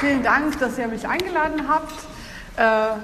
vielen 0.00 0.22
Dank, 0.22 0.58
dass 0.58 0.78
ihr 0.78 0.88
mich 0.88 1.06
eingeladen 1.06 1.68
habt. 1.68 1.92
Äh, 2.56 2.98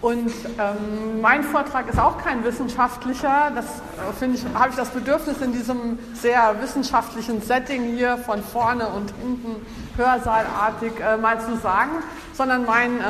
und 0.00 0.30
ähm, 0.58 1.20
mein 1.20 1.42
Vortrag 1.42 1.88
ist 1.88 1.98
auch 1.98 2.22
kein 2.22 2.44
wissenschaftlicher. 2.44 3.50
Das 3.54 3.64
äh, 3.64 4.12
finde 4.16 4.38
ich, 4.38 4.44
habe 4.54 4.70
ich 4.70 4.76
das 4.76 4.90
Bedürfnis 4.90 5.40
in 5.40 5.52
diesem 5.52 5.98
sehr 6.14 6.54
wissenschaftlichen 6.60 7.42
Setting 7.42 7.96
hier 7.96 8.18
von 8.18 8.40
vorne 8.42 8.86
und 8.86 9.12
hinten 9.20 9.56
hörsaalartig 9.96 10.92
äh, 11.00 11.16
mal 11.16 11.40
zu 11.40 11.56
sagen, 11.56 11.90
sondern 12.32 12.66
mein 12.66 13.00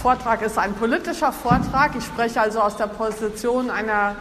Vortrag 0.00 0.40
ist 0.40 0.56
ein 0.56 0.72
politischer 0.72 1.30
Vortrag. 1.30 1.94
Ich 1.96 2.06
spreche 2.06 2.40
also 2.40 2.60
aus 2.60 2.76
der 2.76 2.86
Position 2.86 3.68
einer, 3.68 4.16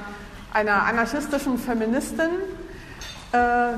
einer 0.52 0.84
anarchistischen 0.84 1.58
Feministin 1.58 2.30
äh, 3.32 3.70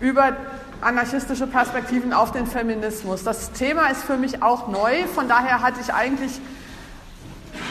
über 0.00 0.32
anarchistische 0.80 1.46
Perspektiven 1.46 2.12
auf 2.12 2.32
den 2.32 2.46
Feminismus. 2.46 3.24
Das 3.24 3.52
Thema 3.52 3.86
ist 3.88 4.04
für 4.04 4.16
mich 4.16 4.42
auch 4.42 4.68
neu, 4.68 5.06
von 5.14 5.28
daher 5.28 5.62
hatte 5.62 5.80
ich 5.80 5.92
eigentlich 5.92 6.40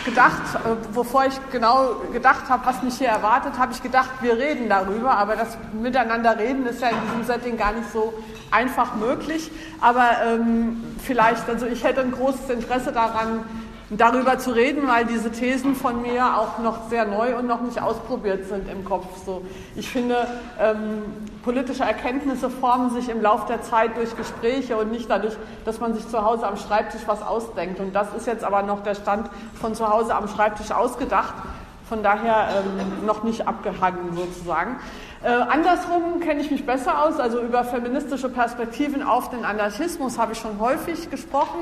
gedacht, 0.06 0.42
äh, 0.56 0.76
bevor 0.94 1.26
ich 1.26 1.34
genau 1.52 1.96
gedacht 2.12 2.50
habe, 2.50 2.66
was 2.66 2.84
mich 2.84 2.98
hier 2.98 3.10
erwartet, 3.10 3.58
habe 3.58 3.74
ich 3.74 3.82
gedacht, 3.82 4.10
wir 4.22 4.38
reden 4.38 4.70
darüber, 4.70 5.12
aber 5.12 5.36
das 5.36 5.58
Miteinander 5.74 6.38
reden 6.38 6.66
ist 6.66 6.82
ja 6.82 6.90
in 6.90 6.98
diesem 7.08 7.24
Setting 7.26 7.58
gar 7.58 7.74
nicht 7.74 7.92
so 7.92 8.14
einfach 8.52 8.96
möglich. 8.96 9.52
Aber 9.82 10.10
ähm, 10.26 10.84
vielleicht, 11.04 11.50
also 11.50 11.66
ich 11.66 11.84
hätte 11.84 12.02
ein 12.02 12.12
großes 12.12 12.50
Interesse 12.50 12.92
daran, 12.92 13.42
darüber 13.90 14.40
zu 14.40 14.52
reden, 14.52 14.88
weil 14.88 15.06
diese 15.06 15.32
Thesen 15.32 15.76
von 15.76 16.02
mir 16.02 16.38
auch 16.38 16.60
noch 16.60 16.90
sehr 16.90 17.06
neu 17.06 17.38
und 17.38 17.48
noch 17.48 17.62
nicht 17.62 17.82
ausprobiert 17.82 18.48
sind 18.48 18.70
im 18.70 18.86
Kopf. 18.86 19.06
So, 19.26 19.44
ich 19.76 19.90
finde, 19.90 20.28
ähm, 20.60 21.04
politische 21.44 21.84
Erkenntnisse 21.84 22.50
formen 22.50 22.90
sich 22.92 23.10
im 23.10 23.22
Laufe 23.22 23.48
der 23.48 23.62
Zeit 23.62 23.98
durch 23.98 24.16
Gespräche 24.16 24.78
und 24.78 24.92
nicht 24.92 25.10
dadurch, 25.10 25.36
dass 25.66 25.80
man 25.80 25.94
sich 25.94 26.08
zu 26.08 26.24
Hause 26.24 26.48
am 26.48 26.58
Schreibtisch 26.58 27.02
was 27.06 27.22
ausdenkt. 27.22 27.80
Und 27.80 27.94
das 27.94 28.14
ist 28.16 28.28
jetzt 28.28 28.44
aber 28.44 28.64
noch 28.64 28.84
der 28.84 28.96
Stand 28.96 29.30
von 29.60 29.76
zu 29.76 29.90
Hause 29.90 30.16
am 30.16 30.28
Schreibtisch 30.28 30.72
ausgedacht. 30.72 31.34
Von 31.90 32.02
daher 32.02 32.48
ähm, 32.64 33.06
noch 33.06 33.24
nicht 33.24 33.48
abgehangen 33.48 34.16
sozusagen. 34.16 34.78
Äh, 35.24 35.30
andersrum 35.30 36.20
kenne 36.20 36.42
ich 36.42 36.52
mich 36.52 36.66
besser 36.66 37.02
aus, 37.02 37.18
also 37.18 37.40
über 37.40 37.64
feministische 37.64 38.28
Perspektiven 38.28 39.02
auf 39.02 39.30
den 39.30 39.46
Anarchismus 39.46 40.20
habe 40.20 40.34
ich 40.34 40.40
schon 40.40 40.60
häufig 40.60 41.10
gesprochen, 41.10 41.60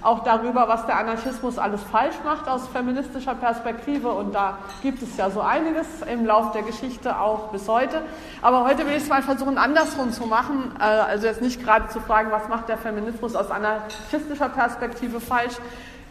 auch 0.00 0.24
darüber, 0.24 0.66
was 0.66 0.86
der 0.86 0.96
Anarchismus 0.96 1.58
alles 1.58 1.82
falsch 1.82 2.14
macht 2.24 2.48
aus 2.48 2.68
feministischer 2.68 3.34
Perspektive. 3.34 4.08
Und 4.08 4.34
da 4.34 4.56
gibt 4.80 5.02
es 5.02 5.14
ja 5.18 5.28
so 5.28 5.42
einiges 5.42 5.86
im 6.10 6.24
Lauf 6.24 6.52
der 6.52 6.62
Geschichte 6.62 7.18
auch 7.20 7.48
bis 7.48 7.68
heute. 7.68 8.00
Aber 8.40 8.64
heute 8.64 8.86
will 8.86 8.96
ich 8.96 9.02
es 9.02 9.10
mal 9.10 9.20
versuchen, 9.20 9.58
andersrum 9.58 10.10
zu 10.10 10.24
machen, 10.24 10.72
äh, 10.80 10.84
also 10.84 11.26
jetzt 11.26 11.42
nicht 11.42 11.62
gerade 11.62 11.88
zu 11.88 12.00
fragen, 12.00 12.30
was 12.30 12.48
macht 12.48 12.70
der 12.70 12.78
Feminismus 12.78 13.36
aus 13.36 13.50
anarchistischer 13.50 14.48
Perspektive 14.48 15.20
falsch, 15.20 15.56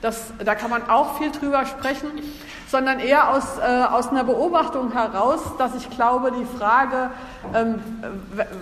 das, 0.02 0.34
da 0.44 0.56
kann 0.56 0.70
man 0.70 0.90
auch 0.90 1.18
viel 1.18 1.32
drüber 1.32 1.66
sprechen, 1.66 2.10
sondern 2.68 3.00
eher 3.00 3.32
aus, 3.32 3.58
äh, 3.58 3.84
aus 3.84 4.10
einer 4.10 4.24
Beobachtung 4.24 4.94
heraus, 4.94 5.42
dass 5.58 5.76
ich 5.76 5.90
glaube, 5.90 6.32
die 6.32 6.58
Frage, 6.58 7.12
ähm, 7.54 7.80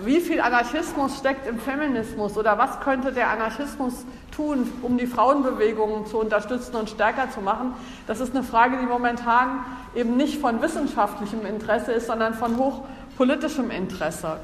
wie 0.04 0.20
viel 0.20 0.40
Anarchismus 0.40 1.18
steckt 1.18 1.46
im 1.46 1.58
Feminismus 1.58 2.36
oder 2.36 2.58
was 2.58 2.80
könnte 2.80 3.12
der 3.12 3.30
Anarchismus 3.30 4.04
tun, 4.34 4.70
um 4.82 4.98
die 4.98 5.06
Frauenbewegungen 5.06 6.06
zu 6.06 6.18
unterstützen 6.18 6.76
und 6.76 6.90
stärker 6.90 7.30
zu 7.30 7.40
machen, 7.40 7.72
das 8.06 8.20
ist 8.20 8.34
eine 8.34 8.44
Frage, 8.44 8.76
die 8.78 8.86
momentan 8.86 9.64
eben 9.94 10.16
nicht 10.16 10.40
von 10.40 10.60
wissenschaftlichem 10.60 11.46
Interesse 11.46 11.92
ist, 11.92 12.08
sondern 12.08 12.34
von 12.34 12.56
hochpolitischem 12.56 13.70
Interesse. 13.70 14.38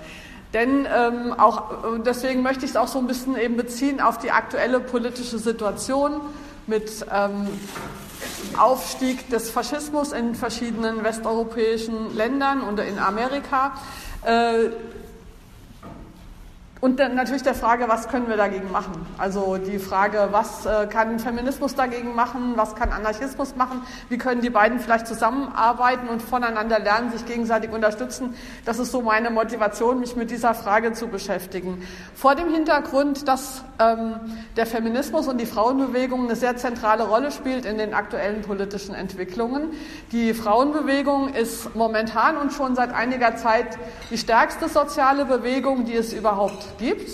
Denn 0.55 0.87
ähm, 0.87 1.35
auch 1.37 1.99
deswegen 2.07 2.43
möchte 2.43 2.65
ich 2.65 2.71
es 2.71 2.77
auch 2.77 2.87
so 2.87 2.99
ein 2.99 3.07
bisschen 3.07 3.37
eben 3.37 3.57
beziehen 3.57 4.01
auf 4.01 4.19
die 4.19 4.31
aktuelle 4.31 4.81
politische 4.81 5.39
Situation 5.39 6.21
mit 6.67 7.07
ähm, 7.13 7.49
Aufstieg 8.59 9.29
des 9.31 9.51
Faschismus 9.51 10.13
in 10.13 10.35
verschiedenen 10.35 11.05
westeuropäischen 11.05 12.17
Ländern 12.17 12.63
und 12.63 12.81
in 12.81 12.99
Amerika. 12.99 13.75
Äh, 14.25 14.71
und 16.83 17.01
dann 17.01 17.15
natürlich 17.15 17.43
der 17.43 17.55
Frage, 17.55 17.89
was 17.89 18.09
können 18.09 18.29
wir 18.29 18.37
dagegen 18.37 18.71
machen? 18.71 19.07
Also 19.17 19.57
die 19.57 19.79
Frage, 19.79 20.29
was 20.33 20.67
äh, 20.67 20.87
kann 20.87 21.19
Feminismus 21.19 21.75
dagegen 21.75 22.15
machen? 22.15 22.53
Was 22.57 22.75
kann 22.75 22.93
Anarchismus 22.93 23.57
machen? 23.57 23.81
Wie 24.11 24.19
können 24.19 24.43
die 24.43 24.51
beiden 24.51 24.79
vielleicht 24.79 25.07
zusammenarbeiten 25.07 26.07
und 26.07 26.21
voneinander 26.21 26.79
lernen, 26.79 27.11
sich 27.13 27.25
gegenseitig 27.25 27.71
unterstützen? 27.73 28.35
Das 28.67 28.79
ist 28.79 28.93
so 28.93 29.01
meine 29.01 29.31
Motivation, 29.31 30.01
mich 30.01 30.17
mit 30.17 30.31
dieser 30.31 30.53
Frage 30.53 30.93
zu 30.93 31.09
beschäftigen. 31.09 31.83
Vor 32.15 32.35
dem 32.35 32.53
Hintergrund, 32.53 33.27
dass 33.27 33.65
ähm, 33.79 34.17
der 34.59 34.67
Feminismus 34.67 35.29
und 35.29 35.39
die 35.39 35.47
Frauenbewegung 35.47 36.27
eine 36.27 36.37
sehr 36.37 36.59
zentrale 36.59 37.05
Rolle 37.05 37.31
spielt 37.31 37.65
in 37.65 37.79
den 37.79 37.95
aktuellen 37.95 38.43
politischen 38.43 38.95
Entwicklungen. 38.95 39.71
Die 40.13 40.35
Frauenbewegung 40.35 41.33
ist 41.33 41.75
momentan 41.75 42.37
und 42.37 42.53
schon 42.53 42.75
seit 42.75 42.93
einiger 42.93 43.37
Zeit 43.37 43.79
die 44.11 44.19
stärkste 44.19 44.69
soziale 44.69 45.25
Bewegung, 45.25 45.87
die 45.87 45.97
es 45.97 46.13
überhaupt 46.13 46.66
gibt. 46.79 47.11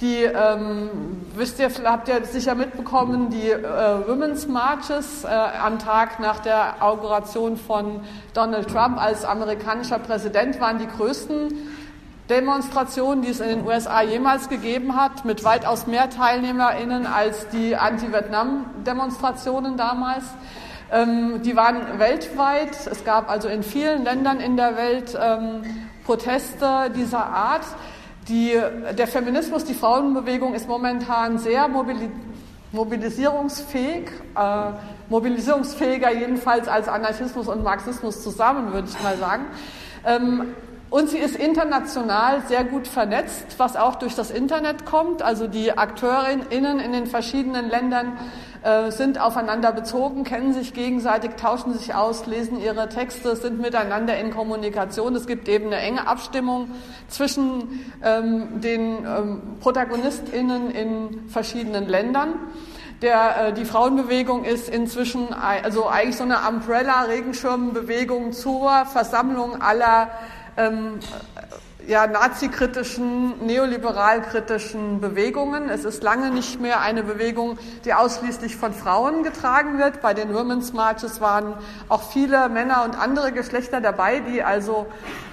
Die, 0.00 0.22
ähm, 0.22 0.90
wisst 1.34 1.58
ihr, 1.58 1.70
habt 1.84 2.08
ihr 2.08 2.24
sicher 2.24 2.54
mitbekommen, 2.54 3.30
die 3.30 3.50
äh, 3.50 4.06
Women's 4.06 4.46
Marches 4.46 5.24
äh, 5.24 5.28
am 5.28 5.80
Tag 5.80 6.20
nach 6.20 6.38
der 6.38 6.76
Inauguration 6.76 7.56
von 7.56 8.00
Donald 8.32 8.68
Trump 8.68 9.02
als 9.02 9.24
amerikanischer 9.24 9.98
Präsident 9.98 10.60
waren 10.60 10.78
die 10.78 10.86
größten 10.86 11.52
Demonstrationen, 12.30 13.22
die 13.22 13.30
es 13.30 13.40
in 13.40 13.48
den 13.48 13.66
USA 13.66 14.02
jemals 14.02 14.48
gegeben 14.48 14.94
hat, 14.94 15.24
mit 15.24 15.42
weitaus 15.42 15.88
mehr 15.88 16.08
TeilnehmerInnen 16.10 17.06
als 17.06 17.48
die 17.48 17.74
Anti-Vietnam-Demonstrationen 17.74 19.76
damals. 19.76 20.24
Ähm, 20.92 21.42
die 21.42 21.56
waren 21.56 21.98
weltweit. 21.98 22.86
Es 22.86 23.04
gab 23.04 23.28
also 23.28 23.48
in 23.48 23.62
vielen 23.62 24.04
Ländern 24.04 24.40
in 24.40 24.56
der 24.56 24.76
Welt 24.76 25.18
ähm, 25.20 25.62
Proteste 26.04 26.90
dieser 26.94 27.26
Art. 27.26 27.64
Die, 28.28 28.52
der 28.98 29.06
Feminismus, 29.06 29.64
die 29.64 29.74
Frauenbewegung 29.74 30.54
ist 30.54 30.68
momentan 30.68 31.38
sehr 31.38 31.66
mobilisierungsfähig, 32.72 34.10
äh, 34.36 34.70
mobilisierungsfähiger 35.08 36.12
jedenfalls 36.12 36.68
als 36.68 36.88
Anarchismus 36.88 37.48
und 37.48 37.64
Marxismus 37.64 38.22
zusammen, 38.22 38.74
würde 38.74 38.88
ich 38.88 39.02
mal 39.02 39.16
sagen. 39.16 39.46
Ähm, 40.04 40.54
und 40.90 41.10
sie 41.10 41.18
ist 41.18 41.36
international 41.36 42.42
sehr 42.48 42.64
gut 42.64 42.88
vernetzt, 42.88 43.58
was 43.58 43.76
auch 43.76 43.96
durch 43.96 44.14
das 44.14 44.30
Internet 44.30 44.86
kommt. 44.86 45.20
Also 45.20 45.46
die 45.46 45.76
AkteurInnen 45.76 46.80
in 46.80 46.92
den 46.92 47.06
verschiedenen 47.06 47.68
Ländern 47.68 48.16
äh, 48.62 48.90
sind 48.90 49.20
aufeinander 49.20 49.72
bezogen, 49.72 50.24
kennen 50.24 50.54
sich 50.54 50.72
gegenseitig, 50.72 51.32
tauschen 51.36 51.74
sich 51.74 51.94
aus, 51.94 52.26
lesen 52.26 52.58
ihre 52.60 52.88
Texte, 52.88 53.36
sind 53.36 53.60
miteinander 53.60 54.18
in 54.18 54.30
Kommunikation. 54.30 55.14
Es 55.14 55.26
gibt 55.26 55.48
eben 55.48 55.66
eine 55.66 55.76
enge 55.76 56.06
Abstimmung 56.06 56.70
zwischen 57.08 57.84
ähm, 58.02 58.60
den 58.60 59.04
ähm, 59.06 59.42
ProtagonistInnen 59.60 60.70
in 60.70 61.28
verschiedenen 61.28 61.86
Ländern. 61.86 62.34
Der, 63.02 63.48
äh, 63.48 63.52
die 63.52 63.64
Frauenbewegung 63.64 64.44
ist 64.44 64.68
inzwischen 64.68 65.32
also 65.32 65.86
eigentlich 65.86 66.16
so 66.16 66.24
eine 66.24 66.38
Umbrella-Regenschirmbewegung 66.48 68.32
zur 68.32 68.86
Versammlung 68.86 69.62
aller 69.62 70.08
ähm, 70.58 70.98
ja, 71.88 72.06
nazikritischen, 72.06 73.46
neoliberalkritischen 73.46 75.00
Bewegungen. 75.00 75.70
Es 75.70 75.86
ist 75.86 76.02
lange 76.02 76.30
nicht 76.30 76.60
mehr 76.60 76.82
eine 76.82 77.02
Bewegung, 77.02 77.58
die 77.86 77.94
ausschließlich 77.94 78.56
von 78.56 78.74
Frauen 78.74 79.22
getragen 79.22 79.78
wird. 79.78 80.02
Bei 80.02 80.12
den 80.12 80.34
Women's 80.34 80.74
Marches 80.74 81.22
waren 81.22 81.54
auch 81.88 82.02
viele 82.02 82.50
Männer 82.50 82.84
und 82.84 82.94
andere 82.94 83.32
Geschlechter 83.32 83.80
dabei, 83.80 84.20
die 84.20 84.42
also, 84.42 84.86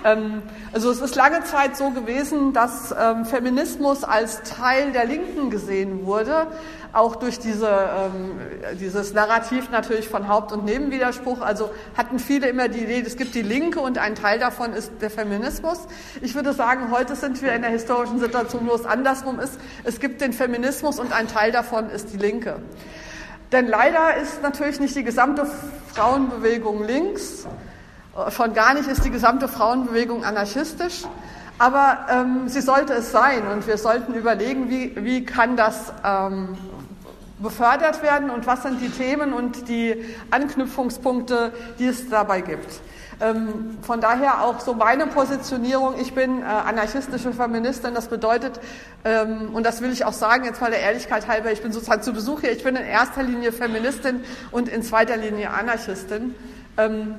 ähm, 0.06 0.44
also 0.72 0.90
es 0.92 1.02
ist 1.02 1.16
lange 1.16 1.44
Zeit 1.44 1.76
so 1.76 1.90
gewesen, 1.90 2.54
dass 2.54 2.96
ähm, 2.98 3.26
Feminismus 3.26 4.06
als 4.06 4.42
Teil 4.44 4.94
der 4.94 5.04
Linken 5.04 5.50
gesehen 5.50 6.06
wurde, 6.06 6.48
auch 6.94 7.18
durch 7.18 7.40
diese, 7.40 7.68
ähm, 7.68 8.40
dieses 8.80 9.14
Narrativ 9.14 9.70
natürlich 9.72 10.08
von 10.08 10.30
Haupt- 10.30 10.54
und 10.54 10.64
Nebenwiderspruch. 10.64 11.42
Also 11.42 11.70
hatten 11.98 12.20
viele 12.20 12.48
immer 12.48 12.70
die 12.70 12.80
Idee, 12.80 13.04
es 13.06 13.18
gibt 13.18 13.36
die 13.36 13.42
Linke 13.42 13.82
und 13.82 13.98
ein 13.98 14.16
Teil 14.16 14.40
davon 14.40 14.72
ist 14.72 14.94
der 15.02 15.10
Feminismus. 15.10 15.80
Ich 16.22 16.34
würde 16.34 16.45
sagen, 16.54 16.92
heute 16.92 17.16
sind 17.16 17.42
wir 17.42 17.54
in 17.54 17.62
der 17.62 17.72
historischen 17.72 18.20
Situation, 18.20 18.68
wo 18.68 18.74
es 18.74 18.86
andersrum 18.86 19.40
ist. 19.40 19.60
Es 19.84 20.00
gibt 20.00 20.22
den 20.22 20.34
Feminismus 20.34 21.00
und 21.00 21.14
ein 21.14 21.28
Teil 21.28 21.52
davon 21.52 21.90
ist 21.90 22.14
die 22.14 22.18
Linke. 22.18 22.58
Denn 23.52 23.68
leider 23.68 24.16
ist 24.18 24.42
natürlich 24.42 24.80
nicht 24.80 24.96
die 24.96 25.04
gesamte 25.04 25.48
Frauenbewegung 25.94 26.84
links, 26.84 27.48
schon 28.30 28.54
gar 28.54 28.74
nicht 28.74 28.88
ist 28.88 29.04
die 29.04 29.12
gesamte 29.12 29.48
Frauenbewegung 29.48 30.24
anarchistisch. 30.24 31.04
Aber 31.58 32.06
ähm, 32.12 32.50
sie 32.50 32.62
sollte 32.62 32.94
es 32.94 33.12
sein 33.12 33.48
und 33.48 33.66
wir 33.66 33.78
sollten 33.78 34.14
überlegen, 34.14 34.70
wie, 34.70 34.92
wie 34.98 35.24
kann 35.24 35.56
das 35.56 35.94
ähm, 36.04 36.58
befördert 37.40 38.04
werden 38.04 38.30
und 38.30 38.46
was 38.46 38.64
sind 38.64 38.82
die 38.82 38.90
Themen 38.90 39.32
und 39.32 39.70
die 39.70 40.04
Anknüpfungspunkte, 40.32 41.54
die 41.80 41.86
es 41.86 42.10
dabei 42.10 42.42
gibt. 42.42 42.82
Ähm, 43.22 43.78
von 43.82 44.02
daher 44.02 44.44
auch 44.44 44.60
so 44.60 44.74
meine 44.74 45.08
Positionierung, 45.08 45.94
ich 46.00 46.14
bin 46.14 46.42
äh, 46.42 46.46
anarchistische 46.46 47.32
Feministin, 47.32 47.94
das 47.94 48.08
bedeutet, 48.08 48.60
ähm, 49.06 49.54
und 49.54 49.66
das 49.66 49.82
will 49.82 49.92
ich 49.92 50.04
auch 50.04 50.14
sagen, 50.14 50.44
jetzt 50.44 50.60
mal 50.60 50.70
der 50.70 50.82
Ehrlichkeit 50.82 51.28
halber, 51.28 51.52
ich 51.52 51.62
bin 51.62 51.72
sozusagen 51.72 52.02
zu 52.02 52.12
Besuch 52.12 52.42
hier, 52.42 52.52
ich 52.52 52.64
bin 52.64 52.76
in 52.76 52.84
erster 52.84 53.24
Linie 53.24 53.54
Feministin 53.54 54.24
und 54.52 54.68
in 54.68 54.84
zweiter 54.84 55.16
Linie 55.16 55.52
Anarchistin. 55.52 56.36
Ähm, 56.78 57.16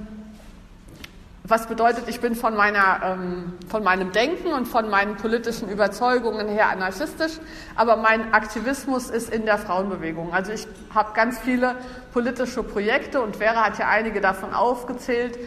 was 1.48 1.66
bedeutet, 1.66 2.08
ich 2.08 2.20
bin 2.20 2.34
von, 2.34 2.56
meiner, 2.56 3.00
ähm, 3.04 3.52
von 3.69 3.84
meinem 3.84 4.12
Denken 4.12 4.52
und 4.52 4.66
von 4.66 4.90
meinen 4.90 5.16
politischen 5.16 5.69
Überzeugungen 5.69 6.48
her 6.48 6.70
anarchistisch, 6.70 7.38
aber 7.76 7.96
mein 7.96 8.34
Aktivismus 8.34 9.10
ist 9.10 9.32
in 9.32 9.46
der 9.46 9.56
Frauenbewegung. 9.58 10.34
Also 10.34 10.52
ich 10.52 10.66
habe 10.94 11.12
ganz 11.14 11.38
viele 11.38 11.76
politische 12.12 12.62
Projekte 12.62 13.20
und 13.20 13.37
Vera 13.37 13.64
hat 13.64 13.78
ja 13.78 13.88
einige 13.88 14.20
davon 14.20 14.52
aufgezählt, 14.52 15.38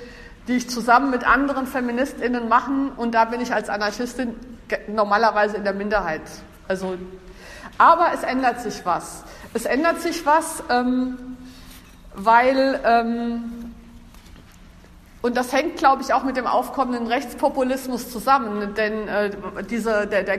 die 0.49 0.57
ich 0.57 0.69
zusammen 0.69 1.11
mit 1.11 1.25
anderen 1.27 1.67
Feministinnen 1.67 2.49
machen 2.49 2.91
und 2.97 3.13
da 3.13 3.25
bin 3.25 3.39
ich 3.39 3.53
als 3.53 3.69
Anarchistin 3.69 4.35
normalerweise 4.87 5.57
in 5.57 5.63
der 5.63 5.73
Minderheit. 5.73 6.23
Also, 6.67 6.97
aber 7.77 8.07
es 8.15 8.23
ändert 8.23 8.59
sich 8.59 8.83
was. 8.83 9.23
Es 9.53 9.65
ändert 9.65 10.01
sich 10.01 10.25
was, 10.25 10.63
ähm, 10.71 11.37
weil 12.15 12.79
ähm, 12.83 13.73
und 15.21 15.37
das 15.37 15.53
hängt, 15.53 15.77
glaube 15.77 16.01
ich, 16.01 16.13
auch 16.13 16.23
mit 16.23 16.35
dem 16.35 16.47
aufkommenden 16.47 17.05
Rechtspopulismus 17.05 18.09
zusammen, 18.09 18.73
denn 18.73 19.07
äh, 19.07 19.31
diese, 19.69 20.07
der, 20.07 20.23
der 20.23 20.37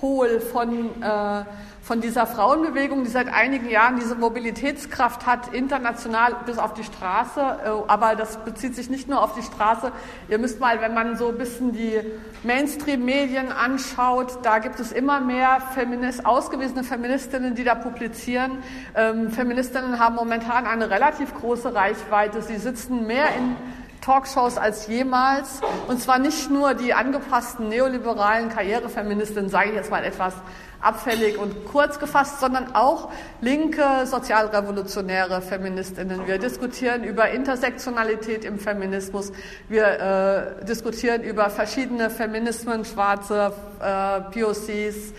Gegenpol 0.00 0.40
von, 0.40 1.02
äh, 1.02 1.44
von 1.82 2.00
dieser 2.00 2.26
Frauenbewegung, 2.26 3.04
die 3.04 3.10
seit 3.10 3.28
einigen 3.32 3.68
Jahren 3.68 3.96
diese 3.96 4.14
Mobilitätskraft 4.14 5.26
hat, 5.26 5.52
international 5.52 6.36
bis 6.46 6.58
auf 6.58 6.74
die 6.74 6.84
Straße, 6.84 7.40
äh, 7.40 7.68
aber 7.86 8.16
das 8.16 8.38
bezieht 8.44 8.74
sich 8.74 8.90
nicht 8.90 9.08
nur 9.08 9.22
auf 9.22 9.34
die 9.34 9.42
Straße. 9.42 9.92
Ihr 10.28 10.38
müsst 10.38 10.60
mal, 10.60 10.80
wenn 10.80 10.94
man 10.94 11.16
so 11.16 11.28
ein 11.28 11.38
bisschen 11.38 11.72
die 11.72 12.00
Mainstream-Medien 12.42 13.52
anschaut, 13.52 14.38
da 14.42 14.58
gibt 14.58 14.80
es 14.80 14.92
immer 14.92 15.20
mehr 15.20 15.60
Feminist, 15.74 16.24
ausgewiesene 16.24 16.84
Feministinnen, 16.84 17.54
die 17.54 17.64
da 17.64 17.74
publizieren. 17.74 18.58
Ähm, 18.94 19.30
Feministinnen 19.30 19.98
haben 19.98 20.14
momentan 20.14 20.66
eine 20.66 20.90
relativ 20.90 21.34
große 21.34 21.74
Reichweite. 21.74 22.42
Sie 22.42 22.56
sitzen 22.56 23.06
mehr 23.06 23.28
in 23.36 23.56
Talkshows 24.00 24.56
als 24.56 24.86
jemals. 24.86 25.60
Und 25.88 26.00
zwar 26.00 26.18
nicht 26.18 26.50
nur 26.50 26.74
die 26.74 26.94
angepassten 26.94 27.68
neoliberalen 27.68 28.48
Karrierefeministinnen, 28.48 29.50
sage 29.50 29.70
ich 29.70 29.74
jetzt 29.74 29.90
mal 29.90 30.04
etwas 30.04 30.34
abfällig 30.80 31.38
und 31.38 31.66
kurz 31.66 31.98
gefasst, 31.98 32.40
sondern 32.40 32.74
auch 32.74 33.10
linke 33.40 34.06
sozialrevolutionäre 34.06 35.42
Feministinnen. 35.42 36.26
Wir 36.26 36.38
diskutieren 36.38 37.04
über 37.04 37.30
Intersektionalität 37.30 38.44
im 38.44 38.58
Feminismus. 38.58 39.32
Wir 39.68 40.60
äh, 40.60 40.64
diskutieren 40.64 41.22
über 41.22 41.50
verschiedene 41.50 42.10
Feminismen, 42.10 42.84
schwarze 42.84 43.52
äh, 43.80 44.20
POCs, 44.32 45.12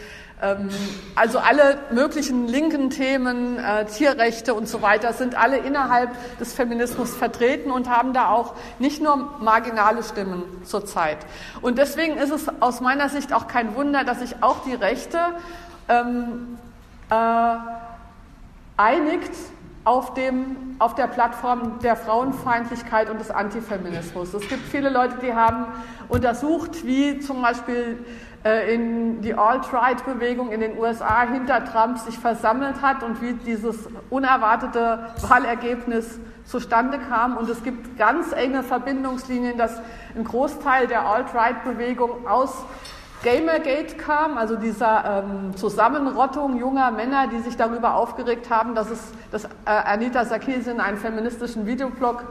also 1.15 1.37
alle 1.37 1.77
möglichen 1.91 2.47
linken 2.47 2.89
Themen, 2.89 3.59
äh, 3.59 3.85
Tierrechte 3.85 4.55
und 4.55 4.67
so 4.67 4.81
weiter 4.81 5.13
sind 5.13 5.35
alle 5.35 5.57
innerhalb 5.57 6.09
des 6.39 6.53
Feminismus 6.53 7.15
vertreten 7.15 7.69
und 7.69 7.87
haben 7.89 8.13
da 8.13 8.29
auch 8.29 8.55
nicht 8.79 9.03
nur 9.03 9.35
marginale 9.39 10.01
Stimmen 10.01 10.43
zurzeit. 10.63 11.19
Und 11.61 11.77
deswegen 11.77 12.17
ist 12.17 12.31
es 12.31 12.47
aus 12.59 12.81
meiner 12.81 13.09
Sicht 13.09 13.33
auch 13.33 13.47
kein 13.47 13.75
Wunder, 13.75 14.03
dass 14.03 14.19
sich 14.19 14.41
auch 14.41 14.63
die 14.63 14.73
Rechte 14.73 15.19
ähm, 15.87 16.57
äh, 17.11 17.55
einigt 18.77 19.35
auf, 19.83 20.13
dem, 20.13 20.75
auf 20.79 20.95
der 20.95 21.07
Plattform 21.07 21.79
der 21.83 21.95
Frauenfeindlichkeit 21.95 23.09
und 23.09 23.19
des 23.19 23.29
Antifeminismus. 23.31 24.33
Es 24.33 24.47
gibt 24.47 24.67
viele 24.67 24.89
Leute, 24.89 25.15
die 25.21 25.33
haben 25.33 25.65
untersucht, 26.07 26.85
wie 26.85 27.19
zum 27.19 27.41
Beispiel 27.41 28.03
in 28.43 29.21
die 29.21 29.35
Alt-Right-Bewegung 29.35 30.51
in 30.51 30.61
den 30.61 30.77
USA 30.77 31.27
hinter 31.27 31.63
Trump 31.63 31.99
sich 31.99 32.17
versammelt 32.17 32.81
hat 32.81 33.03
und 33.03 33.21
wie 33.21 33.33
dieses 33.33 33.87
unerwartete 34.09 35.09
Wahlergebnis 35.27 36.19
zustande 36.45 36.97
kam. 36.97 37.37
Und 37.37 37.49
es 37.49 37.63
gibt 37.63 37.97
ganz 37.97 38.31
enge 38.31 38.63
Verbindungslinien, 38.63 39.57
dass 39.57 39.79
ein 40.15 40.23
Großteil 40.23 40.87
der 40.87 41.05
Alt-Right-Bewegung 41.05 42.27
aus 42.27 42.65
Gamergate 43.23 43.97
kam, 43.97 44.39
also 44.39 44.55
dieser 44.55 45.23
ähm, 45.23 45.55
Zusammenrottung 45.55 46.57
junger 46.57 46.89
Männer, 46.89 47.27
die 47.27 47.39
sich 47.39 47.55
darüber 47.55 47.93
aufgeregt 47.93 48.49
haben, 48.49 48.73
dass, 48.73 48.89
es, 48.89 49.11
dass 49.31 49.45
äh, 49.45 49.47
Anita 49.65 50.25
Sarkeesian 50.25 50.79
einen 50.79 50.97
feministischen 50.97 51.67
Videoblog 51.67 52.23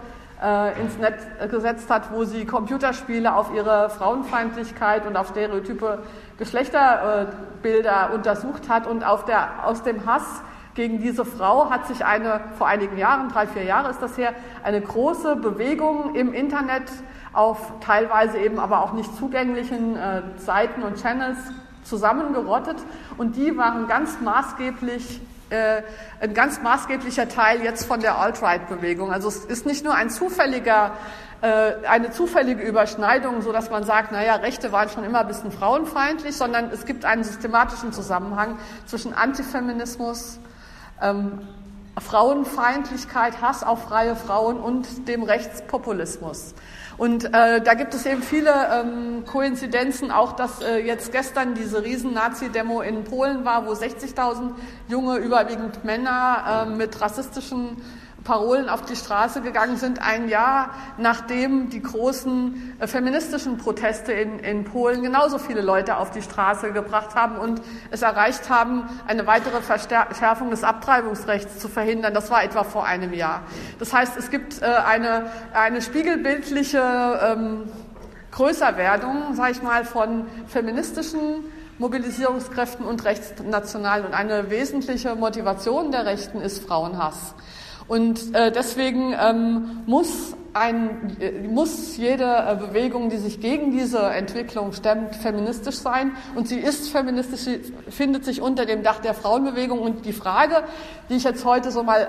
äh, 0.43 0.81
ins 0.81 0.99
Netz 0.99 1.23
gesetzt 1.51 1.91
hat, 1.91 2.13
wo 2.13 2.25
sie 2.25 2.47
Computerspiele 2.47 3.35
auf 3.35 3.55
ihre 3.55 3.91
Frauenfeindlichkeit 3.91 5.07
und 5.07 5.17
auf 5.17 5.29
stereotype 5.29 5.99
Geschlechterbilder 6.39 8.11
untersucht 8.15 8.69
hat. 8.69 8.87
Und 8.87 9.05
auf 9.05 9.25
der, 9.25 9.67
aus 9.67 9.83
dem 9.83 10.07
Hass 10.07 10.43
gegen 10.75 11.01
diese 11.01 11.25
Frau 11.25 11.71
hat 11.71 11.87
sich 11.87 12.05
eine, 12.05 12.41
vor 12.57 12.67
einigen 12.67 12.97
Jahren, 12.97 13.29
drei, 13.29 13.47
vier 13.47 13.65
Jahre 13.65 13.91
ist 13.91 14.01
das 14.01 14.17
her, 14.17 14.33
eine 14.63 14.81
große 14.81 15.37
Bewegung 15.37 16.15
im 16.15 16.33
Internet 16.33 16.85
auf 17.33 17.73
teilweise 17.81 18.39
eben 18.39 18.59
aber 18.59 18.83
auch 18.83 18.93
nicht 18.93 19.15
zugänglichen 19.17 19.97
äh, 19.97 20.23
Seiten 20.39 20.83
und 20.83 21.01
Channels 21.01 21.39
zusammengerottet. 21.85 22.77
Und 23.19 23.37
die 23.37 23.57
waren 23.57 23.89
ganz 23.89 24.21
maßgeblich 24.21 25.21
äh, 25.51 25.83
ein 26.21 26.35
ganz 26.35 26.63
maßgeblicher 26.63 27.29
Teil 27.29 27.63
jetzt 27.63 27.85
von 27.85 28.01
der 28.01 28.19
Alt-Right-Bewegung. 28.19 29.13
Also 29.13 29.29
es 29.29 29.45
ist 29.45 29.67
nicht 29.67 29.85
nur 29.85 29.95
ein 29.95 30.11
zufälliger, 30.11 30.93
äh, 31.43 31.73
eine 31.89 32.11
zufällige 32.11 32.63
Überschneidung, 32.63 33.43
so 33.43 33.53
dass 33.53 33.71
man 33.71 33.85
sagt, 33.85 34.13
naja, 34.13 34.37
Rechte 34.37 34.73
waren 34.73 34.89
schon 34.89 35.05
immer 35.05 35.21
ein 35.21 35.29
bisschen 35.29 35.53
frauenfeindlich, 35.53 36.37
sondern 36.37 36.71
es 36.71 36.85
gibt 36.85 37.05
einen 37.05 37.25
systematischen 37.25 37.93
Zusammenhang 37.93 38.59
zwischen 38.87 39.13
Antifeminismus, 39.13 40.39
ähm, 41.03 41.41
Frauenfeindlichkeit, 41.99 43.43
Hass 43.43 43.63
auf 43.63 43.85
freie 43.85 44.17
Frauen 44.17 44.59
und 44.59 45.09
dem 45.09 45.23
Rechtspopulismus. 45.23 46.55
Und 47.01 47.33
äh, 47.33 47.63
da 47.63 47.73
gibt 47.73 47.95
es 47.95 48.05
eben 48.05 48.23
viele 48.23 48.53
ähm, 48.71 49.25
Koinzidenzen, 49.25 50.11
auch 50.11 50.33
dass 50.33 50.61
äh, 50.61 50.81
jetzt 50.81 51.13
gestern 51.13 51.55
diese 51.55 51.83
riesen 51.83 52.13
Nazi-Demo 52.13 52.83
in 52.83 53.05
Polen 53.05 53.43
war, 53.43 53.67
wo 53.67 53.73
60.000 53.73 54.51
junge, 54.87 55.17
überwiegend 55.17 55.83
Männer 55.83 56.67
äh, 56.67 56.71
mit 56.77 57.01
rassistischen 57.01 57.79
Parolen 58.25 58.69
auf 58.69 58.83
die 58.83 58.97
Straße 58.97 59.41
gegangen 59.41 59.77
sind, 59.77 60.01
ein 60.03 60.29
Jahr 60.29 60.71
nachdem 60.99 61.71
die 61.71 61.83
großen 61.83 62.77
äh, 62.79 62.87
feministischen 62.87 63.59
Proteste 63.59 64.13
in, 64.13 64.39
in 64.41 64.65
Polen 64.65 65.03
genauso 65.03 65.39
viele 65.39 65.63
Leute 65.63 65.97
auf 65.97 66.11
die 66.11 66.23
Straße 66.23 66.73
gebracht 66.73 67.15
haben 67.15 67.37
und 67.37 67.63
es 67.91 68.03
erreicht 68.03 68.51
haben, 68.51 68.89
eine 69.07 69.27
weitere 69.27 69.61
Verschärfung 69.63 70.51
des 70.51 70.65
Abtreibungsrechts 70.65 71.59
zu 71.59 71.69
verhindern. 71.69 72.15
Das 72.15 72.31
war 72.31 72.45
etwa 72.45 72.65
vor 72.65 72.85
einem 72.85 73.13
Jahr. 73.13 73.43
Das 73.79 73.93
heißt, 73.93 74.17
es 74.17 74.31
gibt 74.31 74.61
äh, 74.61 74.67
eine, 74.67 75.31
eine 75.53 75.83
spiegelbildliche 75.83 76.81
ähm, 77.23 77.65
Größerwerdung, 78.33 79.35
sage 79.35 79.53
ich 79.53 79.63
mal, 79.63 79.85
von 79.85 80.27
feministischen 80.47 81.45
Mobilisierungskräften 81.79 82.85
und 82.85 83.05
rechtsnationalen. 83.05 84.07
Und 84.07 84.15
eine 84.15 84.51
wesentliche 84.51 85.15
Motivation 85.15 85.91
der 85.91 86.05
Rechten 86.05 86.41
ist 86.41 86.65
Frauenhass. 86.65 87.35
Und 87.91 88.37
äh, 88.37 88.53
deswegen 88.53 89.17
ähm, 89.21 89.83
muss, 89.85 90.37
ein, 90.55 91.17
äh, 91.21 91.49
muss 91.49 91.97
jede 91.97 92.23
äh, 92.23 92.55
Bewegung, 92.55 93.11
die 93.11 93.17
sich 93.17 93.41
gegen 93.41 93.73
diese 93.73 93.99
Entwicklung 93.99 94.73
stemmt, 94.73 95.17
feministisch 95.17 95.75
sein. 95.75 96.13
Und 96.37 96.47
sie 96.47 96.61
ist 96.61 96.89
feministisch, 96.89 97.41
sie 97.41 97.61
findet 97.89 98.25
sich 98.25 98.43
unter 98.43 98.65
dem 98.65 98.85
Dach 98.85 99.01
der 99.01 99.13
Frauenbewegung. 99.13 99.81
Und 99.81 100.07
die 100.07 100.13
Frage, 100.13 100.63
die 101.09 101.17
ich 101.17 101.25
jetzt 101.25 101.45
heute 101.45 101.73
so 101.73 101.83
mal 101.83 102.07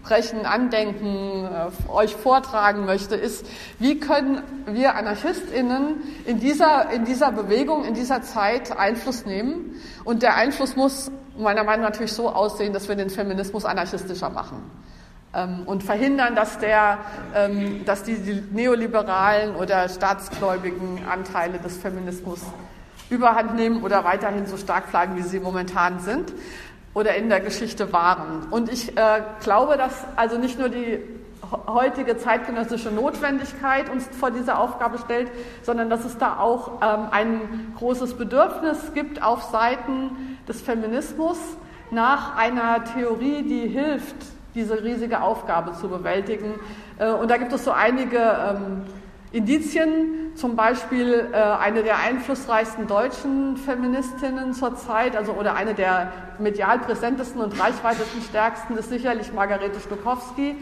ansprechen, 0.00 0.46
andenken, 0.46 1.44
äh, 1.44 1.90
euch 1.90 2.14
vortragen 2.16 2.84
möchte, 2.84 3.14
ist, 3.14 3.46
wie 3.78 4.00
können 4.00 4.42
wir 4.66 4.94
AnarchistInnen 4.94 6.02
in 6.26 6.40
dieser, 6.40 6.90
in 6.90 7.04
dieser 7.04 7.32
Bewegung, 7.32 7.84
in 7.84 7.94
dieser 7.94 8.22
Zeit 8.22 8.76
Einfluss 8.76 9.26
nehmen? 9.26 9.76
Und 10.04 10.22
der 10.22 10.36
Einfluss 10.36 10.76
muss 10.76 11.10
meiner 11.36 11.64
Meinung 11.64 11.82
nach 11.82 11.90
natürlich 11.90 12.12
so 12.12 12.28
aussehen, 12.28 12.72
dass 12.72 12.88
wir 12.88 12.96
den 12.96 13.10
Feminismus 13.10 13.64
anarchistischer 13.64 14.30
machen 14.30 14.62
ähm, 15.34 15.62
und 15.66 15.82
verhindern, 15.82 16.34
dass, 16.34 16.58
der, 16.58 16.98
ähm, 17.34 17.84
dass 17.84 18.02
die, 18.02 18.16
die 18.16 18.42
neoliberalen 18.52 19.54
oder 19.54 19.88
staatsgläubigen 19.88 21.06
Anteile 21.10 21.58
des 21.58 21.76
Feminismus 21.76 22.40
überhand 23.10 23.56
nehmen 23.56 23.82
oder 23.82 24.04
weiterhin 24.04 24.46
so 24.46 24.56
stark 24.56 24.90
plagen, 24.90 25.16
wie 25.16 25.22
sie 25.22 25.40
momentan 25.40 25.98
sind 26.00 26.32
oder 26.94 27.14
in 27.14 27.28
der 27.28 27.40
Geschichte 27.40 27.92
waren. 27.92 28.48
Und 28.50 28.72
ich 28.72 28.96
äh, 28.96 29.22
glaube, 29.40 29.76
dass 29.76 30.04
also 30.16 30.38
nicht 30.38 30.58
nur 30.58 30.68
die 30.68 30.98
heutige 31.66 32.16
zeitgenössische 32.16 32.90
Notwendigkeit 32.90 33.90
uns 33.90 34.08
vor 34.08 34.30
diese 34.30 34.56
Aufgabe 34.56 34.98
stellt, 34.98 35.30
sondern 35.62 35.90
dass 35.90 36.04
es 36.04 36.18
da 36.18 36.38
auch 36.38 36.80
ähm, 36.82 37.06
ein 37.10 37.74
großes 37.78 38.14
Bedürfnis 38.14 38.92
gibt 38.94 39.22
auf 39.22 39.42
Seiten 39.44 40.38
des 40.48 40.60
Feminismus 40.60 41.38
nach 41.90 42.36
einer 42.36 42.84
Theorie, 42.84 43.42
die 43.42 43.68
hilft, 43.68 44.16
diese 44.54 44.82
riesige 44.82 45.22
Aufgabe 45.22 45.72
zu 45.72 45.88
bewältigen. 45.88 46.54
Äh, 46.98 47.10
und 47.12 47.30
da 47.30 47.36
gibt 47.36 47.52
es 47.52 47.64
so 47.64 47.72
einige 47.72 48.18
ähm, 48.18 48.82
Indizien, 49.32 50.29
zum 50.40 50.56
Beispiel 50.56 51.28
äh, 51.32 51.36
eine 51.36 51.82
der 51.82 51.98
einflussreichsten 51.98 52.86
deutschen 52.86 53.58
Feministinnen 53.58 54.54
zurzeit, 54.54 55.14
also 55.14 55.32
oder 55.32 55.54
eine 55.54 55.74
der 55.74 56.12
medial 56.38 56.78
präsentesten 56.78 57.42
und 57.42 57.60
reichweitesten 57.60 58.22
stärksten 58.22 58.76
ist 58.78 58.88
sicherlich 58.88 59.34
Margarete 59.34 59.78
Stokowski, 59.78 60.56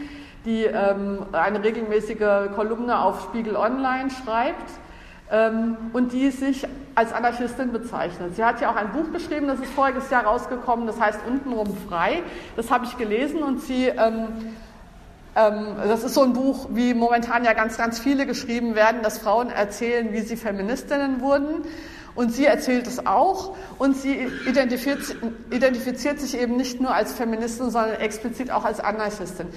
die 0.45 0.65
ähm, 0.65 1.25
eine 1.31 1.63
regelmäßige 1.63 2.53
Kolumne 2.55 2.99
auf 2.99 3.23
Spiegel 3.23 3.55
Online 3.55 4.09
schreibt 4.09 4.69
ähm, 5.31 5.77
und 5.93 6.11
die 6.11 6.29
sich 6.31 6.67
als 6.95 7.13
Anarchistin 7.13 7.71
bezeichnet. 7.71 8.35
Sie 8.35 8.43
hat 8.43 8.59
ja 8.59 8.71
auch 8.71 8.75
ein 8.75 8.91
Buch 8.91 9.13
geschrieben, 9.13 9.47
das 9.47 9.61
ist 9.61 9.71
voriges 9.71 10.09
Jahr 10.09 10.25
rausgekommen, 10.25 10.87
das 10.87 10.99
heißt 10.99 11.21
Untenrum 11.25 11.77
frei. 11.87 12.21
Das 12.57 12.69
habe 12.69 12.83
ich 12.83 12.97
gelesen 12.97 13.43
und 13.43 13.61
sie 13.61 13.85
ähm, 13.87 14.27
das 15.87 16.03
ist 16.03 16.13
so 16.13 16.23
ein 16.23 16.33
Buch, 16.33 16.67
wie 16.71 16.93
momentan 16.93 17.45
ja 17.45 17.53
ganz, 17.53 17.77
ganz 17.77 17.99
viele 17.99 18.25
geschrieben 18.25 18.75
werden, 18.75 19.01
dass 19.01 19.19
Frauen 19.19 19.49
erzählen, 19.49 20.11
wie 20.11 20.21
sie 20.21 20.35
Feministinnen 20.35 21.21
wurden. 21.21 21.63
Und 22.15 22.33
sie 22.33 22.45
erzählt 22.45 22.87
es 22.87 23.05
auch 23.05 23.55
und 23.77 23.95
sie 23.95 24.27
identifiziert, 24.45 25.15
identifiziert 25.51 26.19
sich 26.19 26.37
eben 26.37 26.57
nicht 26.57 26.81
nur 26.81 26.93
als 26.93 27.13
Feministin, 27.13 27.69
sondern 27.69 27.95
explizit 27.95 28.51
auch 28.51 28.65
als 28.65 28.81
Anarchistin. 28.81 29.47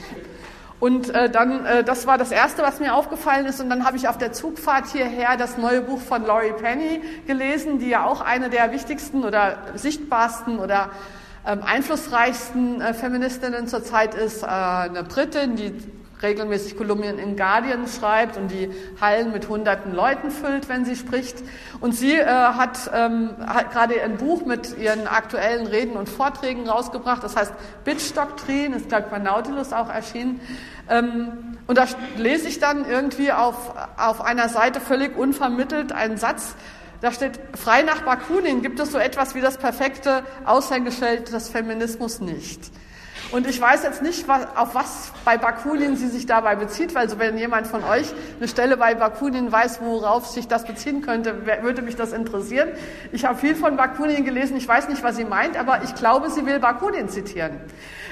Und 0.78 1.14
äh, 1.14 1.30
dann, 1.30 1.64
äh, 1.64 1.84
das 1.84 2.06
war 2.06 2.18
das 2.18 2.32
Erste, 2.32 2.62
was 2.62 2.80
mir 2.80 2.94
aufgefallen 2.94 3.46
ist. 3.46 3.60
Und 3.60 3.70
dann 3.70 3.84
habe 3.84 3.96
ich 3.96 4.08
auf 4.08 4.18
der 4.18 4.32
Zugfahrt 4.32 4.88
hierher 4.88 5.36
das 5.36 5.56
neue 5.56 5.80
Buch 5.80 6.00
von 6.00 6.26
Laurie 6.26 6.52
Penny 6.60 7.00
gelesen, 7.26 7.78
die 7.78 7.88
ja 7.88 8.04
auch 8.04 8.20
eine 8.20 8.50
der 8.50 8.72
wichtigsten 8.72 9.24
oder 9.24 9.58
sichtbarsten 9.74 10.58
oder 10.58 10.82
ähm, 10.84 11.21
einflussreichsten 11.44 12.80
äh, 12.80 12.94
Feministinnen 12.94 13.66
zurzeit 13.66 14.14
ist 14.14 14.42
äh, 14.42 14.46
eine 14.46 15.02
Britin, 15.02 15.56
die 15.56 15.74
regelmäßig 16.22 16.76
Kolumnien 16.76 17.18
in 17.18 17.36
Guardian 17.36 17.86
schreibt 17.88 18.36
und 18.36 18.48
die 18.48 18.70
Hallen 19.00 19.32
mit 19.32 19.48
hunderten 19.48 19.92
Leuten 19.92 20.30
füllt, 20.30 20.68
wenn 20.68 20.84
sie 20.84 20.96
spricht. 20.96 21.42
Und 21.80 21.92
sie 21.92 22.14
äh, 22.14 22.26
hat, 22.26 22.90
ähm, 22.94 23.30
hat 23.44 23.72
gerade 23.72 24.00
ein 24.02 24.16
Buch 24.16 24.46
mit 24.46 24.78
ihren 24.78 25.06
aktuellen 25.06 25.66
Reden 25.66 25.96
und 25.96 26.08
Vorträgen 26.08 26.68
rausgebracht, 26.68 27.24
das 27.24 27.36
heißt 27.36 27.52
Bitch-Doktrin, 27.84 28.72
ist 28.72 28.88
glaube 28.88 29.08
bei 29.10 29.18
Nautilus 29.18 29.72
auch 29.72 29.88
erschienen. 29.88 30.40
Ähm, 30.88 31.56
und 31.66 31.78
da 31.78 31.86
lese 32.16 32.48
ich 32.48 32.58
dann 32.58 32.88
irgendwie 32.88 33.32
auf, 33.32 33.74
auf 33.96 34.20
einer 34.20 34.48
Seite 34.48 34.80
völlig 34.80 35.16
unvermittelt 35.16 35.92
einen 35.92 36.16
Satz, 36.16 36.54
da 37.02 37.10
steht, 37.10 37.38
frei 37.54 37.82
nach 37.82 38.02
Bakunin 38.02 38.62
gibt 38.62 38.78
es 38.78 38.92
so 38.92 38.98
etwas 38.98 39.34
wie 39.34 39.40
das 39.40 39.58
perfekte 39.58 40.22
Aushängeschild 40.44 41.32
des 41.32 41.48
Feminismus 41.48 42.20
nicht. 42.20 42.70
Und 43.32 43.46
ich 43.46 43.58
weiß 43.58 43.82
jetzt 43.82 44.02
nicht, 44.02 44.26
auf 44.28 44.74
was 44.74 45.10
bei 45.24 45.38
Bakunin 45.38 45.96
sie 45.96 46.08
sich 46.08 46.26
dabei 46.26 46.54
bezieht, 46.54 46.94
weil 46.94 47.08
so 47.08 47.18
wenn 47.18 47.38
jemand 47.38 47.66
von 47.66 47.82
euch 47.82 48.12
eine 48.38 48.46
Stelle 48.46 48.76
bei 48.76 48.94
Bakunin 48.94 49.50
weiß, 49.50 49.80
worauf 49.80 50.26
sich 50.26 50.48
das 50.48 50.64
beziehen 50.64 51.00
könnte, 51.00 51.46
würde 51.62 51.80
mich 51.80 51.96
das 51.96 52.12
interessieren. 52.12 52.68
Ich 53.10 53.24
habe 53.24 53.38
viel 53.38 53.56
von 53.56 53.76
Bakunin 53.76 54.24
gelesen, 54.24 54.56
ich 54.58 54.68
weiß 54.68 54.88
nicht, 54.90 55.02
was 55.02 55.16
sie 55.16 55.24
meint, 55.24 55.56
aber 55.56 55.82
ich 55.82 55.94
glaube, 55.94 56.30
sie 56.30 56.44
will 56.44 56.58
Bakunin 56.58 57.08
zitieren. 57.08 57.58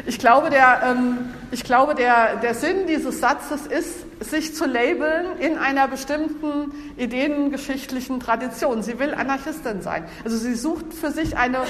Ich 0.07 0.19
glaube, 0.19 0.49
der, 0.49 0.81
ähm, 0.85 1.35
ich 1.51 1.65
glaube 1.65 1.95
der, 1.95 2.37
der 2.37 2.55
Sinn 2.55 2.87
dieses 2.87 3.21
Satzes 3.21 3.67
ist, 3.67 4.07
sich 4.21 4.55
zu 4.55 4.67
labeln 4.67 5.39
in 5.39 5.57
einer 5.57 5.89
bestimmten 5.89 6.73
ideengeschichtlichen 6.99 8.21
Tradition. 8.21 8.83
Sie 8.83 8.99
will 8.99 9.15
Anarchistin 9.15 9.81
sein. 9.81 10.05
Also 10.25 10.37
sie 10.37 10.55
sucht 10.55 10.93
für 10.93 11.11
sich 11.11 11.37
eine 11.39 11.63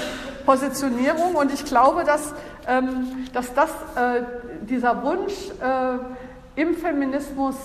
Positionierung 0.45 1.35
und 1.35 1.53
ich 1.53 1.63
glaube, 1.65 2.03
dass, 2.03 2.33
dass 3.33 3.53
das, 3.53 3.69
äh, 3.95 4.23
dieser 4.61 5.03
Wunsch 5.03 5.33
äh, 5.61 6.61
im 6.61 6.75
Feminismus, 6.75 7.55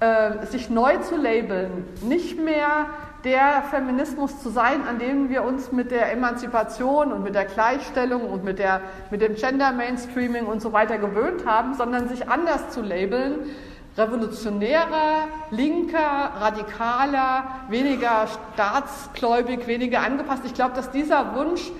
äh, 0.00 0.46
sich 0.46 0.70
neu 0.70 0.96
zu 0.98 1.16
labeln, 1.16 1.84
nicht 2.02 2.42
mehr 2.42 2.86
der 3.24 3.62
Feminismus 3.70 4.42
zu 4.42 4.50
sein, 4.50 4.86
an 4.86 4.98
dem 4.98 5.30
wir 5.30 5.44
uns 5.44 5.72
mit 5.72 5.90
der 5.90 6.12
Emanzipation 6.12 7.10
und 7.10 7.24
mit 7.24 7.34
der 7.34 7.46
Gleichstellung 7.46 8.28
und 8.28 8.44
mit, 8.44 8.58
der, 8.58 8.82
mit 9.10 9.22
dem 9.22 9.34
Gender 9.34 9.72
Mainstreaming 9.72 10.44
und 10.44 10.60
so 10.60 10.72
weiter 10.72 10.98
gewöhnt 10.98 11.46
haben, 11.46 11.74
sondern 11.74 12.08
sich 12.08 12.28
anders 12.28 12.70
zu 12.70 12.82
labeln, 12.82 13.50
revolutionärer, 13.96 15.28
linker, 15.50 16.32
radikaler, 16.38 17.44
weniger 17.70 18.26
staatsgläubig, 18.54 19.66
weniger 19.66 20.00
angepasst. 20.00 20.42
Ich 20.44 20.54
glaube, 20.54 20.74
dass 20.74 20.90
dieser 20.90 21.34
Wunsch 21.34 21.72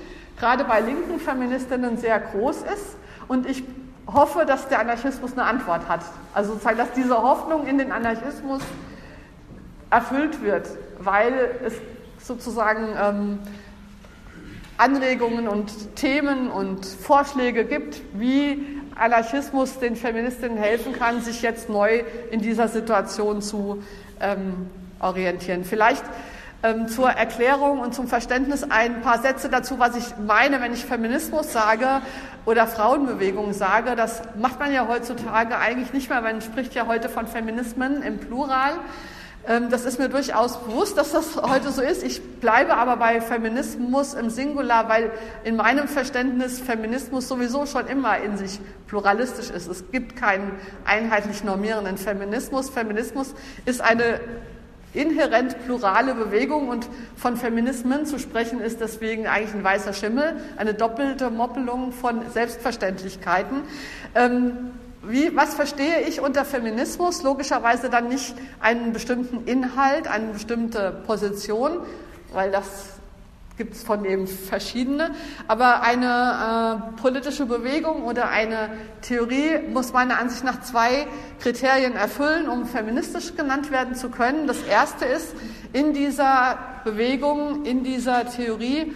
gerade 0.44 0.64
bei 0.64 0.80
linken 0.80 1.18
Feministinnen 1.18 1.96
sehr 1.96 2.20
groß 2.20 2.64
ist 2.64 2.96
und 3.28 3.48
ich 3.48 3.64
hoffe, 4.06 4.44
dass 4.44 4.68
der 4.68 4.80
Anarchismus 4.80 5.32
eine 5.32 5.44
Antwort 5.44 5.88
hat. 5.88 6.02
Also 6.34 6.52
sozusagen, 6.52 6.76
dass 6.76 6.92
diese 6.92 7.16
Hoffnung 7.16 7.66
in 7.66 7.78
den 7.78 7.90
Anarchismus 7.90 8.60
erfüllt 9.88 10.42
wird, 10.42 10.68
weil 10.98 11.32
es 11.64 11.72
sozusagen 12.22 12.88
ähm, 13.02 13.38
Anregungen 14.76 15.48
und 15.48 15.96
Themen 15.96 16.50
und 16.50 16.84
Vorschläge 16.84 17.64
gibt, 17.64 18.02
wie 18.12 18.82
Anarchismus 18.96 19.78
den 19.78 19.96
Feministinnen 19.96 20.58
helfen 20.58 20.92
kann, 20.92 21.22
sich 21.22 21.40
jetzt 21.40 21.70
neu 21.70 22.02
in 22.30 22.42
dieser 22.42 22.68
Situation 22.68 23.40
zu 23.40 23.82
ähm, 24.20 24.68
orientieren. 25.00 25.64
Vielleicht 25.64 26.04
ähm, 26.64 26.88
zur 26.88 27.10
Erklärung 27.10 27.78
und 27.80 27.94
zum 27.94 28.08
Verständnis 28.08 28.64
ein 28.64 29.02
paar 29.02 29.20
Sätze 29.20 29.50
dazu, 29.50 29.78
was 29.78 29.94
ich 29.96 30.16
meine, 30.16 30.62
wenn 30.62 30.72
ich 30.72 30.84
Feminismus 30.84 31.52
sage 31.52 32.00
oder 32.46 32.66
Frauenbewegung 32.66 33.52
sage. 33.52 33.94
Das 33.94 34.22
macht 34.40 34.58
man 34.58 34.72
ja 34.72 34.88
heutzutage 34.88 35.58
eigentlich 35.58 35.92
nicht 35.92 36.08
mehr. 36.08 36.22
Man 36.22 36.40
spricht 36.40 36.74
ja 36.74 36.86
heute 36.86 37.10
von 37.10 37.26
Feminismen 37.26 38.02
im 38.02 38.18
Plural. 38.18 38.72
Ähm, 39.46 39.68
das 39.68 39.84
ist 39.84 39.98
mir 39.98 40.08
durchaus 40.08 40.58
bewusst, 40.64 40.96
dass 40.96 41.12
das 41.12 41.36
heute 41.36 41.70
so 41.70 41.82
ist. 41.82 42.02
Ich 42.02 42.40
bleibe 42.40 42.76
aber 42.76 42.96
bei 42.96 43.20
Feminismus 43.20 44.14
im 44.14 44.30
Singular, 44.30 44.88
weil 44.88 45.10
in 45.44 45.56
meinem 45.56 45.86
Verständnis 45.86 46.60
Feminismus 46.60 47.28
sowieso 47.28 47.66
schon 47.66 47.86
immer 47.88 48.16
in 48.18 48.38
sich 48.38 48.58
pluralistisch 48.86 49.50
ist. 49.50 49.68
Es 49.68 49.90
gibt 49.90 50.16
keinen 50.16 50.52
einheitlich 50.86 51.44
normierenden 51.44 51.98
Feminismus. 51.98 52.70
Feminismus 52.70 53.34
ist 53.66 53.82
eine 53.82 54.18
inhärent 54.94 55.56
plurale 55.64 56.14
Bewegung 56.14 56.68
und 56.68 56.88
von 57.16 57.36
Feminismen 57.36 58.06
zu 58.06 58.18
sprechen 58.18 58.60
ist 58.60 58.80
deswegen 58.80 59.26
eigentlich 59.26 59.54
ein 59.54 59.64
weißer 59.64 59.92
Schimmel, 59.92 60.36
eine 60.56 60.74
doppelte 60.74 61.30
Moppelung 61.30 61.92
von 61.92 62.22
Selbstverständlichkeiten. 62.30 63.62
Ähm, 64.14 64.70
wie, 65.02 65.36
was 65.36 65.54
verstehe 65.54 66.00
ich 66.08 66.20
unter 66.20 66.44
Feminismus? 66.44 67.22
Logischerweise 67.22 67.90
dann 67.90 68.08
nicht 68.08 68.34
einen 68.60 68.92
bestimmten 68.92 69.46
Inhalt, 69.46 70.08
eine 70.08 70.28
bestimmte 70.28 71.02
Position, 71.06 71.80
weil 72.32 72.50
das 72.50 72.93
gibt 73.56 73.74
es 73.74 73.82
von 73.82 74.04
eben 74.04 74.26
verschiedene. 74.26 75.10
Aber 75.48 75.82
eine 75.82 76.92
äh, 76.96 77.00
politische 77.00 77.46
Bewegung 77.46 78.04
oder 78.04 78.28
eine 78.28 78.70
Theorie 79.02 79.58
muss 79.72 79.92
meiner 79.92 80.18
Ansicht 80.18 80.44
nach 80.44 80.60
zwei 80.62 81.06
Kriterien 81.40 81.94
erfüllen, 81.94 82.48
um 82.48 82.66
feministisch 82.66 83.36
genannt 83.36 83.70
werden 83.70 83.94
zu 83.94 84.10
können. 84.10 84.46
Das 84.46 84.62
erste 84.62 85.04
ist, 85.04 85.34
in 85.72 85.92
dieser 85.92 86.58
Bewegung, 86.84 87.64
in 87.64 87.84
dieser 87.84 88.28
Theorie 88.28 88.92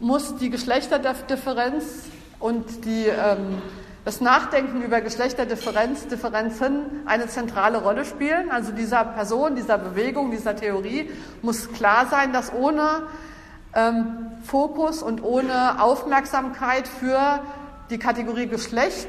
muss 0.00 0.36
die 0.36 0.50
Geschlechterdifferenz 0.50 2.04
und 2.38 2.84
die 2.84 3.06
ähm, 3.06 3.60
das 4.04 4.20
Nachdenken 4.22 4.80
über 4.80 5.02
Geschlechterdifferenzen 5.02 6.78
eine 7.04 7.26
zentrale 7.26 7.76
Rolle 7.76 8.06
spielen. 8.06 8.50
Also 8.50 8.72
dieser 8.72 9.04
Person, 9.04 9.54
dieser 9.54 9.76
Bewegung, 9.76 10.30
dieser 10.30 10.56
Theorie 10.56 11.10
muss 11.42 11.70
klar 11.72 12.06
sein, 12.06 12.32
dass 12.32 12.50
ohne 12.50 13.02
ähm, 13.74 14.32
Fokus 14.44 15.02
und 15.02 15.22
ohne 15.22 15.82
Aufmerksamkeit 15.82 16.88
für 16.88 17.40
die 17.90 17.98
Kategorie 17.98 18.46
Geschlecht 18.46 19.08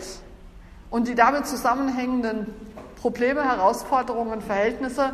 und 0.90 1.08
die 1.08 1.16
damit 1.16 1.48
zusammenhängenden 1.48 2.48
Probleme, 3.02 3.44
Herausforderungen, 3.44 4.42
Verhältnisse 4.42 5.14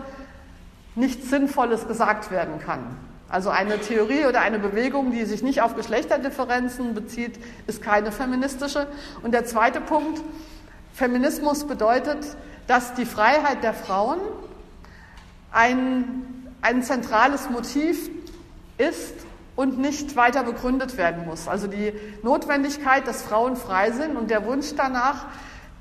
nichts 0.96 1.30
Sinnvolles 1.30 1.88
gesagt 1.88 2.32
werden 2.32 2.60
kann. 2.60 2.98
Also 3.28 3.50
eine 3.50 3.80
Theorie 3.80 4.26
oder 4.26 4.42
eine 4.42 4.60
Bewegung, 4.60 5.12
die 5.12 5.26
sich 5.26 5.44
nicht 5.44 5.62
auf 5.62 5.76
Geschlechterdifferenzen 5.76 6.94
bezieht, 6.94 7.40
ist 7.68 7.82
keine 7.82 8.12
feministische. 8.12 8.88
Und 9.24 9.34
der 9.34 9.46
zweite 9.46 9.82
Punkt, 9.82 10.22
Feminismus 10.94 11.66
bedeutet, 11.66 12.20
dass 12.68 12.94
die 12.94 13.06
Freiheit 13.06 13.64
der 13.64 13.74
Frauen 13.74 14.20
ein, 15.52 16.52
ein 16.62 16.84
zentrales 16.84 17.50
Motiv 17.50 18.10
ist 18.78 19.25
und 19.56 19.78
nicht 19.78 20.16
weiter 20.16 20.44
begründet 20.44 20.98
werden 20.98 21.26
muss. 21.26 21.48
Also 21.48 21.68
die 21.68 21.94
Notwendigkeit, 22.24 23.08
dass 23.08 23.22
Frauen 23.22 23.56
frei 23.56 23.92
sind 23.92 24.18
und 24.18 24.30
der 24.30 24.46
Wunsch 24.46 24.74
danach 24.76 25.26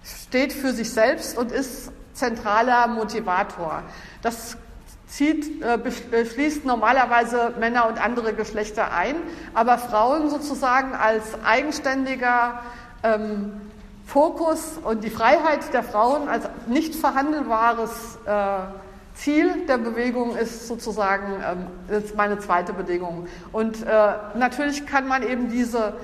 steht 0.04 0.52
für 0.52 0.72
sich 0.72 0.90
selbst 0.90 1.36
und 1.36 1.50
ist 1.50 1.90
zentraler 2.12 2.86
Motivator. 2.86 3.82
Das 4.22 4.56
zieht, 5.08 5.62
äh, 5.62 6.24
schließt 6.24 6.64
normalerweise 6.64 7.54
Männer 7.58 7.88
und 7.88 8.02
andere 8.02 8.34
Geschlechter 8.34 8.92
ein, 8.92 9.16
aber 9.54 9.78
Frauen 9.78 10.30
sozusagen 10.30 10.94
als 10.94 11.22
eigenständiger 11.44 12.62
ähm, 13.02 13.52
Fokus 14.06 14.78
und 14.82 15.04
die 15.04 15.10
Freiheit 15.10 15.72
der 15.72 15.82
Frauen 15.82 16.28
als 16.28 16.48
nicht 16.66 16.94
verhandelbares 16.94 18.18
äh, 18.26 18.30
Ziel 19.14 19.66
der 19.66 19.78
Bewegung 19.78 20.36
ist 20.36 20.66
sozusagen 20.66 21.42
ähm, 21.44 21.96
ist 21.96 22.16
meine 22.16 22.38
zweite 22.38 22.72
Bedingung. 22.72 23.26
Und 23.52 23.82
äh, 23.82 24.12
natürlich 24.36 24.86
kann 24.86 25.06
man 25.06 25.22
eben 25.22 25.48
diese 25.48 25.94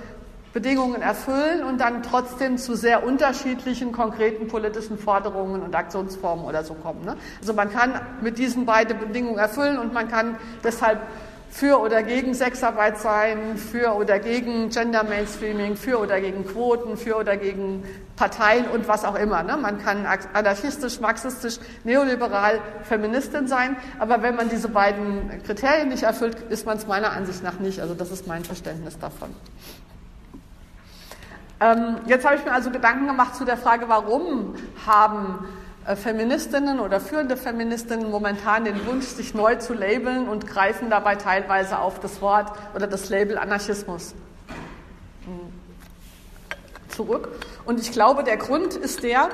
Bedingungen 0.52 1.00
erfüllen 1.00 1.62
und 1.62 1.80
dann 1.80 2.02
trotzdem 2.02 2.58
zu 2.58 2.74
sehr 2.74 3.04
unterschiedlichen 3.04 3.92
konkreten 3.92 4.48
politischen 4.48 4.98
Forderungen 4.98 5.62
und 5.62 5.74
Aktionsformen 5.74 6.44
oder 6.44 6.64
so 6.64 6.74
kommen. 6.74 7.04
Ne? 7.04 7.16
Also 7.40 7.52
man 7.52 7.70
kann 7.70 8.00
mit 8.20 8.38
diesen 8.38 8.66
beiden 8.66 8.98
Bedingungen 8.98 9.38
erfüllen 9.38 9.78
und 9.78 9.92
man 9.92 10.08
kann 10.08 10.36
deshalb 10.64 11.02
für 11.50 11.80
oder 11.80 12.02
gegen 12.02 12.32
Sexarbeit 12.32 12.98
sein, 12.98 13.56
für 13.56 13.94
oder 13.96 14.20
gegen 14.20 14.70
Gender 14.70 15.02
Mainstreaming, 15.02 15.76
für 15.76 15.98
oder 15.98 16.20
gegen 16.20 16.46
Quoten, 16.46 16.96
für 16.96 17.16
oder 17.16 17.36
gegen 17.36 17.82
Parteien 18.16 18.66
und 18.66 18.86
was 18.86 19.04
auch 19.04 19.16
immer. 19.16 19.42
Ne? 19.42 19.56
Man 19.56 19.82
kann 19.82 20.06
anarchistisch, 20.32 21.00
marxistisch, 21.00 21.58
neoliberal, 21.84 22.60
Feministin 22.84 23.48
sein, 23.48 23.76
aber 23.98 24.22
wenn 24.22 24.36
man 24.36 24.48
diese 24.48 24.68
beiden 24.68 25.42
Kriterien 25.44 25.88
nicht 25.88 26.04
erfüllt, 26.04 26.36
ist 26.50 26.66
man 26.66 26.76
es 26.76 26.86
meiner 26.86 27.10
Ansicht 27.10 27.42
nach 27.42 27.58
nicht. 27.58 27.80
Also 27.80 27.94
das 27.94 28.10
ist 28.10 28.26
mein 28.28 28.44
Verständnis 28.44 28.98
davon. 28.98 29.34
Ähm, 31.60 31.96
jetzt 32.06 32.24
habe 32.24 32.36
ich 32.36 32.44
mir 32.44 32.52
also 32.52 32.70
Gedanken 32.70 33.06
gemacht 33.06 33.34
zu 33.34 33.44
der 33.44 33.56
Frage, 33.56 33.88
warum 33.88 34.54
haben 34.86 35.46
Feministinnen 35.96 36.78
oder 36.78 37.00
führende 37.00 37.36
Feministinnen 37.36 38.10
momentan 38.10 38.64
den 38.64 38.86
Wunsch, 38.86 39.06
sich 39.06 39.34
neu 39.34 39.56
zu 39.56 39.72
labeln 39.72 40.28
und 40.28 40.46
greifen 40.46 40.90
dabei 40.90 41.16
teilweise 41.16 41.78
auf 41.78 42.00
das 42.00 42.20
Wort 42.20 42.52
oder 42.74 42.86
das 42.86 43.08
Label 43.08 43.38
Anarchismus 43.38 44.14
hm, 45.24 45.52
zurück. 46.88 47.30
Und 47.64 47.80
ich 47.80 47.92
glaube, 47.92 48.24
der 48.24 48.36
Grund 48.36 48.74
ist 48.74 49.02
der, 49.02 49.30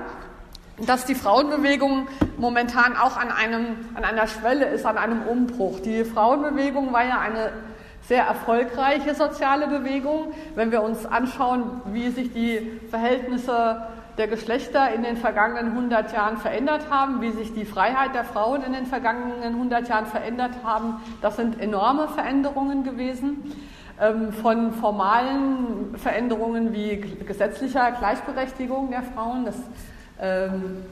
dass 0.87 1.05
die 1.05 1.15
Frauenbewegung 1.15 2.07
momentan 2.37 2.97
auch 2.97 3.17
an, 3.17 3.31
einem, 3.31 3.77
an 3.95 4.05
einer 4.05 4.27
Schwelle 4.27 4.67
ist, 4.67 4.87
an 4.87 4.99
einem 4.99 5.23
Umbruch. 5.23 5.81
Die 5.81 6.05
Frauenbewegung 6.05 6.93
war 6.93 7.05
ja 7.05 7.19
eine 7.19 7.53
sehr 8.03 8.25
erfolgreiche 8.25 9.15
soziale 9.15 9.67
Bewegung. 9.67 10.33
Wenn 10.55 10.71
wir 10.71 10.83
uns 10.83 11.07
anschauen, 11.07 11.81
wie 11.87 12.11
sich 12.11 12.33
die 12.33 12.81
Verhältnisse 12.91 13.89
der 14.19 14.29
Geschlechter 14.29 14.93
in 14.95 15.03
den 15.03 15.17
vergangenen 15.17 15.73
100 15.73 16.13
Jahren 16.13 16.39
verändert 16.39 16.91
haben, 16.91 17.21
wie 17.21 17.33
sich 17.33 17.53
die 17.53 17.65
Freiheit 17.65 18.15
der 18.15 18.25
Frauen 18.25 18.63
in 18.63 18.73
den 18.73 18.87
vergangenen 18.87 19.55
100 19.55 19.89
Jahren 19.89 20.07
verändert 20.07 20.53
haben. 20.65 21.03
Das 21.21 21.37
sind 21.37 21.61
enorme 21.61 22.09
Veränderungen 22.09 22.83
gewesen. 22.85 23.53
Ähm, 23.99 24.33
von 24.33 24.73
formalen 24.73 25.95
Veränderungen 25.97 26.75
wie 26.75 26.99
gesetzlicher 27.27 27.93
Gleichberechtigung 27.93 28.91
der 28.91 29.03
Frauen 29.03 29.47
das, 29.47 29.57
ähm, 30.21 30.83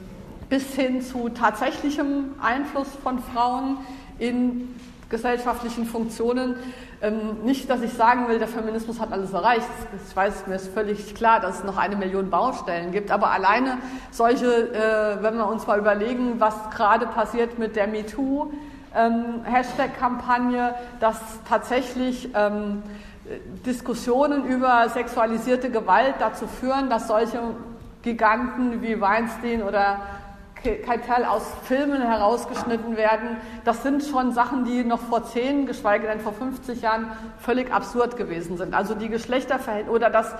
bis 0.49 0.73
hin 0.73 1.01
zu 1.01 1.29
tatsächlichem 1.29 2.33
Einfluss 2.41 2.89
von 3.03 3.19
Frauen 3.19 3.77
in 4.17 4.73
gesellschaftlichen 5.09 5.85
Funktionen. 5.85 6.55
Ähm, 7.05 7.43
nicht, 7.43 7.69
dass 7.69 7.81
ich 7.81 7.93
sagen 7.93 8.27
will, 8.27 8.39
der 8.39 8.47
Feminismus 8.47 8.99
hat 8.99 9.11
alles 9.11 9.31
erreicht. 9.31 9.67
Ich 10.09 10.15
weiß, 10.15 10.47
mir 10.47 10.55
ist 10.55 10.73
völlig 10.73 11.13
klar, 11.13 11.39
dass 11.39 11.59
es 11.59 11.63
noch 11.63 11.77
eine 11.77 11.95
Million 11.95 12.31
Baustellen 12.31 12.91
gibt. 12.91 13.11
Aber 13.11 13.29
alleine 13.29 13.77
solche, 14.09 14.47
äh, 14.73 15.21
wenn 15.21 15.37
wir 15.37 15.47
uns 15.47 15.67
mal 15.67 15.77
überlegen, 15.77 16.39
was 16.39 16.55
gerade 16.71 17.05
passiert 17.05 17.59
mit 17.59 17.75
der 17.75 17.85
MeToo, 17.85 18.51
ähm, 18.95 19.43
dass 20.99 21.19
tatsächlich 21.47 22.29
ähm, 22.33 22.81
Diskussionen 23.63 24.45
über 24.45 24.89
sexualisierte 24.89 25.69
Gewalt 25.69 26.15
dazu 26.17 26.47
führen, 26.47 26.89
dass 26.89 27.07
solche 27.07 27.39
Giganten 28.01 28.81
wie 28.81 28.99
Weinstein 28.99 29.61
oder 29.61 29.99
Keitel 30.71 31.25
aus 31.25 31.43
Filmen 31.63 32.01
herausgeschnitten 32.01 32.97
werden. 32.97 33.37
Das 33.63 33.83
sind 33.83 34.03
schon 34.03 34.31
Sachen, 34.31 34.65
die 34.65 34.83
noch 34.83 34.99
vor 34.99 35.23
10, 35.23 35.65
geschweige 35.65 36.07
denn 36.07 36.19
vor 36.19 36.33
50 36.33 36.81
Jahren 36.81 37.11
völlig 37.39 37.71
absurd 37.71 38.17
gewesen 38.17 38.57
sind. 38.57 38.73
Also 38.73 38.95
die 38.95 39.09
Geschlechterverhältnisse 39.09 39.95
oder 39.95 40.09
dass 40.09 40.33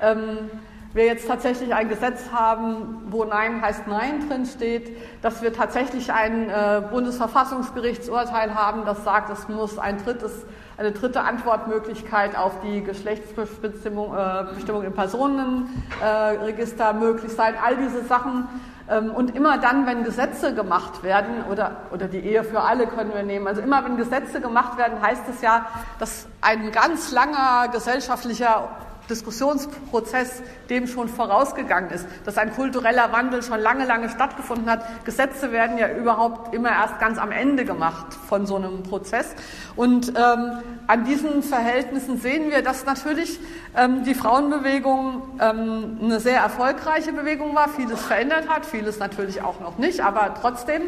ähm, 0.00 0.50
wir 0.94 1.06
jetzt 1.06 1.26
tatsächlich 1.26 1.74
ein 1.74 1.88
Gesetz 1.88 2.30
haben, 2.32 3.06
wo 3.08 3.24
Nein 3.24 3.62
heißt 3.62 3.86
Nein 3.86 4.28
drin 4.28 4.44
steht, 4.44 4.94
dass 5.22 5.40
wir 5.42 5.52
tatsächlich 5.54 6.12
ein 6.12 6.50
äh, 6.50 6.82
Bundesverfassungsgerichtsurteil 6.90 8.54
haben, 8.54 8.84
das 8.84 9.02
sagt, 9.02 9.30
es 9.30 9.48
muss 9.48 9.78
ein 9.78 10.02
drittes, 10.04 10.44
eine 10.76 10.92
dritte 10.92 11.22
Antwortmöglichkeit 11.22 12.36
auf 12.36 12.60
die 12.60 12.82
Geschlechtsbestimmung 12.82 14.14
äh, 14.14 14.44
Bestimmung 14.54 14.82
im 14.84 14.92
Personenregister 14.92 16.90
äh, 16.90 16.94
möglich 16.94 17.32
sein. 17.32 17.54
All 17.64 17.76
diese 17.76 18.04
Sachen 18.04 18.48
und 18.88 19.34
immer 19.34 19.58
dann, 19.58 19.86
wenn 19.86 20.04
Gesetze 20.04 20.54
gemacht 20.54 21.02
werden, 21.02 21.44
oder, 21.50 21.76
oder 21.92 22.08
die 22.08 22.18
Ehe 22.18 22.42
für 22.44 22.60
alle 22.60 22.86
können 22.86 23.14
wir 23.14 23.22
nehmen, 23.22 23.46
also 23.46 23.60
immer 23.60 23.84
wenn 23.84 23.96
Gesetze 23.96 24.40
gemacht 24.40 24.76
werden, 24.76 25.00
heißt 25.00 25.22
es 25.30 25.40
ja, 25.40 25.66
dass 25.98 26.26
ein 26.40 26.72
ganz 26.72 27.12
langer 27.12 27.68
gesellschaftlicher 27.72 28.68
Diskussionsprozess 29.10 30.42
dem 30.70 30.86
schon 30.86 31.08
vorausgegangen 31.08 31.90
ist, 31.90 32.06
dass 32.24 32.38
ein 32.38 32.52
kultureller 32.54 33.12
Wandel 33.12 33.42
schon 33.42 33.60
lange, 33.60 33.84
lange 33.84 34.08
stattgefunden 34.08 34.70
hat. 34.70 35.04
Gesetze 35.04 35.52
werden 35.52 35.78
ja 35.78 35.88
überhaupt 35.94 36.54
immer 36.54 36.70
erst 36.70 36.98
ganz 36.98 37.18
am 37.18 37.30
Ende 37.32 37.64
gemacht 37.64 38.06
von 38.28 38.46
so 38.46 38.56
einem 38.56 38.82
Prozess. 38.82 39.34
Und 39.76 40.10
ähm, 40.10 40.62
an 40.86 41.04
diesen 41.04 41.42
Verhältnissen 41.42 42.18
sehen 42.18 42.50
wir, 42.50 42.62
dass 42.62 42.84
natürlich 42.84 43.40
ähm, 43.76 44.04
die 44.04 44.14
Frauenbewegung 44.14 45.22
ähm, 45.40 45.98
eine 46.02 46.20
sehr 46.20 46.38
erfolgreiche 46.38 47.12
Bewegung 47.12 47.54
war, 47.54 47.68
vieles 47.68 48.00
verändert 48.00 48.48
hat, 48.48 48.66
vieles 48.66 48.98
natürlich 48.98 49.42
auch 49.42 49.60
noch 49.60 49.78
nicht, 49.78 50.00
aber 50.00 50.34
trotzdem. 50.40 50.82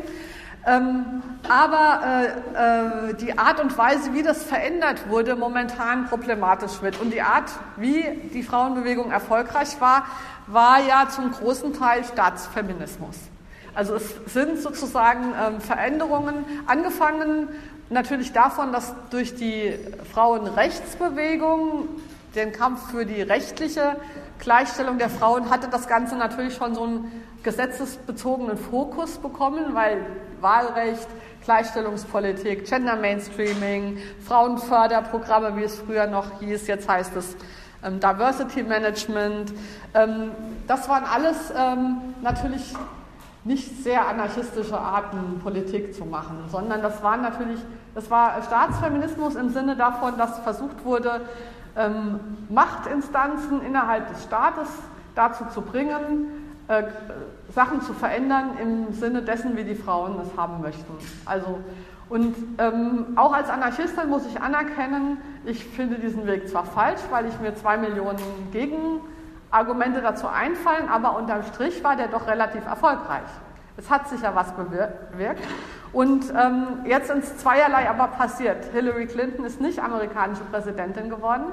Ähm, 0.67 1.23
aber 1.47 2.01
äh, 2.55 3.11
äh, 3.11 3.15
die 3.15 3.39
Art 3.39 3.61
und 3.61 3.77
Weise, 3.77 4.15
wie 4.15 4.23
das 4.23 4.45
verändert 4.45 5.09
wurde, 5.11 5.37
momentan 5.37 6.07
problematisch 6.07 6.81
wird. 6.81 7.01
Und 7.01 7.13
die 7.13 7.21
Art, 7.21 7.51
wie 7.77 8.03
die 8.33 8.43
Frauenbewegung 8.43 9.11
erfolgreich 9.11 9.79
war, 9.81 10.07
war 10.47 10.81
ja 10.81 11.09
zum 11.11 11.33
großen 11.33 11.75
Teil 11.75 12.05
Staatsfeminismus. 12.05 13.17
Also 13.75 13.97
es 13.97 14.15
sind 14.27 14.59
sozusagen 14.61 15.35
ähm, 15.39 15.61
Veränderungen 15.61 16.45
angefangen 16.67 17.49
natürlich 17.91 18.33
davon, 18.33 18.73
dass 18.73 18.95
durch 19.11 19.35
die 19.35 19.75
Frauenrechtsbewegung, 20.13 21.89
den 22.35 22.53
Kampf 22.53 22.91
für 22.91 23.05
die 23.05 23.23
rechtliche 23.23 23.97
Gleichstellung 24.39 24.99
der 24.99 25.11
Frauen, 25.11 25.51
hatte 25.51 25.69
das 25.69 25.89
Ganze 25.89 26.17
natürlich 26.17 26.55
schon 26.55 26.75
so 26.75 26.85
einen 26.85 27.23
gesetzesbezogenen 27.43 28.57
Fokus 28.57 29.19
bekommen, 29.19 29.75
weil 29.75 29.99
Wahlrecht, 30.45 31.09
Gleichstellungspolitik, 31.45 32.67
Gender 32.67 32.95
Mainstreaming, 32.95 33.99
Frauenförderprogramme, 34.25 35.57
wie 35.57 35.65
es 35.65 35.81
früher 35.81 36.07
noch 36.07 36.39
hieß, 36.39 36.69
jetzt 36.69 36.89
heißt 36.89 37.17
es 37.17 37.37
ähm, 37.83 37.99
Diversity 37.99 38.63
Management. 38.63 39.53
Ähm, 39.93 40.31
das 40.69 40.89
waren 40.89 41.05
alles 41.05 41.53
ähm, 41.57 42.15
natürlich 42.23 42.75
nicht 43.45 43.83
sehr 43.83 44.09
anarchistische 44.09 44.79
Arten, 44.79 45.41
Politik 45.43 45.95
zu 45.95 46.05
machen, 46.07 46.45
sondern 46.51 46.81
das 46.81 47.03
war 47.03 47.17
natürlich, 47.17 47.61
das 47.95 48.11
war 48.11 48.43
Staatsfeminismus 48.43 49.35
im 49.35 49.51
Sinne 49.51 49.77
davon, 49.77 50.17
dass 50.17 50.39
versucht 50.39 50.85
wurde, 50.85 51.23
ähm, 51.77 52.21
Machtinstanzen 52.49 53.61
innerhalb 53.63 54.09
des 54.09 54.23
Staates 54.23 54.69
dazu 55.15 55.45
zu 55.53 55.61
bringen, 55.61 56.44
äh, 56.69 56.85
Sachen 57.55 57.83
zu 57.83 57.93
verändern 57.93 58.57
im 58.61 58.93
Sinne 58.93 59.23
dessen, 59.23 59.57
wie 59.57 59.65
die 59.65 59.75
Frauen 59.75 60.19
es 60.21 60.37
haben 60.37 60.63
möchten. 60.63 60.95
Also, 61.27 61.59
und 62.09 62.35
ähm, 62.59 63.07
auch 63.17 63.33
als 63.33 63.49
Anarchistin 63.51 64.09
muss 64.09 64.27
ich 64.27 64.41
anerkennen, 64.41 65.19
ich 65.45 65.65
finde 65.65 65.97
diesen 65.99 66.27
Weg 66.27 66.49
zwar 66.49 66.65
falsch, 66.65 67.01
weil 67.11 67.27
ich 67.27 67.39
mir 67.41 67.55
zwei 67.55 67.77
Millionen 67.77 68.19
Gegenargumente 68.53 70.01
dazu 70.01 70.27
einfallen, 70.27 70.89
aber 70.89 71.17
unterm 71.17 71.43
Strich 71.45 71.83
war 71.85 71.97
der 71.97 72.09
doch 72.09 72.27
relativ 72.27 72.65
erfolgreich. 72.67 73.29
Es 73.77 73.91
hat 73.91 74.09
sich 74.09 74.23
ja 74.23 74.35
was 74.35 74.53
bewirkt. 74.53 75.43
Und 75.93 76.33
ähm, 76.37 76.85
jetzt 76.87 77.09
sind 77.09 77.25
zweierlei 77.25 77.89
aber 77.89 78.09
passiert. 78.09 78.65
Hillary 78.73 79.07
Clinton 79.07 79.45
ist 79.45 79.61
nicht 79.61 79.81
amerikanische 79.81 80.45
Präsidentin 80.45 81.11
geworden. 81.11 81.45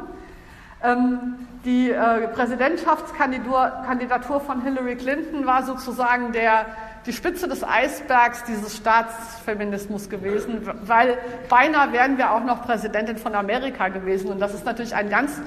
Ähm, 0.84 1.48
die 1.64 1.92
äh, 1.92 2.28
Präsidentschaftskandidatur 2.30 4.40
von 4.40 4.64
Hillary 4.64 4.96
Clinton 4.96 5.46
war 5.46 5.62
sozusagen 5.64 6.32
der, 6.32 6.66
die 7.06 7.14
Spitze 7.14 7.48
des 7.48 7.64
Eisbergs 7.64 8.44
dieses 8.46 8.78
Staatsfeminismus 8.78 10.10
gewesen, 10.10 10.68
weil 10.84 11.20
beinahe 11.50 11.94
wären 11.94 12.18
wir 12.18 12.32
auch 12.32 12.44
noch 12.44 12.66
Präsidentin 12.66 13.18
von 13.18 13.36
Amerika 13.36 13.90
gewesen. 13.90 14.32
Und 14.32 14.40
das 14.40 14.56
ist 14.56 14.66
natürlich 14.66 14.96
ein 14.96 15.12
ganz 15.12 15.40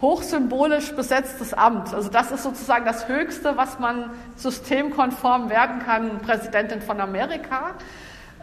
hochsymbolisch 0.00 0.96
besetztes 0.96 1.54
Amt. 1.54 1.94
Also 1.94 2.10
das 2.10 2.32
ist 2.32 2.42
sozusagen 2.42 2.84
das 2.84 3.06
Höchste, 3.08 3.56
was 3.56 3.78
man 3.78 4.10
systemkonform 4.34 5.48
werden 5.48 5.78
kann, 5.86 6.18
Präsidentin 6.18 6.82
von 6.82 7.00
Amerika. 7.00 7.70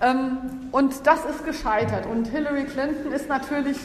Ähm, 0.01 0.37
und 0.71 1.05
das 1.05 1.25
ist 1.25 1.43
gescheitert. 1.43 2.05
Und 2.05 2.27
Hillary 2.27 2.63
Clinton 2.63 3.11
ist 3.11 3.27
natürlich 3.27 3.77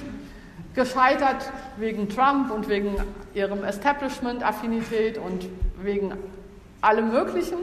gescheitert 0.78 1.50
wegen 1.76 2.08
Trump 2.08 2.52
und 2.52 2.68
wegen 2.68 2.96
ihrem 3.34 3.64
Establishment-Affinität 3.64 5.18
und 5.18 5.48
wegen 5.82 6.12
allem 6.80 7.10
Möglichen. 7.10 7.58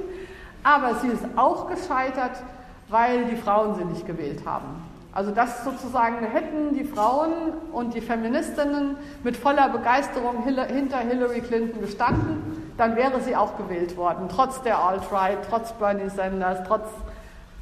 Aber 0.64 0.96
sie 0.96 1.08
ist 1.08 1.24
auch 1.38 1.70
gescheitert, 1.70 2.44
weil 2.90 3.24
die 3.26 3.38
Frauen 3.38 3.76
sie 3.76 3.86
nicht 3.86 4.06
gewählt 4.06 4.46
haben. 4.46 4.84
Also 5.14 5.32
das 5.32 5.64
sozusagen 5.64 6.26
hätten 6.26 6.76
die 6.76 6.84
Frauen 6.84 7.32
und 7.72 7.94
die 7.94 8.02
Feministinnen 8.02 8.98
mit 9.24 9.38
voller 9.38 9.70
Begeisterung 9.70 10.44
hinter 10.44 10.98
Hillary 10.98 11.40
Clinton 11.40 11.80
gestanden, 11.80 12.74
dann 12.76 12.98
wäre 12.98 13.22
sie 13.22 13.34
auch 13.34 13.56
gewählt 13.56 13.96
worden, 13.96 14.28
trotz 14.28 14.62
der 14.62 14.78
Alt-Right, 14.78 15.38
trotz 15.50 15.72
Bernie 15.72 16.10
Sanders, 16.10 16.60
trotz 16.68 16.90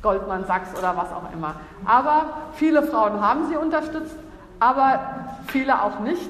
Goldman 0.01 0.45
Sachs 0.45 0.69
oder 0.75 0.97
was 0.97 1.11
auch 1.11 1.31
immer. 1.31 1.53
Aber 1.85 2.25
viele 2.55 2.81
Frauen 2.81 3.21
haben 3.21 3.47
sie 3.47 3.55
unterstützt, 3.55 4.15
aber 4.59 5.27
viele 5.47 5.81
auch 5.81 5.99
nicht. 5.99 6.29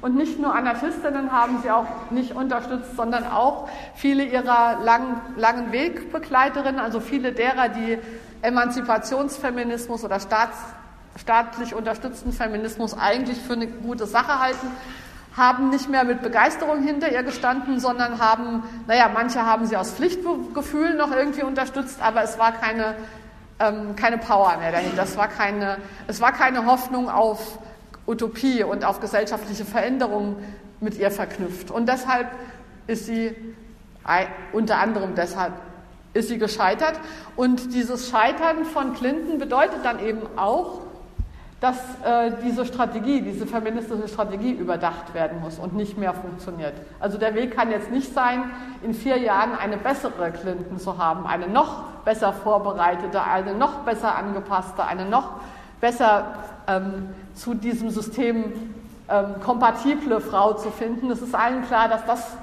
Und 0.00 0.16
nicht 0.16 0.38
nur 0.38 0.54
Anarchistinnen 0.54 1.32
haben 1.32 1.60
sie 1.62 1.70
auch 1.70 1.86
nicht 2.10 2.36
unterstützt, 2.36 2.94
sondern 2.94 3.26
auch 3.26 3.68
viele 3.94 4.24
ihrer 4.24 4.80
langen, 4.82 5.18
langen 5.36 5.72
Wegbegleiterinnen, 5.72 6.78
also 6.78 7.00
viele 7.00 7.32
derer, 7.32 7.70
die 7.70 7.98
Emanzipationsfeminismus 8.42 10.04
oder 10.04 10.20
staats, 10.20 10.58
staatlich 11.16 11.74
unterstützten 11.74 12.32
Feminismus 12.32 12.96
eigentlich 12.98 13.38
für 13.38 13.54
eine 13.54 13.66
gute 13.66 14.04
Sache 14.06 14.40
halten, 14.40 14.66
haben 15.36 15.70
nicht 15.70 15.88
mehr 15.88 16.04
mit 16.04 16.22
Begeisterung 16.22 16.82
hinter 16.82 17.10
ihr 17.10 17.22
gestanden, 17.22 17.80
sondern 17.80 18.20
haben, 18.20 18.62
naja, 18.86 19.10
manche 19.12 19.44
haben 19.44 19.66
sie 19.66 19.76
aus 19.76 19.92
Pflichtgefühl 19.92 20.94
noch 20.94 21.10
irgendwie 21.10 21.42
unterstützt, 21.42 22.00
aber 22.00 22.22
es 22.22 22.38
war 22.38 22.52
keine, 22.52 22.94
ähm, 23.58 23.96
keine 23.96 24.18
Power 24.18 24.56
mehr 24.58 24.72
dahinter. 24.72 25.02
Es 25.02 25.16
war 25.16 25.28
keine, 25.28 25.78
es 26.06 26.20
war 26.20 26.32
keine 26.32 26.66
Hoffnung 26.66 27.08
auf 27.08 27.58
Utopie 28.06 28.62
und 28.62 28.84
auf 28.84 29.00
gesellschaftliche 29.00 29.64
Veränderungen 29.64 30.36
mit 30.80 30.98
ihr 30.98 31.10
verknüpft. 31.10 31.70
Und 31.70 31.88
deshalb 31.88 32.28
ist 32.86 33.06
sie, 33.06 33.34
unter 34.52 34.78
anderem 34.78 35.14
deshalb, 35.14 35.54
ist 36.12 36.28
sie 36.28 36.38
gescheitert. 36.38 37.00
Und 37.36 37.74
dieses 37.74 38.10
Scheitern 38.10 38.64
von 38.64 38.94
Clinton 38.94 39.38
bedeutet 39.38 39.84
dann 39.84 39.98
eben 39.98 40.22
auch, 40.36 40.80
dass 41.60 41.78
äh, 42.04 42.32
diese 42.44 42.66
Strategie, 42.66 43.22
diese 43.22 43.46
feministische 43.46 44.06
Strategie 44.06 44.52
überdacht 44.52 45.14
werden 45.14 45.40
muss 45.40 45.58
und 45.58 45.74
nicht 45.74 45.96
mehr 45.96 46.12
funktioniert. 46.12 46.74
Also 47.00 47.16
der 47.16 47.34
Weg 47.34 47.56
kann 47.56 47.70
jetzt 47.70 47.90
nicht 47.90 48.12
sein, 48.12 48.50
in 48.82 48.92
vier 48.92 49.16
Jahren 49.16 49.56
eine 49.56 49.78
bessere 49.78 50.30
Clinton 50.30 50.78
zu 50.78 50.98
haben, 50.98 51.26
eine 51.26 51.48
noch 51.48 51.84
besser 52.04 52.32
vorbereitete, 52.32 53.22
eine 53.22 53.54
noch 53.54 53.80
besser 53.80 54.16
angepasste, 54.16 54.84
eine 54.84 55.04
noch 55.04 55.30
besser 55.80 56.26
ähm, 56.66 57.08
zu 57.34 57.54
diesem 57.54 57.90
System 57.90 58.52
ähm, 59.08 59.40
kompatible 59.44 60.20
Frau 60.20 60.54
zu 60.54 60.70
finden. 60.70 61.10
Es 61.10 61.20
ist 61.20 61.34
allen 61.34 61.64
klar, 61.66 61.88
dass 61.88 62.06
das 62.06 62.36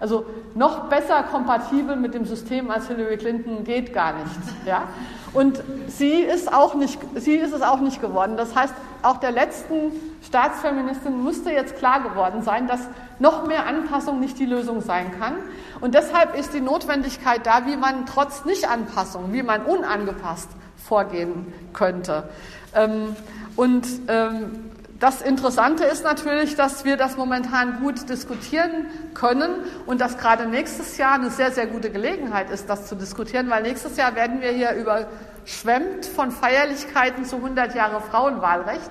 also 0.00 0.24
noch 0.54 0.88
besser 0.88 1.24
kompatibel 1.24 1.96
mit 1.96 2.14
dem 2.14 2.24
System 2.24 2.70
als 2.70 2.88
Hillary 2.88 3.16
Clinton 3.16 3.64
geht 3.64 3.92
gar 3.92 4.14
nicht. 4.14 4.66
Ja? 4.66 4.84
Und 5.32 5.62
sie 5.88 6.20
ist, 6.20 6.52
auch 6.52 6.74
nicht, 6.74 6.98
sie 7.16 7.34
ist 7.34 7.52
es 7.52 7.62
auch 7.62 7.80
nicht 7.80 8.00
geworden. 8.00 8.36
Das 8.36 8.54
heißt, 8.54 8.74
auch 9.02 9.18
der 9.18 9.32
letzten 9.32 9.92
Staatsfeministin 10.22 11.22
müsste 11.22 11.50
jetzt 11.50 11.76
klar 11.76 12.02
geworden 12.02 12.42
sein, 12.42 12.66
dass 12.66 12.80
noch 13.18 13.46
mehr 13.46 13.66
Anpassung 13.66 14.20
nicht 14.20 14.38
die 14.38 14.46
Lösung 14.46 14.80
sein 14.80 15.18
kann. 15.18 15.34
Und 15.80 15.94
deshalb 15.94 16.36
ist 16.36 16.54
die 16.54 16.60
Notwendigkeit 16.60 17.44
da, 17.44 17.66
wie 17.66 17.76
man 17.76 18.06
trotz 18.06 18.44
Nicht-Anpassung, 18.44 19.32
wie 19.32 19.42
man 19.42 19.62
unangepasst 19.62 20.48
vorgehen 20.76 21.52
könnte. 21.72 22.28
Ähm, 22.74 23.16
und 23.56 23.86
ähm, 24.08 24.70
das 25.00 25.22
Interessante 25.22 25.84
ist 25.84 26.02
natürlich, 26.02 26.56
dass 26.56 26.84
wir 26.84 26.96
das 26.96 27.16
momentan 27.16 27.80
gut 27.80 28.08
diskutieren 28.08 28.86
können 29.14 29.50
und 29.86 30.00
dass 30.00 30.18
gerade 30.18 30.46
nächstes 30.46 30.96
Jahr 30.96 31.14
eine 31.14 31.30
sehr, 31.30 31.52
sehr 31.52 31.68
gute 31.68 31.90
Gelegenheit 31.90 32.50
ist, 32.50 32.68
das 32.68 32.88
zu 32.88 32.96
diskutieren, 32.96 33.48
weil 33.48 33.62
nächstes 33.62 33.96
Jahr 33.96 34.16
werden 34.16 34.40
wir 34.40 34.50
hier 34.50 34.72
überschwemmt 34.72 36.04
von 36.04 36.32
Feierlichkeiten 36.32 37.24
zu 37.24 37.36
100 37.36 37.76
Jahre 37.76 38.00
Frauenwahlrecht. 38.00 38.90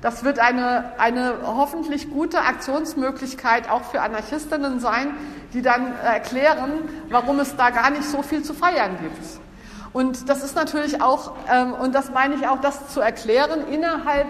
Das 0.00 0.22
wird 0.22 0.38
eine, 0.38 0.92
eine 0.98 1.34
hoffentlich 1.44 2.10
gute 2.10 2.40
Aktionsmöglichkeit 2.42 3.68
auch 3.68 3.82
für 3.82 4.02
Anarchistinnen 4.02 4.78
sein, 4.78 5.14
die 5.52 5.62
dann 5.62 5.94
erklären, 5.98 6.88
warum 7.08 7.40
es 7.40 7.56
da 7.56 7.70
gar 7.70 7.90
nicht 7.90 8.04
so 8.04 8.22
viel 8.22 8.44
zu 8.44 8.54
feiern 8.54 8.98
gibt. 9.02 9.18
Und 9.92 10.28
das 10.28 10.44
ist 10.44 10.54
natürlich 10.54 11.02
auch, 11.02 11.32
ähm, 11.52 11.74
und 11.74 11.92
das 11.92 12.12
meine 12.12 12.36
ich 12.36 12.46
auch, 12.46 12.60
das 12.60 12.88
zu 12.94 13.00
erklären 13.00 13.66
innerhalb 13.68 14.28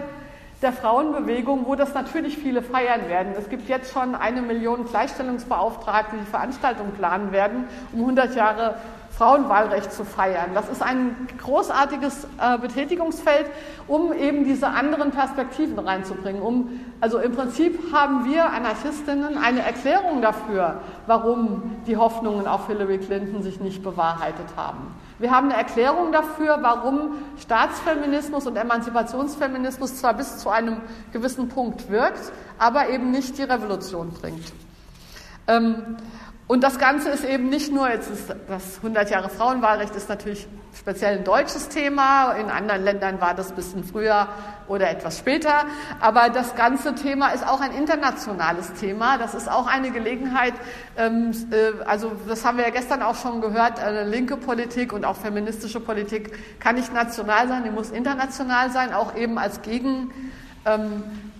der 0.61 0.73
Frauenbewegung, 0.73 1.65
wo 1.65 1.75
das 1.75 1.93
natürlich 1.93 2.37
viele 2.37 2.61
feiern 2.61 3.09
werden. 3.09 3.33
Es 3.37 3.49
gibt 3.49 3.67
jetzt 3.67 3.91
schon 3.91 4.13
eine 4.13 4.41
Million 4.41 4.85
Gleichstellungsbeauftragte, 4.85 6.17
die 6.17 6.25
Veranstaltungen 6.25 6.93
planen 6.93 7.31
werden, 7.31 7.65
um 7.93 8.01
100 8.01 8.35
Jahre 8.35 8.75
Frauenwahlrecht 9.21 9.93
zu 9.93 10.03
feiern. 10.03 10.55
Das 10.55 10.67
ist 10.67 10.81
ein 10.81 11.15
großartiges 11.37 12.23
äh, 12.39 12.57
Betätigungsfeld, 12.57 13.45
um 13.87 14.13
eben 14.13 14.45
diese 14.45 14.69
anderen 14.69 15.11
Perspektiven 15.11 15.77
reinzubringen. 15.77 16.41
Um, 16.41 16.79
also 17.01 17.19
im 17.19 17.35
Prinzip 17.35 17.93
haben 17.93 18.25
wir 18.25 18.49
Anarchistinnen 18.49 19.37
eine 19.37 19.61
Erklärung 19.61 20.23
dafür, 20.23 20.81
warum 21.05 21.83
die 21.85 21.97
Hoffnungen 21.97 22.47
auf 22.47 22.65
Hillary 22.65 22.97
Clinton 22.97 23.43
sich 23.43 23.59
nicht 23.59 23.83
bewahrheitet 23.83 24.47
haben. 24.57 24.87
Wir 25.19 25.29
haben 25.29 25.49
eine 25.49 25.57
Erklärung 25.57 26.11
dafür, 26.11 26.57
warum 26.61 27.11
Staatsfeminismus 27.39 28.47
und 28.47 28.55
Emanzipationsfeminismus 28.55 29.97
zwar 29.97 30.15
bis 30.15 30.39
zu 30.39 30.49
einem 30.49 30.77
gewissen 31.13 31.47
Punkt 31.47 31.91
wirkt, 31.91 32.31
aber 32.57 32.89
eben 32.89 33.11
nicht 33.11 33.37
die 33.37 33.43
Revolution 33.43 34.09
bringt. 34.13 34.51
Ähm, 35.47 35.97
und 36.51 36.65
das 36.65 36.77
Ganze 36.77 37.07
ist 37.11 37.23
eben 37.23 37.47
nicht 37.47 37.71
nur, 37.71 37.89
jetzt 37.89 38.11
ist 38.11 38.35
das 38.49 38.75
100 38.79 39.09
Jahre 39.09 39.29
Frauenwahlrecht 39.29 39.95
ist 39.95 40.09
natürlich 40.09 40.49
speziell 40.77 41.19
ein 41.19 41.23
deutsches 41.23 41.69
Thema, 41.69 42.33
in 42.33 42.49
anderen 42.49 42.83
Ländern 42.83 43.21
war 43.21 43.33
das 43.33 43.51
ein 43.51 43.55
bisschen 43.55 43.85
früher 43.85 44.27
oder 44.67 44.89
etwas 44.89 45.17
später, 45.17 45.63
aber 46.01 46.27
das 46.27 46.53
ganze 46.57 46.93
Thema 46.93 47.29
ist 47.29 47.47
auch 47.47 47.61
ein 47.61 47.71
internationales 47.71 48.73
Thema. 48.73 49.17
Das 49.17 49.33
ist 49.33 49.49
auch 49.49 49.65
eine 49.65 49.91
Gelegenheit, 49.91 50.53
ähm, 50.97 51.31
äh, 51.51 51.85
also 51.85 52.11
das 52.27 52.43
haben 52.43 52.57
wir 52.57 52.65
ja 52.65 52.71
gestern 52.71 53.01
auch 53.01 53.15
schon 53.15 53.39
gehört, 53.39 53.79
äh, 53.79 54.03
linke 54.03 54.35
Politik 54.35 54.91
und 54.91 55.05
auch 55.05 55.15
feministische 55.15 55.79
Politik 55.79 56.33
kann 56.59 56.75
nicht 56.75 56.93
national 56.93 57.47
sein, 57.47 57.63
die 57.63 57.69
muss 57.69 57.91
international 57.91 58.71
sein, 58.71 58.91
auch 58.91 59.15
eben 59.15 59.37
als 59.37 59.61
Gegen. 59.61 60.11
Ähm, 60.65 61.30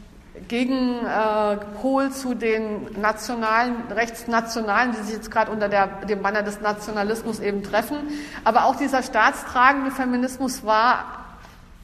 Gegenpol 0.48 2.06
äh, 2.06 2.10
zu 2.10 2.34
den 2.34 3.00
nationalen, 3.00 3.76
rechtsnationalen, 3.90 4.92
die 4.92 5.04
sich 5.04 5.16
jetzt 5.16 5.32
gerade 5.32 5.52
unter 5.52 5.70
der, 5.70 5.88
dem 6.08 6.22
Banner 6.22 6.44
des 6.44 6.62
Nationalismus 6.62 7.40
eben 7.40 7.64
treffen. 7.64 7.98
Aber 8.44 8.66
auch 8.66 8.76
dieser 8.76 9.04
staatstragende 9.04 9.92
Feminismus 9.92 10.66
war 10.66 11.06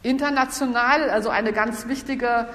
international, 0.03 1.09
also 1.09 1.29
eine 1.29 1.53
ganz 1.53 1.87
wichtige 1.87 2.47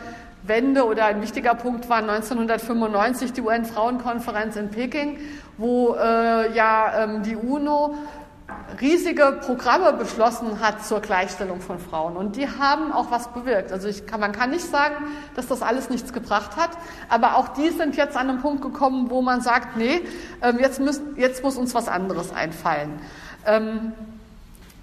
Wende 0.45 0.87
oder 0.87 1.07
ein 1.07 1.23
wichtiger 1.23 1.55
Punkt 1.55 1.89
war 1.89 1.99
1995 1.99 3.33
die 3.33 3.43
UN-Frauenkonferenz 3.43 4.57
in 4.57 4.71
Peking, 4.71 5.19
wo 5.57 5.95
äh, 5.95 6.53
ja 6.55 7.05
ähm, 7.05 7.23
die 7.23 7.37
UNO 7.37 7.95
riesige 8.81 9.41
Programme 9.45 9.93
beschlossen 9.93 10.61
hat 10.61 10.85
zur 10.85 11.01
Gleichstellung 11.01 11.61
von 11.61 11.79
Frauen. 11.79 12.17
Und 12.17 12.37
die 12.37 12.49
haben 12.49 12.93
auch 12.93 13.11
was 13.11 13.29
bewirkt. 13.33 13.73
Also 13.73 13.89
kann, 14.07 14.21
man 14.21 14.33
kann 14.33 14.51
nicht 14.51 14.69
sagen, 14.69 14.97
dass 15.35 15.47
das 15.47 15.63
alles 15.63 15.91
nichts 15.91 16.13
gebracht 16.13 16.57
hat, 16.57 16.71
aber 17.09 17.37
auch 17.37 17.49
die 17.49 17.71
sind 17.71 17.97
jetzt 17.97 18.17
an 18.17 18.29
einen 18.29 18.41
Punkt 18.41 18.63
gekommen, 18.63 19.11
wo 19.11 19.23
man 19.23 19.41
sagt, 19.41 19.77
nee, 19.77 20.01
ähm, 20.43 20.59
jetzt, 20.59 20.81
müssen, 20.81 21.17
jetzt 21.17 21.43
muss 21.43 21.57
uns 21.57 21.75
was 21.75 21.89
anderes 21.89 22.33
einfallen. 22.33 23.01
Ähm, 23.47 23.93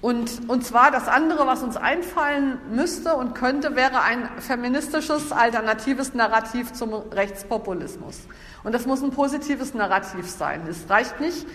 und, 0.02 0.48
und 0.48 0.66
zwar 0.66 0.92
das 0.92 1.10
andere, 1.10 1.46
was 1.46 1.62
uns 1.62 1.76
einfallen 1.76 2.58
müsste 2.72 3.16
und 3.16 3.36
könnte, 3.36 3.76
wäre 3.76 4.02
ein 4.02 4.30
feministisches, 4.40 5.34
alternatives 5.34 6.14
Narrativ 6.14 6.72
zum 6.72 6.94
Rechtspopulismus. 6.94 8.22
Und 8.64 8.74
das 8.74 8.86
muss 8.86 9.02
ein 9.04 9.12
positives 9.12 9.74
Narrativ 9.74 10.30
sein. 10.30 10.62
Es 10.70 10.90
reicht 10.90 11.20
nicht, 11.20 11.46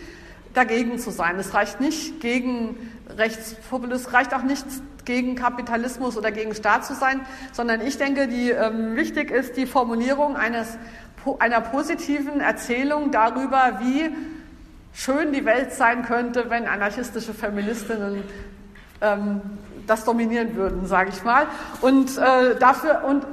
dagegen 0.55 0.99
zu 0.99 1.11
sein. 1.11 1.39
Es 1.39 1.53
reicht 1.53 1.81
nicht 1.81 2.21
gegen 2.21 2.77
Rechtspopulismus, 3.17 4.13
reicht 4.13 4.35
auch 4.35 4.43
nicht 4.43 4.65
gegen 5.05 5.35
Kapitalismus 5.35 6.17
oder 6.17 6.33
gegen 6.33 6.55
Staat 6.55 6.87
zu 6.87 6.95
sein, 6.95 7.21
sondern 7.53 7.81
ich 7.81 7.99
denke, 7.99 8.27
die 8.27 8.51
ähm, 8.51 8.97
wichtig 8.97 9.31
ist 9.31 9.57
die 9.57 9.67
Formulierung 9.67 10.37
eines, 10.37 10.79
einer 11.39 11.61
positiven 11.61 12.41
Erzählung 12.41 13.11
darüber, 13.11 13.81
wie 13.81 14.11
schön 14.95 15.33
die 15.33 15.45
Welt 15.45 15.73
sein 15.73 16.05
könnte, 16.05 16.49
wenn 16.49 16.67
anarchistische 16.67 17.35
Feministinnen 17.35 18.23
ähm, 19.01 19.41
das 19.87 20.05
dominieren 20.05 20.55
würden, 20.57 20.87
sage 20.87 21.11
ich 21.11 21.23
mal. 21.25 21.47
Und, 21.83 22.17
äh, 22.17 22.57
dafür, 22.59 23.05
und 23.05 23.27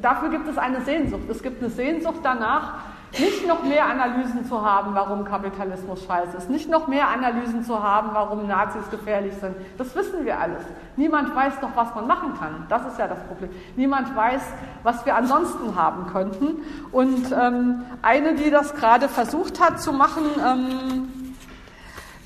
dafür 0.00 0.30
gibt 0.30 0.48
es 0.48 0.56
eine 0.56 0.82
Sehnsucht. 0.82 1.28
Es 1.28 1.42
gibt 1.42 1.62
eine 1.62 1.70
Sehnsucht 1.70 2.20
danach, 2.22 2.74
Nicht 3.12 3.46
noch 3.46 3.62
mehr 3.62 3.86
Analysen 3.86 4.44
zu 4.44 4.64
haben, 4.64 4.94
warum 4.94 5.24
Kapitalismus 5.24 6.04
scheiße 6.04 6.36
ist. 6.36 6.50
Nicht 6.50 6.68
noch 6.68 6.88
mehr 6.88 7.08
Analysen 7.08 7.64
zu 7.64 7.82
haben, 7.82 8.10
warum 8.12 8.46
Nazis 8.46 8.88
gefährlich 8.90 9.32
sind. 9.40 9.56
Das 9.78 9.94
wissen 9.96 10.26
wir 10.26 10.38
alles. 10.38 10.62
Niemand 10.96 11.34
weiß 11.34 11.54
doch, 11.60 11.70
was 11.74 11.94
man 11.94 12.06
machen 12.06 12.34
kann. 12.38 12.66
Das 12.68 12.86
ist 12.86 12.98
ja 12.98 13.08
das 13.08 13.18
Problem. 13.24 13.50
Niemand 13.76 14.14
weiß, 14.14 14.42
was 14.82 15.06
wir 15.06 15.16
ansonsten 15.16 15.74
haben 15.74 16.06
könnten. 16.12 16.62
Und 16.92 17.32
ähm, 17.32 17.82
eine, 18.02 18.34
die 18.34 18.50
das 18.50 18.74
gerade 18.74 19.08
versucht 19.08 19.58
hat 19.58 19.80
zu 19.80 19.92
machen, 19.92 20.24
ähm, 20.46 21.34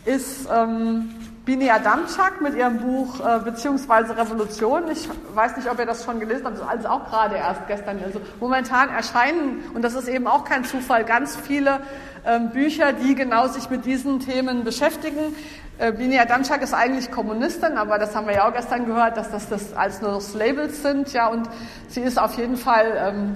ist 0.05 0.49
ähm, 0.53 1.14
Bini 1.45 1.69
Adamczak 1.71 2.41
mit 2.41 2.55
ihrem 2.55 2.79
Buch 2.79 3.19
äh, 3.19 3.41
beziehungsweise 3.41 4.17
Revolution. 4.17 4.89
Ich 4.93 5.09
weiß 5.35 5.57
nicht, 5.57 5.69
ob 5.69 5.77
ihr 5.81 5.87
das 5.87 6.05
schon 6.05 6.21
gelesen 6.21 6.47
habt, 6.47 6.63
also 6.63 6.89
auch 6.89 7.11
gerade 7.11 7.35
erst 7.35 7.67
gestern. 7.67 7.99
Also 8.05 8.21
momentan 8.39 8.91
erscheinen, 8.91 9.65
und 9.75 9.83
das 9.83 9.95
ist 9.95 10.07
eben 10.07 10.29
auch 10.29 10.45
kein 10.45 10.65
Zufall, 10.65 11.05
ganz 11.05 11.35
viele 11.35 11.81
ähm, 12.25 12.51
Bücher, 12.51 12.93
die 12.93 13.17
genau 13.17 13.49
sich 13.49 13.71
mit 13.71 13.85
diesen 13.85 14.21
Themen 14.21 14.63
beschäftigen. 14.63 15.35
Äh, 15.79 15.91
Bini 15.91 16.17
Adamczak 16.17 16.63
ist 16.63 16.75
eigentlich 16.75 17.11
Kommunistin, 17.11 17.77
aber 17.77 17.99
das 17.99 18.15
haben 18.15 18.29
wir 18.29 18.35
ja 18.35 18.49
auch 18.49 18.55
gestern 18.55 18.87
gehört, 18.87 19.17
dass 19.17 19.33
das, 19.33 19.49
das 19.49 19.75
als 19.75 20.01
nur 20.01 20.23
Labels 20.35 20.83
sind, 20.83 21.13
ja, 21.13 21.27
und 21.27 21.49
sie 21.89 22.03
ist 22.03 22.21
auf 22.21 22.35
jeden 22.35 22.57
Fall 22.57 22.93
ähm, 22.97 23.35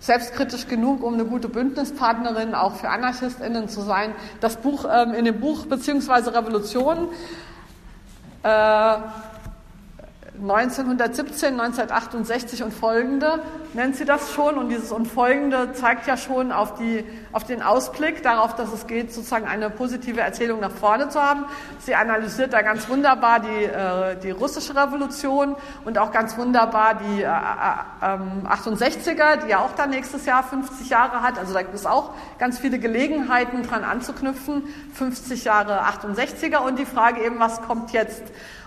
selbstkritisch 0.00 0.68
genug, 0.68 1.02
um 1.02 1.14
eine 1.14 1.24
gute 1.24 1.48
Bündnispartnerin 1.48 2.54
auch 2.54 2.76
für 2.76 2.88
AnarchistInnen 2.88 3.68
zu 3.68 3.80
sein. 3.82 4.14
Das 4.40 4.56
Buch, 4.56 4.86
ähm, 4.90 5.14
in 5.14 5.24
dem 5.24 5.40
Buch 5.40 5.66
beziehungsweise 5.66 6.34
Revolution 6.34 7.08
äh, 8.42 8.96
1917, 10.40 11.58
1968 11.60 12.62
und 12.62 12.72
folgende 12.72 13.42
nennt 13.74 13.96
sie 13.96 14.04
das 14.04 14.32
schon. 14.32 14.56
Und 14.56 14.68
dieses 14.68 14.92
und 14.92 15.06
folgende 15.06 15.72
zeigt 15.72 16.06
ja 16.06 16.16
schon 16.16 16.52
auf, 16.52 16.74
die, 16.74 17.04
auf 17.32 17.44
den 17.44 17.62
Ausblick 17.62 18.22
darauf, 18.22 18.54
dass 18.54 18.72
es 18.72 18.86
geht, 18.86 19.12
sozusagen 19.12 19.46
eine 19.46 19.68
positive 19.68 20.20
Erzählung 20.20 20.60
nach 20.60 20.70
vorne 20.70 21.08
zu 21.08 21.20
haben. 21.20 21.44
Sie 21.80 21.94
analysiert 21.94 22.52
da 22.52 22.62
ganz 22.62 22.88
wunderbar 22.88 23.40
die, 23.40 23.64
äh, 23.64 24.16
die 24.22 24.30
russische 24.30 24.76
Revolution 24.76 25.56
und 25.84 25.98
auch 25.98 26.12
ganz 26.12 26.38
wunderbar 26.38 26.94
die 26.94 27.22
äh, 27.22 27.26
äh, 27.26 28.48
68er, 28.48 29.44
die 29.44 29.50
ja 29.50 29.58
auch 29.58 29.72
dann 29.72 29.90
nächstes 29.90 30.24
Jahr 30.24 30.44
50 30.44 30.88
Jahre 30.88 31.22
hat. 31.22 31.38
Also 31.38 31.52
da 31.52 31.62
gibt 31.62 31.74
es 31.74 31.84
auch 31.84 32.14
ganz 32.38 32.58
viele 32.58 32.78
Gelegenheiten 32.78 33.64
dran 33.64 33.82
anzuknüpfen. 33.82 34.62
50 34.94 35.44
Jahre 35.44 35.82
68er 35.82 36.58
und 36.58 36.78
die 36.78 36.86
Frage 36.86 37.24
eben, 37.24 37.40
was 37.40 37.60
kommt 37.62 37.92
jetzt? 37.92 38.22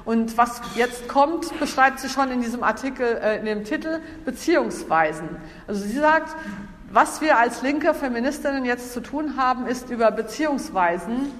Und 0.06 0.38
was 0.38 0.62
jetzt 0.76 1.08
kommt, 1.08 1.58
beschreibt 1.60 2.00
sie 2.00 2.10
schon 2.10 2.32
in 2.32 2.42
diesem 2.42 2.64
Artikel, 2.64 3.06
äh, 3.06 3.38
in 3.40 3.46
dem 3.46 3.64
Titel 3.64 4.00
Beziehungsweisen. 4.26 5.30
Also 5.68 5.82
sie 5.82 6.00
sagt, 6.00 6.36
was 6.92 7.22
wir 7.22 7.38
als 7.38 7.62
linke 7.62 7.94
Feministinnen 7.94 8.66
jetzt 8.66 8.94
zu 8.94 9.02
tun 9.02 9.38
haben, 9.38 9.68
ist 9.68 9.90
über 9.90 10.12
Beziehungsweisen 10.12 11.32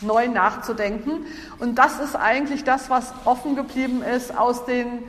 neu 0.00 0.28
nachzudenken. 0.28 1.26
Und 1.58 1.76
das 1.76 1.98
ist 1.98 2.16
eigentlich 2.16 2.64
das, 2.64 2.90
was 2.90 3.12
offen 3.24 3.56
geblieben 3.56 4.02
ist 4.02 4.36
aus 4.36 4.64
den 4.64 5.02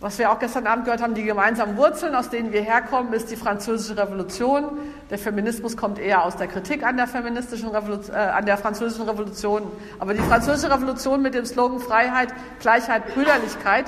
was 0.00 0.18
wir 0.18 0.30
auch 0.30 0.38
gestern 0.38 0.66
Abend 0.66 0.84
gehört 0.84 1.02
haben, 1.02 1.14
die 1.14 1.22
gemeinsamen 1.22 1.76
Wurzeln, 1.78 2.14
aus 2.14 2.28
denen 2.28 2.52
wir 2.52 2.60
herkommen, 2.60 3.14
ist 3.14 3.30
die 3.30 3.36
französische 3.36 3.96
Revolution. 3.96 4.78
Der 5.08 5.18
Feminismus 5.18 5.76
kommt 5.76 5.98
eher 5.98 6.24
aus 6.24 6.36
der 6.36 6.48
Kritik 6.48 6.84
an 6.84 6.98
der 6.98 7.06
feministischen 7.06 7.70
Revolution, 7.70 8.14
äh, 8.14 8.18
an 8.18 8.44
der 8.44 8.58
französischen 8.58 9.08
Revolution. 9.08 9.62
Aber 9.98 10.12
die 10.12 10.20
französische 10.20 10.70
Revolution 10.70 11.22
mit 11.22 11.32
dem 11.32 11.46
Slogan 11.46 11.80
Freiheit, 11.80 12.28
Gleichheit, 12.60 13.14
Brüderlichkeit, 13.14 13.86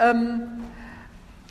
ähm, 0.00 0.42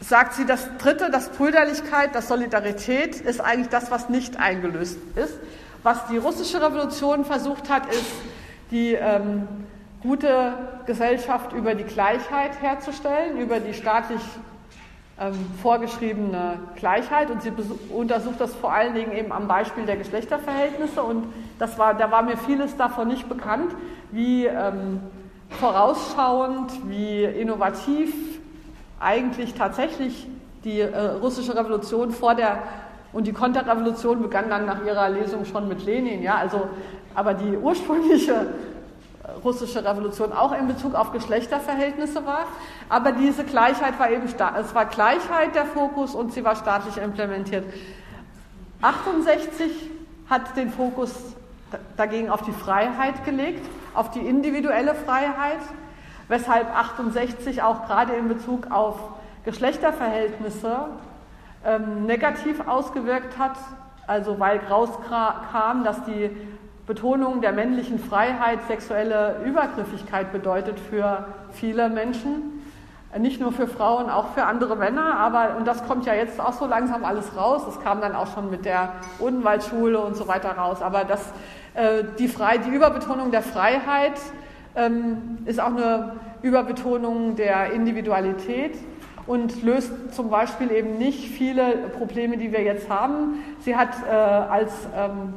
sagt 0.02 0.34
sie, 0.34 0.46
das 0.46 0.68
Dritte, 0.80 1.10
das 1.10 1.30
Brüderlichkeit, 1.30 2.14
das 2.14 2.28
Solidarität 2.28 3.22
ist 3.22 3.40
eigentlich 3.40 3.70
das, 3.70 3.90
was 3.90 4.10
nicht 4.10 4.38
eingelöst 4.38 4.98
ist. 5.16 5.40
Was 5.82 6.08
die 6.08 6.18
russische 6.18 6.62
Revolution 6.62 7.24
versucht 7.24 7.70
hat, 7.70 7.88
ist 7.88 8.12
die 8.70 8.94
ähm, 8.96 9.48
gute 10.04 10.54
Gesellschaft 10.86 11.54
über 11.54 11.76
die 11.76 11.86
Gleichheit 11.86 12.62
herzustellen, 12.62 13.38
über 13.38 13.60
die 13.60 13.74
staatlich 13.74 14.22
ähm, 15.20 15.34
vorgeschriebene 15.62 16.60
Gleichheit. 16.76 17.32
Und 17.32 17.42
sie 17.42 17.52
untersucht 17.90 18.40
das 18.40 18.54
vor 18.54 18.74
allen 18.74 18.94
Dingen 18.94 19.14
eben 19.14 19.32
am 19.32 19.48
Beispiel 19.48 19.86
der 19.86 19.96
Geschlechterverhältnisse. 19.96 21.02
Und 21.02 21.26
das 21.58 21.80
war, 21.80 21.94
da 21.94 22.12
war 22.12 22.22
mir 22.22 22.38
vieles 22.38 22.76
davon 22.76 23.08
nicht 23.08 23.30
bekannt, 23.30 23.74
wie 24.12 24.46
ähm, 24.46 25.00
vorausschauend, 25.50 26.72
wie 26.90 27.24
innovativ 27.24 28.14
eigentlich 29.00 29.54
tatsächlich 29.54 30.28
die 30.66 30.82
äh, 30.82 30.98
russische 31.22 31.56
Revolution 31.56 32.12
vor 32.12 32.36
der 32.36 32.60
und 33.14 33.28
die 33.28 33.34
Konterrevolution 33.34 34.24
begann 34.24 34.50
dann 34.50 34.66
nach 34.66 34.84
ihrer 34.84 35.08
Lesung 35.10 35.46
schon 35.46 35.68
mit 35.68 35.86
Lenin. 35.86 36.24
Ja, 36.24 36.38
also, 36.38 36.68
aber 37.14 37.36
die 37.36 37.56
ursprüngliche 37.56 38.48
russische 39.44 39.84
Revolution 39.84 40.34
auch 40.34 40.52
in 40.58 40.68
Bezug 40.68 40.96
auf 40.96 41.12
Geschlechterverhältnisse 41.12 42.26
war. 42.26 42.46
Aber 42.90 43.14
diese 43.14 43.44
Gleichheit 43.44 44.00
war 44.00 44.10
eben, 44.10 44.26
es 44.26 44.76
war 44.76 44.86
Gleichheit 44.86 45.56
der 45.56 45.66
Fokus 45.66 46.14
und 46.16 46.34
sie 46.34 46.44
war 46.44 46.56
staatlich 46.56 46.98
implementiert. 46.98 47.66
68 48.82 49.90
hat 50.30 50.56
den 50.58 50.72
Fokus 50.72 51.14
dagegen 51.96 52.30
auf 52.30 52.42
die 52.42 52.52
Freiheit 52.52 53.24
gelegt, 53.26 53.66
auf 53.94 54.12
die 54.12 54.20
individuelle 54.20 54.94
Freiheit, 54.94 55.60
weshalb 56.28 56.76
68 56.76 57.62
auch 57.64 57.86
gerade 57.88 58.14
in 58.14 58.28
Bezug 58.28 58.72
auf 58.72 58.98
Geschlechterverhältnisse 59.46 60.88
ähm, 61.66 62.06
negativ 62.06 62.68
ausgewirkt 62.68 63.38
hat, 63.38 63.56
also 64.06 64.40
weil 64.40 64.60
rauskam, 64.70 65.84
dass 65.84 66.04
die 66.04 66.30
Betonung 66.86 67.40
der 67.40 67.54
männlichen 67.54 67.98
Freiheit 67.98 68.60
sexuelle 68.68 69.38
Übergriffigkeit 69.46 70.34
bedeutet 70.34 70.80
für 70.80 71.28
viele 71.52 71.90
Menschen. 71.90 72.62
Nicht 73.18 73.40
nur 73.40 73.54
für 73.54 73.68
Frauen, 73.68 74.10
auch 74.10 74.34
für 74.34 74.44
andere 74.44 74.76
Männer. 74.76 75.18
Aber, 75.18 75.56
und 75.56 75.66
das 75.66 75.86
kommt 75.88 76.06
ja 76.06 76.14
jetzt 76.14 76.42
auch 76.42 76.54
so 76.54 76.66
langsam 76.66 77.06
alles 77.06 77.38
raus. 77.38 77.62
Das 77.66 77.80
kam 77.82 78.02
dann 78.02 78.16
auch 78.16 78.34
schon 78.34 78.50
mit 78.50 78.66
der 78.66 78.94
Odenwaldschule 79.20 80.00
und 80.00 80.18
so 80.18 80.28
weiter 80.28 80.58
raus. 80.58 80.82
Aber 80.82 81.06
das, 81.06 81.22
äh, 81.76 82.04
die, 82.20 82.28
Frei, 82.28 82.58
die 82.58 82.72
Überbetonung 82.72 83.32
der 83.32 83.44
Freiheit 83.44 84.20
ähm, 84.76 85.38
ist 85.46 85.62
auch 85.62 85.68
eine 85.68 86.18
Überbetonung 86.42 87.38
der 87.38 87.72
Individualität 87.72 88.76
und 89.26 89.64
löst 89.64 90.14
zum 90.14 90.30
Beispiel 90.30 90.72
eben 90.72 90.98
nicht 90.98 91.30
viele 91.30 91.76
Probleme, 91.98 92.38
die 92.38 92.52
wir 92.52 92.62
jetzt 92.62 92.90
haben. 92.90 93.40
Sie 93.60 93.76
hat 93.76 93.90
äh, 94.06 94.12
als 94.12 94.74
ähm, 94.98 95.36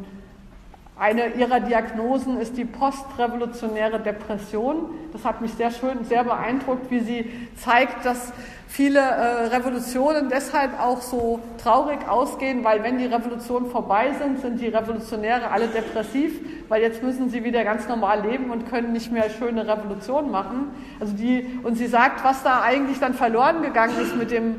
eine 0.98 1.34
ihrer 1.34 1.60
Diagnosen 1.60 2.40
ist 2.40 2.56
die 2.56 2.64
postrevolutionäre 2.64 4.00
Depression. 4.00 4.88
Das 5.12 5.24
hat 5.24 5.42
mich 5.42 5.52
sehr 5.52 5.70
schön, 5.70 6.04
sehr 6.04 6.24
beeindruckt, 6.24 6.90
wie 6.90 7.00
sie 7.00 7.30
zeigt, 7.54 8.06
dass 8.06 8.32
viele 8.66 9.00
äh, 9.00 9.46
Revolutionen 9.54 10.30
deshalb 10.30 10.80
auch 10.80 11.02
so 11.02 11.40
traurig 11.62 12.08
ausgehen, 12.08 12.64
weil 12.64 12.82
wenn 12.82 12.96
die 12.96 13.04
Revolutionen 13.04 13.70
vorbei 13.70 14.12
sind, 14.18 14.40
sind 14.40 14.58
die 14.58 14.68
Revolutionäre 14.68 15.50
alle 15.50 15.66
depressiv, 15.68 16.40
weil 16.68 16.80
jetzt 16.80 17.02
müssen 17.02 17.28
sie 17.28 17.44
wieder 17.44 17.62
ganz 17.62 17.86
normal 17.88 18.22
leben 18.22 18.50
und 18.50 18.68
können 18.68 18.92
nicht 18.92 19.12
mehr 19.12 19.28
schöne 19.28 19.68
Revolutionen 19.68 20.30
machen. 20.30 20.70
Also 20.98 21.12
die, 21.12 21.58
und 21.62 21.76
sie 21.76 21.88
sagt, 21.88 22.24
was 22.24 22.42
da 22.42 22.62
eigentlich 22.62 22.98
dann 22.98 23.12
verloren 23.12 23.60
gegangen 23.60 24.00
ist 24.00 24.16
mit 24.16 24.30
dem 24.30 24.56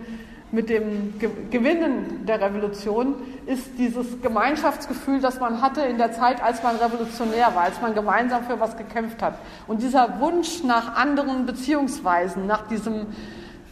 mit 0.51 0.69
dem 0.69 1.13
Gewinnen 1.51 2.25
der 2.25 2.39
Revolution 2.39 3.15
ist 3.45 3.67
dieses 3.77 4.21
Gemeinschaftsgefühl, 4.21 5.19
das 5.19 5.39
man 5.39 5.61
hatte 5.61 5.81
in 5.81 5.97
der 5.97 6.13
Zeit, 6.13 6.41
als 6.41 6.63
man 6.63 6.77
revolutionär 6.77 7.53
war, 7.53 7.63
als 7.63 7.81
man 7.81 7.93
gemeinsam 7.93 8.43
für 8.45 8.59
was 8.59 8.77
gekämpft 8.77 9.21
hat. 9.21 9.39
Und 9.67 9.81
dieser 9.81 10.21
Wunsch 10.21 10.63
nach 10.63 10.95
anderen 10.95 11.45
Beziehungsweisen, 11.45 12.47
nach 12.47 12.67
diesem 12.67 13.07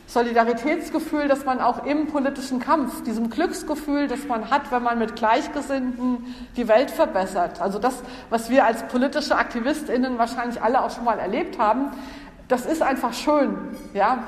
Solidaritätsgefühl, 0.07 1.27
das 1.27 1.45
man 1.45 1.61
auch 1.61 1.85
im 1.85 2.07
politischen 2.07 2.59
Kampf, 2.59 3.03
diesem 3.03 3.29
Glücksgefühl, 3.29 4.07
das 4.07 4.25
man 4.27 4.51
hat, 4.51 4.71
wenn 4.71 4.83
man 4.83 4.99
mit 4.99 5.15
Gleichgesinnten 5.15 6.35
die 6.57 6.67
Welt 6.67 6.91
verbessert. 6.91 7.61
Also 7.61 7.79
das, 7.79 8.03
was 8.29 8.49
wir 8.49 8.65
als 8.65 8.83
politische 8.87 9.37
AktivistInnen 9.37 10.17
wahrscheinlich 10.17 10.61
alle 10.61 10.83
auch 10.83 10.91
schon 10.91 11.05
mal 11.05 11.19
erlebt 11.19 11.57
haben, 11.57 11.87
das 12.47 12.65
ist 12.65 12.81
einfach 12.81 13.13
schön, 13.13 13.57
ja 13.93 14.19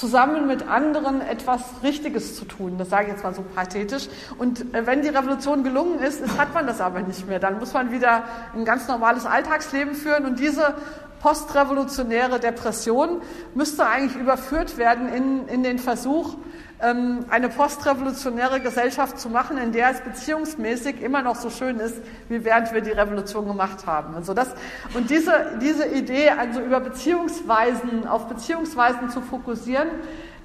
zusammen 0.00 0.46
mit 0.46 0.66
anderen 0.66 1.20
etwas 1.20 1.60
Richtiges 1.82 2.34
zu 2.34 2.46
tun. 2.46 2.78
Das 2.78 2.88
sage 2.88 3.08
ich 3.08 3.12
jetzt 3.12 3.22
mal 3.22 3.34
so 3.34 3.42
pathetisch. 3.42 4.08
Und 4.38 4.74
äh, 4.74 4.86
wenn 4.86 5.02
die 5.02 5.08
Revolution 5.08 5.62
gelungen 5.62 5.98
ist, 5.98 6.22
hat 6.38 6.54
man 6.54 6.66
das 6.66 6.80
aber 6.80 7.02
nicht 7.02 7.28
mehr. 7.28 7.38
Dann 7.38 7.58
muss 7.58 7.74
man 7.74 7.92
wieder 7.92 8.24
ein 8.54 8.64
ganz 8.64 8.88
normales 8.88 9.26
Alltagsleben 9.26 9.94
führen. 9.94 10.24
Und 10.24 10.40
diese 10.40 10.74
postrevolutionäre 11.20 12.40
Depression 12.40 13.20
müsste 13.54 13.86
eigentlich 13.86 14.16
überführt 14.16 14.78
werden 14.78 15.12
in, 15.12 15.48
in 15.48 15.62
den 15.62 15.78
Versuch, 15.78 16.34
eine 16.82 17.50
postrevolutionäre 17.50 18.60
Gesellschaft 18.60 19.18
zu 19.18 19.28
machen, 19.28 19.58
in 19.58 19.72
der 19.72 19.90
es 19.90 20.00
beziehungsmäßig 20.00 21.02
immer 21.02 21.20
noch 21.20 21.36
so 21.36 21.50
schön 21.50 21.78
ist, 21.78 22.00
wie 22.30 22.42
während 22.42 22.72
wir 22.72 22.80
die 22.80 22.90
Revolution 22.90 23.46
gemacht 23.46 23.86
haben. 23.86 24.14
Also 24.14 24.32
das, 24.32 24.54
und 24.94 25.10
diese, 25.10 25.58
diese 25.60 25.86
Idee, 25.86 26.30
also 26.30 26.60
über 26.60 26.80
Beziehungsweisen, 26.80 28.08
auf 28.08 28.28
Beziehungsweisen 28.28 29.10
zu 29.10 29.20
fokussieren, 29.20 29.88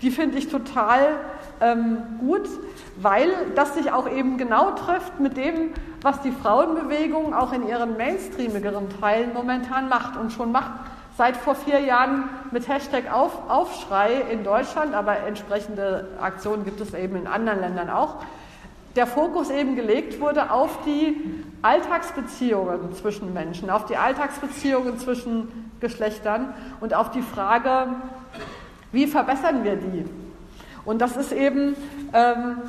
die 0.02 0.12
finde 0.12 0.38
ich 0.38 0.50
total 0.50 1.00
ähm, 1.62 2.00
gut, 2.20 2.50
weil 2.98 3.30
das 3.56 3.76
sich 3.76 3.94
auch 3.94 4.10
eben 4.10 4.38
genau 4.38 4.72
trifft 4.72 5.22
mit 5.22 5.38
dem, 5.38 5.72
was 6.02 6.22
die 6.22 6.32
Frauenbewegung 6.32 7.34
auch 7.34 7.54
in 7.54 7.66
ihren 7.66 7.96
mainstreamigeren 7.96 8.88
Teilen 9.00 9.34
momentan 9.34 9.88
macht 9.88 10.18
und 10.18 10.34
schon 10.34 10.52
macht 10.52 10.74
seit 11.18 11.38
vor 11.38 11.56
vier 11.56 11.80
Jahren 11.80 12.30
mit 12.52 12.68
Hashtag 12.68 13.12
Auf, 13.12 13.50
Aufschrei 13.50 14.22
in 14.32 14.44
Deutschland, 14.44 14.94
aber 14.94 15.20
entsprechende 15.20 16.10
Aktionen 16.20 16.66
gibt 16.66 16.82
es 16.82 16.94
eben 16.94 17.16
in 17.16 17.28
anderen 17.28 17.62
Ländern 17.62 17.90
auch. 17.90 18.18
Der 18.96 19.08
Fokus 19.08 19.50
eben 19.50 19.76
gelegt 19.76 20.22
wurde 20.22 20.52
auf 20.52 20.80
die 20.86 21.44
Alltagsbeziehungen 21.62 22.94
zwischen 22.96 23.34
Menschen, 23.34 23.70
auf 23.70 23.86
die 23.86 23.98
Alltagsbeziehungen 23.98 24.98
zwischen 25.00 25.72
Geschlechtern 25.80 26.54
und 26.80 26.94
auf 26.94 27.12
die 27.12 27.22
Frage, 27.22 27.88
wie 28.92 29.08
verbessern 29.08 29.64
wir 29.64 29.76
die? 29.76 30.06
Und 30.86 31.02
das 31.02 31.18
ist 31.18 31.32
eben, 31.32 31.76
ähm, 32.14 32.62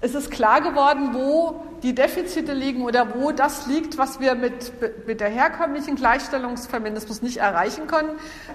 es 0.00 0.14
ist 0.14 0.30
klar 0.30 0.60
geworden, 0.60 1.10
wo 1.12 1.64
die 1.82 1.94
Defizite 1.94 2.52
liegen 2.52 2.82
oder 2.82 3.14
wo 3.14 3.32
das 3.32 3.66
liegt, 3.66 3.98
was 3.98 4.20
wir 4.20 4.34
mit, 4.34 4.72
mit 5.06 5.20
der 5.20 5.28
herkömmlichen 5.28 5.96
Gleichstellungsfeminismus 5.96 7.22
nicht 7.22 7.38
erreichen 7.38 7.86
können, 7.86 8.10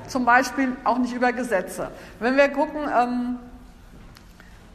zum 0.07 0.25
Beispiel 0.25 0.75
auch 0.83 0.97
nicht 0.97 1.13
über 1.13 1.33
Gesetze. 1.33 1.91
Wenn 2.19 2.37
wir 2.37 2.47
gucken, 2.49 2.81
ähm, 2.87 3.39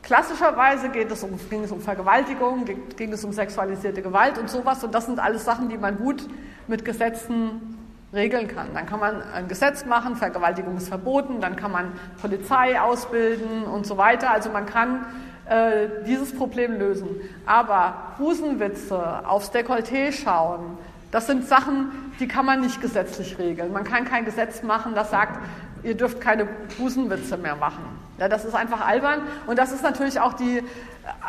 klassischerweise 0.03 0.91
geht 0.91 1.11
es 1.11 1.23
um, 1.23 1.39
ging 1.49 1.65
es 1.65 1.73
um 1.73 1.81
Vergewaltigung, 1.81 2.67
ging 2.97 3.13
es 3.13 3.25
um 3.25 3.33
sexualisierte 3.33 4.03
Gewalt 4.03 4.37
und 4.39 4.51
sowas 4.51 4.85
und 4.85 4.95
das 4.95 5.07
sind 5.07 5.19
alles 5.19 5.45
Sachen, 5.45 5.71
die 5.71 5.79
man 5.79 5.97
gut 5.97 6.29
mit 6.69 6.85
Gesetzen 6.85 7.79
regeln 8.13 8.49
kann. 8.49 8.75
Dann 8.75 8.85
kann 8.85 9.01
man 9.01 9.23
ein 9.23 9.49
Gesetz 9.49 9.87
machen, 9.87 10.17
Vergewaltigung 10.17 10.77
ist 10.77 10.89
verboten, 10.89 11.41
dann 11.41 11.57
kann 11.57 11.73
man 11.73 11.93
Polizei 12.21 12.79
ausbilden 12.79 13.65
und 13.65 13.87
so 13.87 13.97
weiter. 13.97 14.31
Also 14.31 14.51
man 14.51 14.67
kann 14.67 15.07
äh, 15.49 16.05
dieses 16.07 16.35
Problem 16.37 16.79
lösen. 16.79 17.09
Aber 17.47 18.15
Busenwitze, 18.19 19.27
aufs 19.27 19.51
Dekolleté 19.51 20.13
schauen, 20.13 20.79
das 21.11 21.27
sind 21.27 21.47
Sachen, 21.47 21.91
die 22.21 22.29
kann 22.29 22.47
man 22.47 22.61
nicht 22.61 22.81
gesetzlich 22.81 23.39
regeln. 23.39 23.73
Man 23.73 23.85
kann 23.85 24.05
kein 24.05 24.25
Gesetz 24.25 24.63
machen, 24.63 24.95
das 24.95 25.11
sagt, 25.11 25.39
ihr 25.83 25.95
dürft 25.95 26.21
keine 26.21 26.47
Busenwitze 26.79 27.37
mehr 27.37 27.57
machen. 27.57 27.85
Ja, 28.19 28.29
das 28.29 28.45
ist 28.45 28.55
einfach 28.55 28.87
albern. 28.87 29.23
Und 29.47 29.59
das 29.59 29.73
ist 29.73 29.83
natürlich 29.83 30.21
auch 30.21 30.35
die 30.35 30.63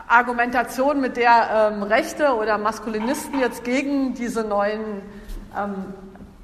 Argumentation, 0.08 1.02
mit 1.02 1.17
der 1.17 1.71
ähm, 1.73 1.84
Rechte 1.84 2.36
oder 2.36 2.58
Maskulinisten 2.58 3.39
jetzt 3.39 3.63
gegen 3.63 4.13
diese 4.13 4.43
neuen 4.43 5.02
ähm, 5.58 5.86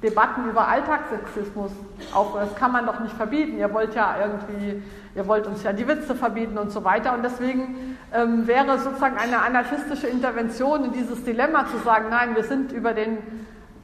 Debatten 0.02 0.48
über 0.48 0.66
Alltagssexismus 0.66 1.72
auch, 2.14 2.34
das 2.34 2.54
kann 2.54 2.72
man 2.72 2.86
doch 2.86 3.00
nicht 3.00 3.14
verbieten. 3.14 3.58
Ihr 3.58 3.72
wollt 3.74 3.94
ja 3.94 4.16
irgendwie, 4.18 4.82
ihr 5.14 5.26
wollt 5.26 5.46
uns 5.46 5.62
ja 5.62 5.74
die 5.74 5.86
Witze 5.86 6.14
verbieten 6.14 6.56
und 6.56 6.70
so 6.70 6.84
weiter. 6.84 7.12
Und 7.12 7.22
deswegen 7.22 7.98
ähm, 8.14 8.46
wäre 8.46 8.78
sozusagen 8.78 9.18
eine 9.18 9.42
anarchistische 9.42 10.06
Intervention 10.06 10.86
in 10.86 10.92
dieses 10.92 11.22
Dilemma 11.24 11.66
zu 11.66 11.76
sagen, 11.78 12.06
nein, 12.08 12.34
wir 12.34 12.44
sind 12.44 12.72
über 12.72 12.94
den 12.94 13.18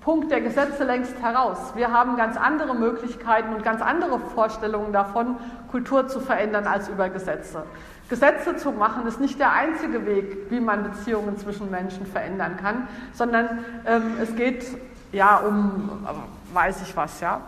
Punkt 0.00 0.30
der 0.30 0.40
Gesetze 0.40 0.84
längst 0.84 1.20
heraus. 1.20 1.58
Wir 1.74 1.92
haben 1.92 2.16
ganz 2.16 2.36
andere 2.36 2.74
Möglichkeiten 2.74 3.52
und 3.52 3.62
ganz 3.62 3.82
andere 3.82 4.18
Vorstellungen 4.20 4.92
davon, 4.92 5.36
Kultur 5.70 6.06
zu 6.08 6.20
verändern 6.20 6.66
als 6.66 6.88
über 6.88 7.08
Gesetze. 7.08 7.64
Gesetze 8.08 8.56
zu 8.56 8.70
machen 8.70 9.06
ist 9.06 9.20
nicht 9.20 9.40
der 9.40 9.52
einzige 9.52 10.06
Weg, 10.06 10.48
wie 10.48 10.60
man 10.60 10.84
Beziehungen 10.84 11.36
zwischen 11.38 11.72
Menschen 11.72 12.06
verändern 12.06 12.56
kann, 12.56 12.86
sondern 13.12 13.64
ähm, 13.84 14.12
es 14.22 14.36
geht 14.36 14.64
ja, 15.12 15.36
um, 15.38 16.06
weiß 16.52 16.82
ich 16.82 16.96
was, 16.96 17.20
ja. 17.20 17.42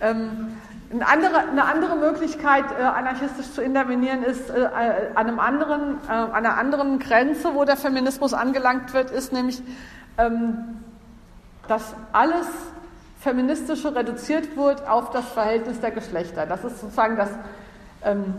Ähm, 0.00 0.56
eine 0.92 1.08
andere, 1.08 1.38
eine 1.38 1.64
andere 1.64 1.96
Möglichkeit, 1.96 2.64
äh, 2.78 2.82
anarchistisch 2.82 3.52
zu 3.52 3.62
intervenieren, 3.62 4.22
ist 4.22 4.50
äh, 4.50 4.66
an, 5.14 5.26
einem 5.26 5.40
anderen, 5.40 5.98
äh, 6.08 6.12
an 6.12 6.32
einer 6.32 6.56
anderen 6.56 6.98
Grenze, 6.98 7.54
wo 7.54 7.64
der 7.64 7.76
Feminismus 7.76 8.32
angelangt 8.34 8.92
wird, 8.94 9.10
ist 9.10 9.32
nämlich, 9.32 9.62
ähm, 10.18 10.82
dass 11.66 11.94
alles 12.12 12.46
Feministische 13.20 13.94
reduziert 13.94 14.56
wird 14.56 14.86
auf 14.86 15.10
das 15.10 15.26
Verhältnis 15.32 15.80
der 15.80 15.90
Geschlechter. 15.90 16.46
Das 16.46 16.62
ist 16.62 16.80
sozusagen 16.80 17.16
das 17.16 17.30
ähm, 18.04 18.34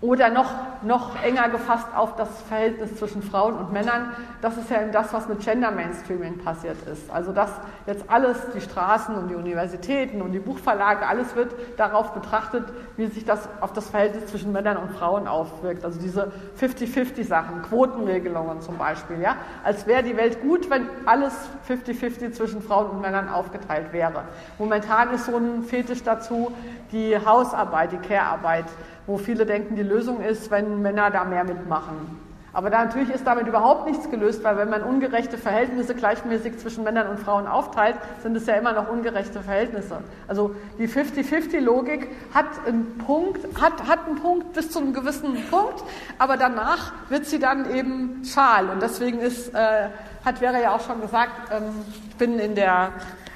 oder 0.00 0.30
noch, 0.30 0.52
noch 0.82 1.20
enger 1.24 1.48
gefasst 1.48 1.88
auf 1.96 2.14
das 2.14 2.28
Verhältnis 2.42 2.94
zwischen 2.96 3.20
Frauen 3.20 3.54
und 3.54 3.72
Männern. 3.72 4.12
Das 4.40 4.56
ist 4.56 4.70
ja 4.70 4.80
eben 4.80 4.92
das, 4.92 5.12
was 5.12 5.28
mit 5.28 5.40
Gender 5.40 5.72
Mainstreaming 5.72 6.38
passiert 6.38 6.76
ist. 6.86 7.10
Also 7.10 7.32
dass 7.32 7.50
jetzt 7.86 8.04
alles, 8.06 8.38
die 8.54 8.60
Straßen 8.60 9.16
und 9.16 9.28
die 9.28 9.34
Universitäten 9.34 10.22
und 10.22 10.30
die 10.30 10.38
Buchverlage, 10.38 11.04
alles 11.04 11.34
wird 11.34 11.52
darauf 11.76 12.12
betrachtet, 12.12 12.64
wie 12.96 13.06
sich 13.06 13.24
das 13.24 13.48
auf 13.60 13.72
das 13.72 13.90
Verhältnis 13.90 14.26
zwischen 14.26 14.52
Männern 14.52 14.76
und 14.76 14.92
Frauen 14.92 15.26
auswirkt. 15.26 15.84
Also 15.84 15.98
diese 16.00 16.30
50-50-Sachen, 16.60 17.62
Quotenregelungen 17.62 18.60
zum 18.60 18.78
Beispiel. 18.78 19.20
Ja? 19.20 19.34
Als 19.64 19.88
wäre 19.88 20.04
die 20.04 20.16
Welt 20.16 20.40
gut, 20.42 20.70
wenn 20.70 20.86
alles 21.06 21.34
50-50 21.68 22.32
zwischen 22.32 22.62
Frauen 22.62 22.90
und 22.90 23.00
Männern 23.00 23.28
aufgeteilt 23.28 23.92
wäre. 23.92 24.22
Momentan 24.58 25.12
ist 25.12 25.26
so 25.26 25.36
ein 25.36 25.64
Fetisch 25.64 26.04
dazu 26.04 26.52
die 26.92 27.16
Hausarbeit, 27.16 27.90
die 27.90 27.98
Care-Arbeit 27.98 28.66
wo 29.08 29.16
viele 29.16 29.46
denken, 29.46 29.74
die 29.74 29.82
Lösung 29.82 30.20
ist, 30.20 30.50
wenn 30.50 30.82
Männer 30.82 31.10
da 31.10 31.24
mehr 31.24 31.42
mitmachen. 31.42 32.20
Aber 32.52 32.70
da 32.70 32.84
natürlich 32.84 33.10
ist 33.10 33.26
damit 33.26 33.46
überhaupt 33.46 33.86
nichts 33.86 34.10
gelöst, 34.10 34.44
weil 34.44 34.58
wenn 34.58 34.68
man 34.68 34.82
ungerechte 34.82 35.38
Verhältnisse 35.38 35.94
gleichmäßig 35.94 36.58
zwischen 36.58 36.84
Männern 36.84 37.08
und 37.08 37.18
Frauen 37.18 37.46
aufteilt, 37.46 37.96
sind 38.22 38.36
es 38.36 38.46
ja 38.46 38.54
immer 38.54 38.72
noch 38.72 38.90
ungerechte 38.90 39.40
Verhältnisse. 39.40 39.98
Also 40.26 40.54
die 40.78 40.88
50-50-Logik 40.88 42.08
hat 42.34 42.46
einen 42.66 42.98
Punkt, 42.98 43.46
hat, 43.60 43.86
hat 43.86 44.06
einen 44.06 44.16
Punkt 44.16 44.52
bis 44.52 44.70
zu 44.70 44.78
einem 44.78 44.92
gewissen 44.92 45.34
Punkt, 45.50 45.84
aber 46.18 46.36
danach 46.36 46.92
wird 47.08 47.26
sie 47.26 47.38
dann 47.38 47.74
eben 47.74 48.22
schal. 48.24 48.68
Und 48.68 48.82
deswegen 48.82 49.20
ist, 49.20 49.54
äh, 49.54 49.88
hat 50.24 50.38
Vera 50.38 50.58
ja 50.58 50.74
auch 50.74 50.84
schon 50.84 51.00
gesagt, 51.00 51.50
ähm, 51.50 51.62
ich 52.10 52.16
bin 52.16 52.38
in 52.38 52.54
der, 52.54 52.92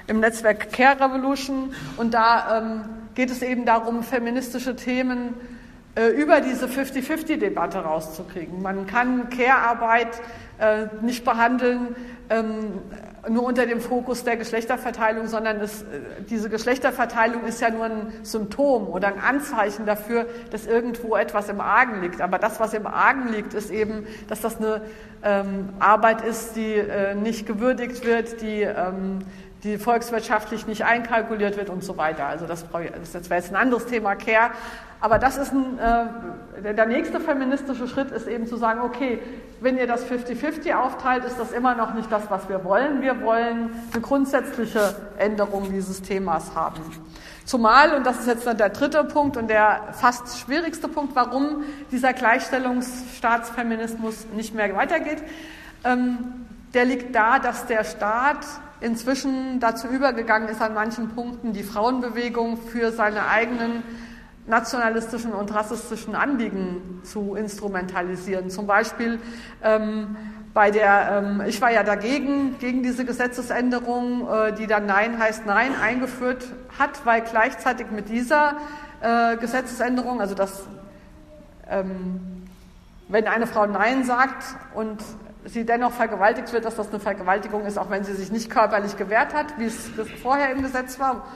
im 0.06 0.20
Netzwerk 0.20 0.70
Care 0.72 1.00
Revolution 1.00 1.72
und 1.96 2.12
da 2.12 2.58
ähm, 2.58 2.85
geht 3.14 3.30
es 3.30 3.40
eben 3.40 3.64
darum, 3.64 4.02
feministische 4.02 4.74
Themen 4.76 5.35
über 5.94 6.40
diese 6.40 6.66
50-50-Debatte 6.66 7.81
rauszukriegen. 7.81 8.62
Man 8.62 8.87
kann 8.87 9.28
Care-Arbeit 9.28 10.22
äh, 10.59 10.87
nicht 11.02 11.22
behandeln 11.24 11.94
ähm, 12.31 12.81
nur 13.28 13.44
unter 13.44 13.66
dem 13.66 13.81
Fokus 13.81 14.24
der 14.24 14.37
Geschlechterverteilung, 14.37 15.28
sondern 15.28 15.61
es, 15.61 15.83
äh, 15.83 15.87
diese 16.28 16.48
Geschlechterverteilung 16.48 17.44
ist 17.44 17.61
ja 17.61 17.70
nur 17.70 17.85
ein 17.85 18.12
Symptom 18.22 18.88
oder 18.88 19.09
ein 19.09 19.20
Anzeichen 19.20 19.87
dafür, 19.87 20.26
dass 20.50 20.66
irgendwo 20.66 21.16
etwas 21.16 21.48
im 21.48 21.61
Argen 21.61 22.00
liegt. 22.02 22.20
Aber 22.20 22.38
das, 22.38 22.59
was 22.59 22.74
im 22.74 22.87
Argen 22.87 23.28
liegt, 23.28 23.55
ist 23.55 23.70
eben, 23.70 24.07
dass 24.28 24.40
das 24.40 24.59
eine 24.59 24.83
ähm, 25.22 25.68
Arbeit 25.78 26.22
ist, 26.22 26.57
die 26.57 26.74
äh, 26.74 27.14
nicht 27.14 27.46
gewürdigt 27.46 28.05
wird, 28.05 28.40
die 28.40 28.62
ähm, 28.62 29.20
die 29.64 29.79
volkswirtschaftlich 29.79 30.66
nicht 30.66 30.85
einkalkuliert 30.85 31.57
wird 31.57 31.70
und 31.70 31.85
so 31.85 31.96
weiter. 31.96 32.27
Also 32.27 32.46
das, 32.46 32.64
das 33.12 33.31
wäre 33.31 33.40
jetzt 33.40 33.51
ein 33.51 33.57
anderes 33.57 33.87
Thema, 33.87 34.16
Care. 34.16 34.51
Aber 35.01 35.18
das 35.18 35.37
ist 35.37 35.53
ein, 35.53 35.79
äh, 35.79 36.75
der 36.75 36.87
nächste 36.87 37.20
feministische 37.20 37.87
Schritt 37.88 38.12
ist 38.12 38.29
eben 38.29 38.46
zu 38.46 38.57
sagen, 38.57 38.81
okay, 38.81 39.20
wenn 39.61 39.77
ihr 39.77 39.87
das 39.87 40.07
50-50 40.07 40.72
aufteilt, 40.75 41.25
ist 41.25 41.38
das 41.38 41.53
immer 41.53 41.75
noch 41.75 41.92
nicht 41.94 42.11
das, 42.11 42.22
was 42.29 42.48
wir 42.48 42.64
wollen. 42.64 43.03
Wir 43.03 43.20
wollen 43.22 43.70
eine 43.92 44.01
grundsätzliche 44.01 44.94
Änderung 45.18 45.70
dieses 45.72 46.03
Themas 46.03 46.55
haben. 46.55 46.81
Zumal, 47.44 47.94
und 47.94 48.07
das 48.07 48.20
ist 48.20 48.29
jetzt 48.29 48.46
der 48.46 48.68
dritte 48.68 49.03
Punkt 49.05 49.37
und 49.37 49.51
der 49.51 49.88
fast 49.92 50.38
schwierigste 50.38 50.87
Punkt, 50.87 51.16
warum 51.16 51.64
dieser 51.90 52.12
Gleichstellungsstaatsfeminismus 52.12 54.27
nicht 54.35 54.55
mehr 54.55 54.77
weitergeht, 54.77 55.25
ähm, 55.85 56.46
der 56.75 56.85
liegt 56.85 57.12
da, 57.14 57.38
dass 57.40 57.66
der 57.66 57.85
Staat 57.85 58.46
inzwischen 58.82 59.60
dazu 59.60 59.86
übergegangen 59.88 60.48
ist, 60.48 60.60
an 60.60 60.74
manchen 60.74 61.08
Punkten 61.10 61.52
die 61.52 61.62
Frauenbewegung 61.62 62.56
für 62.56 62.92
seine 62.92 63.28
eigenen 63.28 63.82
nationalistischen 64.46 65.32
und 65.32 65.54
rassistischen 65.54 66.14
Anliegen 66.14 67.00
zu 67.04 67.36
instrumentalisieren. 67.36 68.50
Zum 68.50 68.66
Beispiel 68.66 69.20
ähm, 69.62 70.16
bei 70.52 70.70
der, 70.70 71.22
ähm, 71.22 71.42
ich 71.46 71.60
war 71.62 71.70
ja 71.70 71.82
dagegen, 71.82 72.58
gegen 72.58 72.82
diese 72.82 73.04
Gesetzesänderung, 73.04 74.28
äh, 74.28 74.52
die 74.52 74.66
dann 74.66 74.86
Nein 74.86 75.18
heißt 75.18 75.46
Nein 75.46 75.72
eingeführt 75.80 76.44
hat, 76.78 77.06
weil 77.06 77.22
gleichzeitig 77.22 77.90
mit 77.90 78.08
dieser 78.08 78.56
äh, 79.00 79.36
Gesetzesänderung, 79.36 80.20
also 80.20 80.34
dass, 80.34 80.64
ähm, 81.70 82.20
wenn 83.08 83.28
eine 83.28 83.46
Frau 83.46 83.66
Nein 83.66 84.04
sagt 84.04 84.44
und 84.74 84.98
sie 85.44 85.64
dennoch 85.64 85.92
vergewaltigt 85.92 86.52
wird, 86.52 86.64
dass 86.64 86.76
das 86.76 86.90
eine 86.90 87.00
Vergewaltigung 87.00 87.64
ist, 87.66 87.78
auch 87.78 87.90
wenn 87.90 88.05
sie 88.05 88.14
sich 88.14 88.31
nicht 88.31 88.50
körperlich 88.50 88.96
gewehrt 88.96 89.35
hat, 89.35 89.59
wie 89.59 89.64
es 89.64 89.90
vorher 90.22 90.52
im 90.52 90.62
Gesetz 90.62 90.98
war. 90.98 91.26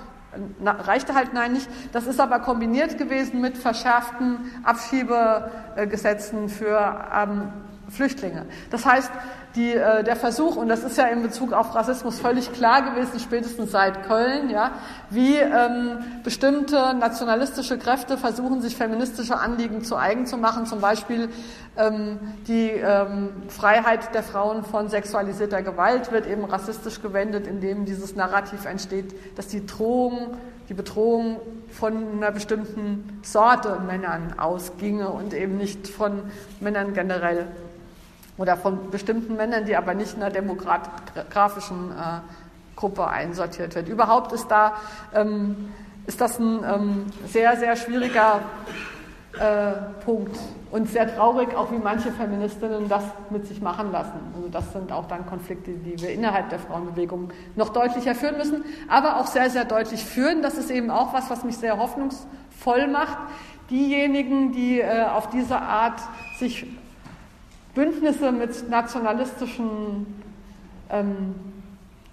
Na, 0.60 0.72
reichte 0.72 1.14
halt 1.14 1.32
nein 1.32 1.52
nicht. 1.52 1.68
Das 1.92 2.06
ist 2.06 2.20
aber 2.20 2.40
kombiniert 2.40 2.98
gewesen 2.98 3.40
mit 3.40 3.56
verschärften 3.56 4.52
Abschiebegesetzen 4.64 6.48
für 6.48 7.06
ähm, 7.14 7.52
Flüchtlinge. 7.88 8.46
Das 8.70 8.84
heißt, 8.84 9.10
die, 9.54 9.72
äh, 9.72 10.04
der 10.04 10.16
Versuch, 10.16 10.56
und 10.56 10.68
das 10.68 10.84
ist 10.84 10.98
ja 10.98 11.06
in 11.06 11.22
Bezug 11.22 11.52
auf 11.52 11.74
Rassismus 11.74 12.20
völlig 12.20 12.52
klar 12.52 12.82
gewesen, 12.82 13.18
spätestens 13.18 13.70
seit 13.70 14.06
Köln, 14.06 14.50
ja, 14.50 14.72
wie 15.08 15.36
ähm, 15.36 15.98
bestimmte 16.22 16.94
nationalistische 16.94 17.78
Kräfte 17.78 18.18
versuchen, 18.18 18.60
sich 18.60 18.76
feministische 18.76 19.38
Anliegen 19.38 19.82
zu 19.82 19.96
eigen 19.96 20.26
zu 20.26 20.36
machen, 20.36 20.66
zum 20.66 20.80
Beispiel 20.80 21.30
die 22.48 22.70
ähm, 22.70 23.28
Freiheit 23.48 24.14
der 24.14 24.22
Frauen 24.22 24.64
von 24.64 24.88
sexualisierter 24.88 25.62
Gewalt 25.62 26.10
wird 26.10 26.26
eben 26.26 26.44
rassistisch 26.44 27.02
gewendet, 27.02 27.46
indem 27.46 27.84
dieses 27.84 28.16
Narrativ 28.16 28.64
entsteht, 28.64 29.14
dass 29.36 29.48
die 29.48 29.66
Drohung, 29.66 30.38
die 30.70 30.74
Bedrohung 30.74 31.36
von 31.70 32.16
einer 32.16 32.30
bestimmten 32.30 33.20
Sorte 33.22 33.78
Männern 33.86 34.38
ausginge 34.38 35.08
und 35.08 35.34
eben 35.34 35.58
nicht 35.58 35.86
von 35.86 36.22
Männern 36.60 36.94
generell 36.94 37.46
oder 38.38 38.56
von 38.56 38.90
bestimmten 38.90 39.36
Männern, 39.36 39.66
die 39.66 39.76
aber 39.76 39.92
nicht 39.92 40.16
in 40.16 40.22
einer 40.22 40.32
demografischen 40.32 41.90
äh, 41.90 42.20
Gruppe 42.74 43.06
einsortiert 43.06 43.74
wird. 43.74 43.88
Überhaupt 43.88 44.32
ist 44.32 44.48
da 44.48 44.76
ähm, 45.14 45.68
ist 46.06 46.20
das 46.20 46.38
ein 46.38 46.60
ähm, 46.64 47.06
sehr 47.26 47.56
sehr 47.56 47.76
schwieriger 47.76 48.40
äh, 49.38 49.72
Punkt 50.04 50.36
und 50.70 50.88
sehr 50.88 51.14
traurig, 51.14 51.54
auch 51.54 51.70
wie 51.70 51.78
manche 51.78 52.10
Feministinnen 52.10 52.88
das 52.88 53.04
mit 53.30 53.46
sich 53.46 53.60
machen 53.60 53.92
lassen. 53.92 54.18
Also 54.34 54.48
das 54.48 54.72
sind 54.72 54.92
auch 54.92 55.06
dann 55.06 55.26
Konflikte, 55.26 55.72
die 55.72 56.00
wir 56.00 56.10
innerhalb 56.10 56.50
der 56.50 56.58
Frauenbewegung 56.58 57.30
noch 57.54 57.70
deutlicher 57.70 58.14
führen 58.14 58.38
müssen, 58.38 58.64
aber 58.88 59.20
auch 59.20 59.26
sehr 59.26 59.50
sehr 59.50 59.64
deutlich 59.64 60.04
führen. 60.04 60.42
Das 60.42 60.54
ist 60.58 60.70
eben 60.70 60.90
auch 60.90 61.12
was, 61.12 61.30
was 61.30 61.44
mich 61.44 61.56
sehr 61.56 61.78
hoffnungsvoll 61.78 62.88
macht. 62.88 63.18
Diejenigen, 63.70 64.52
die 64.52 64.80
äh, 64.80 65.04
auf 65.04 65.28
diese 65.28 65.58
Art 65.58 66.00
sich 66.38 66.66
Bündnisse 67.74 68.32
mit 68.32 68.70
nationalistischen 68.70 70.06
ähm, 70.90 71.34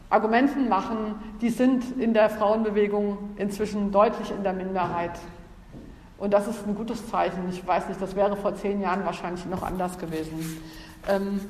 Argumenten 0.10 0.68
machen, 0.70 1.16
die 1.42 1.50
sind 1.50 1.98
in 1.98 2.14
der 2.14 2.30
Frauenbewegung 2.30 3.18
inzwischen 3.38 3.92
deutlich 3.92 4.30
in 4.30 4.44
der 4.44 4.54
Minderheit. 4.54 5.12
Und 6.24 6.32
das 6.32 6.48
ist 6.48 6.66
ein 6.66 6.74
gutes 6.74 7.06
Zeichen. 7.10 7.50
Ich 7.50 7.68
weiß 7.68 7.90
nicht, 7.90 8.02
das 8.02 8.16
wäre 8.16 8.38
vor 8.38 8.56
zehn 8.56 8.80
Jahren 8.80 9.04
wahrscheinlich 9.04 9.46
noch 9.46 9.62
anders 9.62 9.98
gewesen. 9.98 10.64
Ähm, 11.10 11.42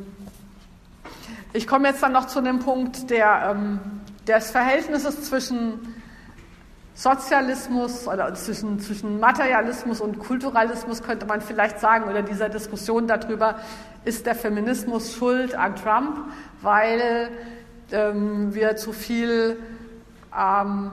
ich 1.53 1.67
komme 1.67 1.89
jetzt 1.89 2.01
dann 2.01 2.11
noch 2.11 2.25
zu 2.25 2.41
dem 2.41 2.57
Punkt 2.57 3.11
der, 3.11 3.51
ähm, 3.51 3.79
des 4.27 4.49
Verhältnisses 4.49 5.25
zwischen 5.25 5.93
Sozialismus 6.95 8.07
oder 8.07 8.33
zwischen, 8.33 8.79
zwischen 8.79 9.19
Materialismus 9.19 10.01
und 10.01 10.17
Kulturalismus 10.17 11.03
könnte 11.03 11.27
man 11.27 11.41
vielleicht 11.41 11.79
sagen, 11.79 12.09
oder 12.09 12.23
dieser 12.23 12.49
Diskussion 12.49 13.05
darüber, 13.05 13.59
ist 14.05 14.25
der 14.25 14.33
Feminismus 14.33 15.13
schuld 15.13 15.53
an 15.53 15.75
Trump, 15.75 16.17
weil 16.63 17.29
ähm, 17.91 18.55
wir 18.55 18.75
zu 18.75 18.91
viel 18.91 19.59
ähm, 20.35 20.89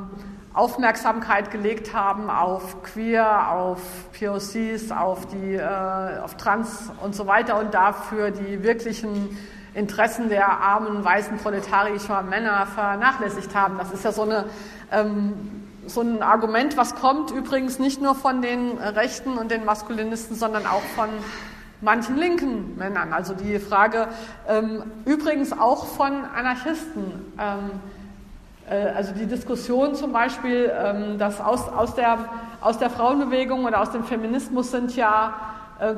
Aufmerksamkeit 0.52 1.50
gelegt 1.50 1.94
haben 1.94 2.28
auf 2.28 2.82
Queer, 2.82 3.50
auf 3.52 3.80
POCs, 4.18 4.90
auf, 4.90 5.26
die, 5.26 5.54
äh, 5.54 6.18
auf 6.22 6.36
Trans 6.36 6.90
und 7.02 7.14
so 7.14 7.26
weiter 7.26 7.58
und 7.60 7.72
dafür 7.72 8.30
die 8.30 8.62
wirklichen 8.62 9.38
Interessen 9.74 10.28
der 10.28 10.48
armen 10.48 11.04
weißen 11.04 11.38
proletarischen 11.38 12.28
Männer 12.28 12.66
vernachlässigt 12.66 13.54
haben. 13.54 13.78
Das 13.78 13.92
ist 13.92 14.04
ja 14.04 14.10
so 14.10 14.22
eine 14.22 14.46
ähm, 14.90 15.60
so 15.86 16.02
ein 16.02 16.22
Argument, 16.22 16.76
was 16.76 16.94
kommt 16.94 17.30
übrigens 17.30 17.78
nicht 17.78 18.00
nur 18.00 18.14
von 18.14 18.42
den 18.42 18.78
Rechten 18.78 19.38
und 19.38 19.50
den 19.50 19.64
Maskulinisten, 19.64 20.36
sondern 20.36 20.66
auch 20.66 20.82
von 20.94 21.08
manchen 21.80 22.16
linken 22.16 22.76
Männern. 22.76 23.12
Also 23.12 23.34
die 23.34 23.58
Frage 23.58 24.08
ähm, 24.48 24.84
übrigens 25.04 25.52
auch 25.52 25.86
von 25.86 26.24
Anarchisten. 26.24 27.32
Ähm, 27.38 27.70
äh, 27.70 27.99
also 28.74 29.12
die 29.12 29.26
Diskussion 29.26 29.94
zum 29.94 30.12
Beispiel, 30.12 30.70
ähm, 30.72 31.18
dass 31.18 31.40
aus, 31.40 31.68
aus, 31.68 31.94
der, 31.94 32.18
aus 32.60 32.78
der 32.78 32.90
Frauenbewegung 32.90 33.64
oder 33.64 33.80
aus 33.80 33.90
dem 33.90 34.04
Feminismus 34.04 34.70
sind 34.70 34.94
ja 34.96 35.34
äh, 35.80 35.94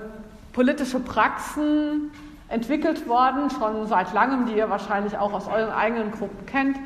politische 0.53 1.01
Praxen 1.01 2.11
entwickelt 2.49 3.09
worden, 3.09 3.51
schon 3.51 3.87
seit 3.87 4.13
langem, 4.13 4.47
die 4.47 4.53
ihr 4.53 4.69
wahrscheinlich 4.69 5.17
auch 5.17 5.33
aus 5.33 5.49
euren 5.49 5.71
eigenen 5.71 6.13
Gruppen 6.13 6.47
kennt 6.47 6.77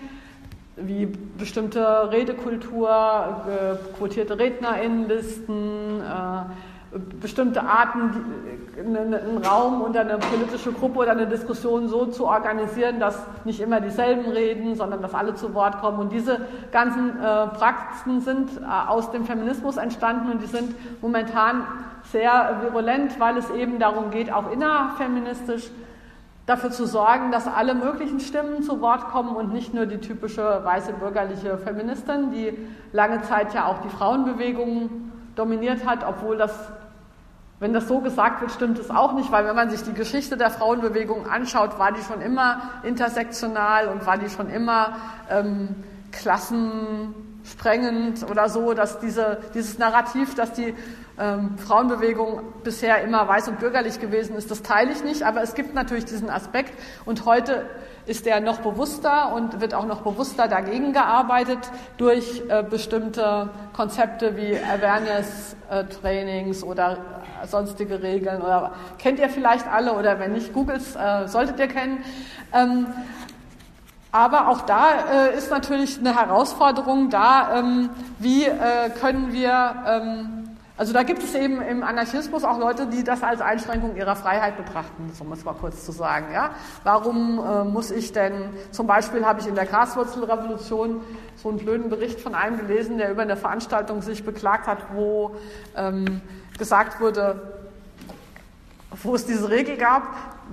wie 0.76 1.06
bestimmte 1.38 2.10
Redekultur, 2.10 3.42
quotierte 3.96 4.38
RednerInnenlisten, 4.38 6.00
äh, 6.00 6.75
bestimmte 6.98 7.62
Arten, 7.62 8.10
einen 8.78 9.44
Raum 9.44 9.82
und 9.82 9.96
eine 9.96 10.18
politische 10.18 10.72
Gruppe 10.72 11.00
oder 11.00 11.12
eine 11.12 11.26
Diskussion 11.26 11.88
so 11.88 12.06
zu 12.06 12.26
organisieren, 12.26 13.00
dass 13.00 13.18
nicht 13.44 13.60
immer 13.60 13.80
dieselben 13.80 14.30
reden, 14.30 14.74
sondern 14.74 15.02
dass 15.02 15.14
alle 15.14 15.34
zu 15.34 15.54
Wort 15.54 15.80
kommen. 15.80 15.98
Und 15.98 16.12
diese 16.12 16.40
ganzen 16.72 17.10
äh, 17.18 17.46
Praxen 17.48 18.20
sind 18.20 18.50
äh, 18.60 18.88
aus 18.88 19.10
dem 19.10 19.24
Feminismus 19.24 19.76
entstanden 19.76 20.30
und 20.30 20.42
die 20.42 20.46
sind 20.46 20.74
momentan 21.00 21.62
sehr 22.04 22.58
virulent, 22.62 23.18
weil 23.18 23.36
es 23.36 23.50
eben 23.50 23.78
darum 23.78 24.10
geht, 24.10 24.32
auch 24.32 24.50
innerfeministisch 24.50 25.70
dafür 26.46 26.70
zu 26.70 26.86
sorgen, 26.86 27.32
dass 27.32 27.48
alle 27.48 27.74
möglichen 27.74 28.20
Stimmen 28.20 28.62
zu 28.62 28.80
Wort 28.80 29.08
kommen 29.08 29.34
und 29.34 29.52
nicht 29.52 29.74
nur 29.74 29.86
die 29.86 29.98
typische 29.98 30.60
weiße 30.64 30.92
bürgerliche 30.92 31.58
Feministin, 31.58 32.30
die 32.30 32.56
lange 32.92 33.22
Zeit 33.22 33.52
ja 33.52 33.66
auch 33.66 33.78
die 33.82 33.88
Frauenbewegung 33.88 35.10
dominiert 35.34 35.84
hat, 35.84 36.04
obwohl 36.06 36.36
das, 36.36 36.70
wenn 37.58 37.72
das 37.72 37.88
so 37.88 38.00
gesagt 38.00 38.42
wird, 38.42 38.52
stimmt 38.52 38.78
es 38.78 38.90
auch 38.90 39.14
nicht, 39.14 39.32
weil 39.32 39.46
wenn 39.46 39.56
man 39.56 39.70
sich 39.70 39.82
die 39.82 39.94
Geschichte 39.94 40.36
der 40.36 40.50
Frauenbewegung 40.50 41.26
anschaut, 41.26 41.78
war 41.78 41.90
die 41.90 42.02
schon 42.02 42.20
immer 42.20 42.60
intersektional 42.82 43.88
und 43.88 44.04
war 44.04 44.18
die 44.18 44.28
schon 44.28 44.50
immer 44.50 44.98
ähm, 45.30 45.74
klassensprengend 46.12 48.30
oder 48.30 48.50
so, 48.50 48.74
dass 48.74 49.00
diese, 49.00 49.38
dieses 49.54 49.78
Narrativ, 49.78 50.34
dass 50.34 50.52
die 50.52 50.74
ähm, 51.18 51.56
Frauenbewegung 51.56 52.42
bisher 52.62 53.02
immer 53.02 53.26
weiß 53.26 53.48
und 53.48 53.58
bürgerlich 53.58 54.00
gewesen 54.00 54.36
ist, 54.36 54.50
das 54.50 54.60
teile 54.62 54.92
ich 54.92 55.02
nicht, 55.02 55.22
aber 55.22 55.40
es 55.42 55.54
gibt 55.54 55.72
natürlich 55.74 56.04
diesen 56.04 56.28
Aspekt. 56.28 56.74
Und 57.06 57.24
heute 57.24 57.64
ist 58.06 58.24
der 58.24 58.40
noch 58.40 58.58
bewusster 58.58 59.32
und 59.34 59.60
wird 59.60 59.74
auch 59.74 59.86
noch 59.86 60.02
bewusster 60.02 60.48
dagegen 60.48 60.92
gearbeitet 60.92 61.58
durch 61.98 62.42
äh, 62.48 62.62
bestimmte 62.62 63.50
Konzepte 63.74 64.36
wie 64.36 64.56
Awareness-Trainings 64.56 66.62
äh, 66.62 66.66
oder 66.66 66.98
sonstige 67.46 68.02
Regeln 68.02 68.40
oder 68.40 68.72
kennt 68.98 69.18
ihr 69.18 69.28
vielleicht 69.28 69.66
alle 69.66 69.94
oder 69.94 70.18
wenn 70.18 70.32
nicht, 70.32 70.52
googles 70.52 70.96
äh, 70.96 71.26
solltet 71.26 71.58
ihr 71.58 71.68
kennen. 71.68 71.98
Ähm, 72.52 72.86
aber 74.12 74.48
auch 74.48 74.62
da 74.62 74.86
äh, 75.12 75.36
ist 75.36 75.50
natürlich 75.50 75.98
eine 75.98 76.16
Herausforderung 76.16 77.10
da, 77.10 77.58
ähm, 77.58 77.90
wie 78.18 78.44
äh, 78.44 78.90
können 78.98 79.32
wir 79.32 79.74
ähm, 79.86 80.45
also 80.78 80.92
da 80.92 81.04
gibt 81.04 81.22
es 81.22 81.34
eben 81.34 81.62
im 81.62 81.82
Anarchismus 81.82 82.44
auch 82.44 82.58
Leute, 82.58 82.86
die 82.86 83.02
das 83.02 83.22
als 83.22 83.40
Einschränkung 83.40 83.96
ihrer 83.96 84.14
Freiheit 84.14 84.58
betrachten, 84.58 85.10
um 85.18 85.32
es 85.32 85.44
mal 85.44 85.54
kurz 85.54 85.86
zu 85.86 85.92
sagen. 85.92 86.26
Ja? 86.34 86.50
Warum 86.84 87.38
äh, 87.38 87.64
muss 87.64 87.90
ich 87.90 88.12
denn, 88.12 88.50
zum 88.72 88.86
Beispiel 88.86 89.24
habe 89.24 89.40
ich 89.40 89.46
in 89.46 89.54
der 89.54 89.64
Graswurzelrevolution 89.64 91.00
so 91.36 91.48
einen 91.48 91.58
blöden 91.58 91.88
Bericht 91.88 92.20
von 92.20 92.34
einem 92.34 92.58
gelesen, 92.58 92.98
der 92.98 93.10
über 93.10 93.22
eine 93.22 93.36
Veranstaltung 93.38 94.02
sich 94.02 94.24
beklagt 94.24 94.66
hat, 94.66 94.78
wo 94.92 95.36
ähm, 95.76 96.20
gesagt 96.58 97.00
wurde, 97.00 97.64
wo 99.02 99.14
es 99.14 99.24
diese 99.24 99.48
Regel 99.48 99.78
gab, 99.78 100.02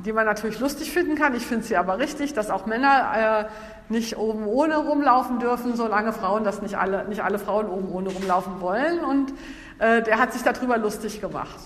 die 0.06 0.14
man 0.14 0.26
natürlich 0.26 0.60
lustig 0.60 0.92
finden 0.92 1.16
kann. 1.16 1.36
Ich 1.36 1.46
finde 1.46 1.66
sie 1.66 1.76
aber 1.76 2.00
richtig, 2.00 2.34
dass 2.34 2.50
auch 2.50 2.66
Männer 2.66 3.50
äh, 3.90 3.92
nicht 3.92 4.18
oben 4.18 4.46
ohne 4.46 4.78
rumlaufen 4.78 5.40
dürfen, 5.40 5.76
solange 5.76 6.14
Frauen 6.14 6.44
das 6.44 6.62
nicht 6.62 6.78
alle, 6.78 7.06
nicht 7.08 7.24
alle 7.24 7.40
Frauen 7.40 7.68
oben 7.68 7.90
ohne 7.92 8.10
rumlaufen 8.10 8.62
wollen. 8.62 9.00
Und 9.04 9.34
der 9.80 10.20
hat 10.20 10.34
sich 10.34 10.44
darüber 10.44 10.78
lustig 10.78 11.22
gemacht. 11.22 11.60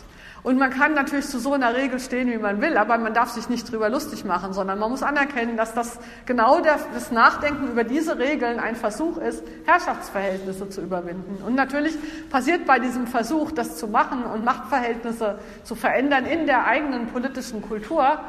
Und 0.44 0.58
man 0.58 0.70
kann 0.70 0.94
natürlich 0.94 1.26
zu 1.26 1.40
so 1.40 1.54
einer 1.54 1.76
Regel 1.76 2.00
stehen, 2.00 2.32
wie 2.32 2.38
man 2.38 2.62
will, 2.62 2.78
aber 2.78 2.98
man 2.98 3.14
darf 3.14 3.32
sich 3.32 3.50
nicht 3.50 3.68
darüber 3.68 3.90
lustig 3.90 4.24
machen, 4.24 4.54
sondern 4.54 4.80
man 4.80 4.90
muss 4.90 5.04
anerkennen, 5.04 5.58
dass 5.58 5.74
das 5.74 6.00
genau 6.26 6.62
das 6.62 7.12
Nachdenken 7.12 7.68
über 7.68 7.84
diese 7.84 8.18
Regeln 8.18 8.60
ein 8.60 8.78
Versuch 8.78 9.18
ist, 9.18 9.44
Herrschaftsverhältnisse 9.66 10.70
zu 10.70 10.82
überwinden. 10.82 11.44
Und 11.46 11.56
natürlich 11.56 11.98
passiert 12.30 12.66
bei 12.66 12.80
diesem 12.80 13.08
Versuch, 13.08 13.52
das 13.52 13.76
zu 13.78 13.88
machen 13.88 14.24
und 14.24 14.46
Machtverhältnisse 14.46 15.40
zu 15.64 15.76
verändern 15.76 16.26
in 16.26 16.46
der 16.46 16.66
eigenen 16.66 17.08
politischen 17.08 17.62
Kultur, 17.62 18.20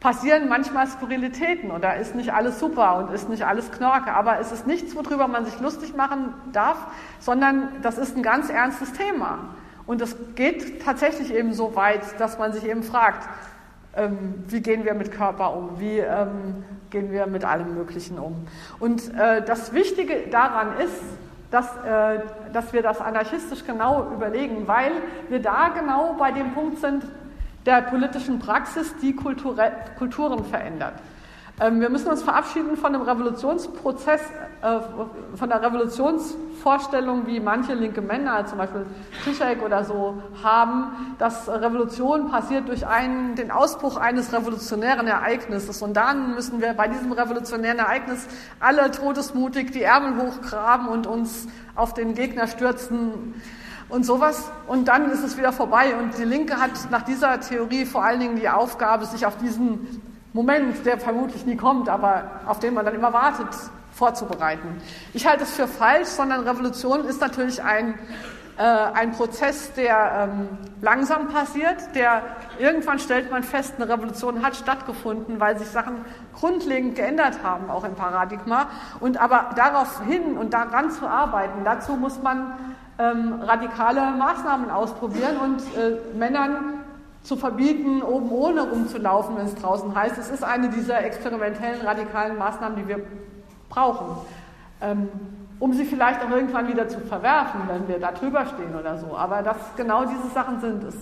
passieren 0.00 0.48
manchmal 0.48 0.86
Skurrilitäten 0.86 1.70
oder 1.70 1.96
ist 1.96 2.14
nicht 2.14 2.32
alles 2.32 2.58
super 2.58 2.96
und 2.96 3.14
ist 3.14 3.28
nicht 3.28 3.44
alles 3.44 3.70
Knorke, 3.70 4.12
aber 4.12 4.40
es 4.40 4.50
ist 4.50 4.66
nichts, 4.66 4.96
worüber 4.96 5.28
man 5.28 5.44
sich 5.44 5.60
lustig 5.60 5.94
machen 5.94 6.34
darf, 6.52 6.78
sondern 7.20 7.68
das 7.82 7.98
ist 7.98 8.16
ein 8.16 8.22
ganz 8.22 8.48
ernstes 8.48 8.92
Thema. 8.92 9.50
Und 9.86 10.00
es 10.00 10.16
geht 10.34 10.82
tatsächlich 10.82 11.34
eben 11.34 11.52
so 11.52 11.76
weit, 11.76 12.18
dass 12.18 12.38
man 12.38 12.52
sich 12.52 12.66
eben 12.66 12.82
fragt, 12.82 13.28
ähm, 13.94 14.44
wie 14.48 14.60
gehen 14.60 14.84
wir 14.84 14.94
mit 14.94 15.12
Körper 15.12 15.54
um, 15.54 15.80
wie 15.80 15.98
ähm, 15.98 16.64
gehen 16.90 17.10
wir 17.10 17.26
mit 17.26 17.44
allem 17.44 17.74
Möglichen 17.74 18.18
um. 18.18 18.46
Und 18.78 19.14
äh, 19.14 19.42
das 19.44 19.72
Wichtige 19.74 20.28
daran 20.30 20.78
ist, 20.78 21.02
dass, 21.50 21.66
äh, 21.78 22.20
dass 22.52 22.72
wir 22.72 22.82
das 22.82 23.00
anarchistisch 23.00 23.64
genau 23.64 24.10
überlegen, 24.14 24.66
weil 24.68 24.92
wir 25.28 25.40
da 25.42 25.68
genau 25.68 26.14
bei 26.18 26.30
dem 26.30 26.52
Punkt 26.52 26.78
sind, 26.78 27.04
der 27.66 27.82
politischen 27.82 28.38
Praxis, 28.38 28.94
die 29.02 29.14
Kulturen 29.14 30.44
verändert. 30.44 30.94
Ähm, 31.60 31.78
wir 31.80 31.90
müssen 31.90 32.08
uns 32.08 32.22
verabschieden 32.22 32.78
von 32.78 32.94
dem 32.94 33.02
Revolutionsprozess, 33.02 34.22
äh, 34.62 34.78
von 35.36 35.48
der 35.48 35.62
Revolutionsvorstellung, 35.62 37.26
wie 37.26 37.38
manche 37.38 37.74
linke 37.74 38.00
Männer, 38.00 38.46
zum 38.46 38.56
Beispiel 38.56 38.86
Zizek 39.24 39.62
oder 39.62 39.84
so, 39.84 40.22
haben, 40.42 41.16
dass 41.18 41.50
Revolution 41.50 42.30
passiert 42.30 42.66
durch 42.66 42.86
einen, 42.86 43.34
den 43.34 43.50
Ausbruch 43.50 43.98
eines 43.98 44.32
revolutionären 44.32 45.06
Ereignisses. 45.06 45.82
Und 45.82 45.94
dann 45.98 46.34
müssen 46.34 46.62
wir 46.62 46.72
bei 46.72 46.88
diesem 46.88 47.12
revolutionären 47.12 47.78
Ereignis 47.78 48.26
alle 48.58 48.90
todesmutig 48.90 49.70
die 49.70 49.82
Ärmel 49.82 50.16
hochgraben 50.16 50.88
und 50.88 51.06
uns 51.06 51.46
auf 51.74 51.92
den 51.92 52.14
Gegner 52.14 52.46
stürzen 52.46 53.34
und 53.90 54.04
sowas. 54.04 54.50
Und 54.66 54.88
dann 54.88 55.10
ist 55.10 55.22
es 55.22 55.36
wieder 55.36 55.52
vorbei. 55.52 55.94
Und 55.96 56.16
die 56.18 56.24
Linke 56.24 56.60
hat 56.60 56.72
nach 56.90 57.02
dieser 57.02 57.40
Theorie 57.40 57.84
vor 57.84 58.04
allen 58.04 58.20
Dingen 58.20 58.36
die 58.36 58.48
Aufgabe, 58.48 59.06
sich 59.06 59.26
auf 59.26 59.36
diesen 59.36 60.02
Moment, 60.32 60.86
der 60.86 60.98
vermutlich 60.98 61.44
nie 61.44 61.56
kommt, 61.56 61.88
aber 61.88 62.40
auf 62.46 62.60
den 62.60 62.74
man 62.74 62.84
dann 62.84 62.94
immer 62.94 63.12
wartet, 63.12 63.48
vorzubereiten. 63.92 64.80
Ich 65.12 65.26
halte 65.26 65.42
es 65.42 65.50
für 65.50 65.66
falsch, 65.66 66.08
sondern 66.08 66.46
Revolution 66.46 67.04
ist 67.04 67.20
natürlich 67.20 67.62
ein, 67.62 67.98
äh, 68.56 68.62
ein 68.62 69.10
Prozess, 69.10 69.72
der 69.74 70.30
ähm, 70.30 70.48
langsam 70.80 71.28
passiert, 71.28 71.94
der 71.94 72.22
irgendwann 72.60 73.00
stellt 73.00 73.30
man 73.30 73.42
fest, 73.42 73.74
eine 73.76 73.88
Revolution 73.88 74.44
hat 74.44 74.54
stattgefunden, 74.54 75.40
weil 75.40 75.58
sich 75.58 75.68
Sachen 75.68 76.04
grundlegend 76.34 76.94
geändert 76.94 77.42
haben, 77.42 77.68
auch 77.68 77.84
im 77.84 77.94
Paradigma. 77.94 78.68
Und 79.00 79.20
aber 79.20 79.50
darauf 79.56 80.02
hin 80.04 80.38
und 80.38 80.54
daran 80.54 80.90
zu 80.90 81.08
arbeiten, 81.08 81.64
dazu 81.64 81.94
muss 81.94 82.22
man 82.22 82.54
ähm, 83.00 83.40
radikale 83.40 84.10
Maßnahmen 84.12 84.70
ausprobieren 84.70 85.38
und 85.42 85.60
äh, 85.78 86.16
Männern 86.16 86.84
zu 87.22 87.36
verbieten, 87.36 88.02
oben 88.02 88.30
ohne 88.30 88.62
rumzulaufen, 88.62 89.36
wenn 89.36 89.46
es 89.46 89.54
draußen 89.54 89.94
heißt. 89.94 90.18
Es 90.18 90.30
ist 90.30 90.44
eine 90.44 90.68
dieser 90.68 91.02
experimentellen, 91.04 91.80
radikalen 91.80 92.36
Maßnahmen, 92.36 92.76
die 92.76 92.88
wir 92.88 93.00
brauchen, 93.70 94.18
ähm, 94.82 95.08
um 95.58 95.72
sie 95.72 95.84
vielleicht 95.84 96.22
auch 96.24 96.30
irgendwann 96.30 96.68
wieder 96.68 96.88
zu 96.88 97.00
verwerfen, 97.00 97.62
wenn 97.68 97.88
wir 97.88 97.98
da 97.98 98.12
drüber 98.12 98.46
stehen 98.46 98.74
oder 98.78 98.98
so. 98.98 99.16
Aber 99.16 99.42
das, 99.42 99.56
genau 99.76 100.04
diese 100.04 100.28
Sachen 100.34 100.60
sind 100.60 100.84
es. 100.84 100.94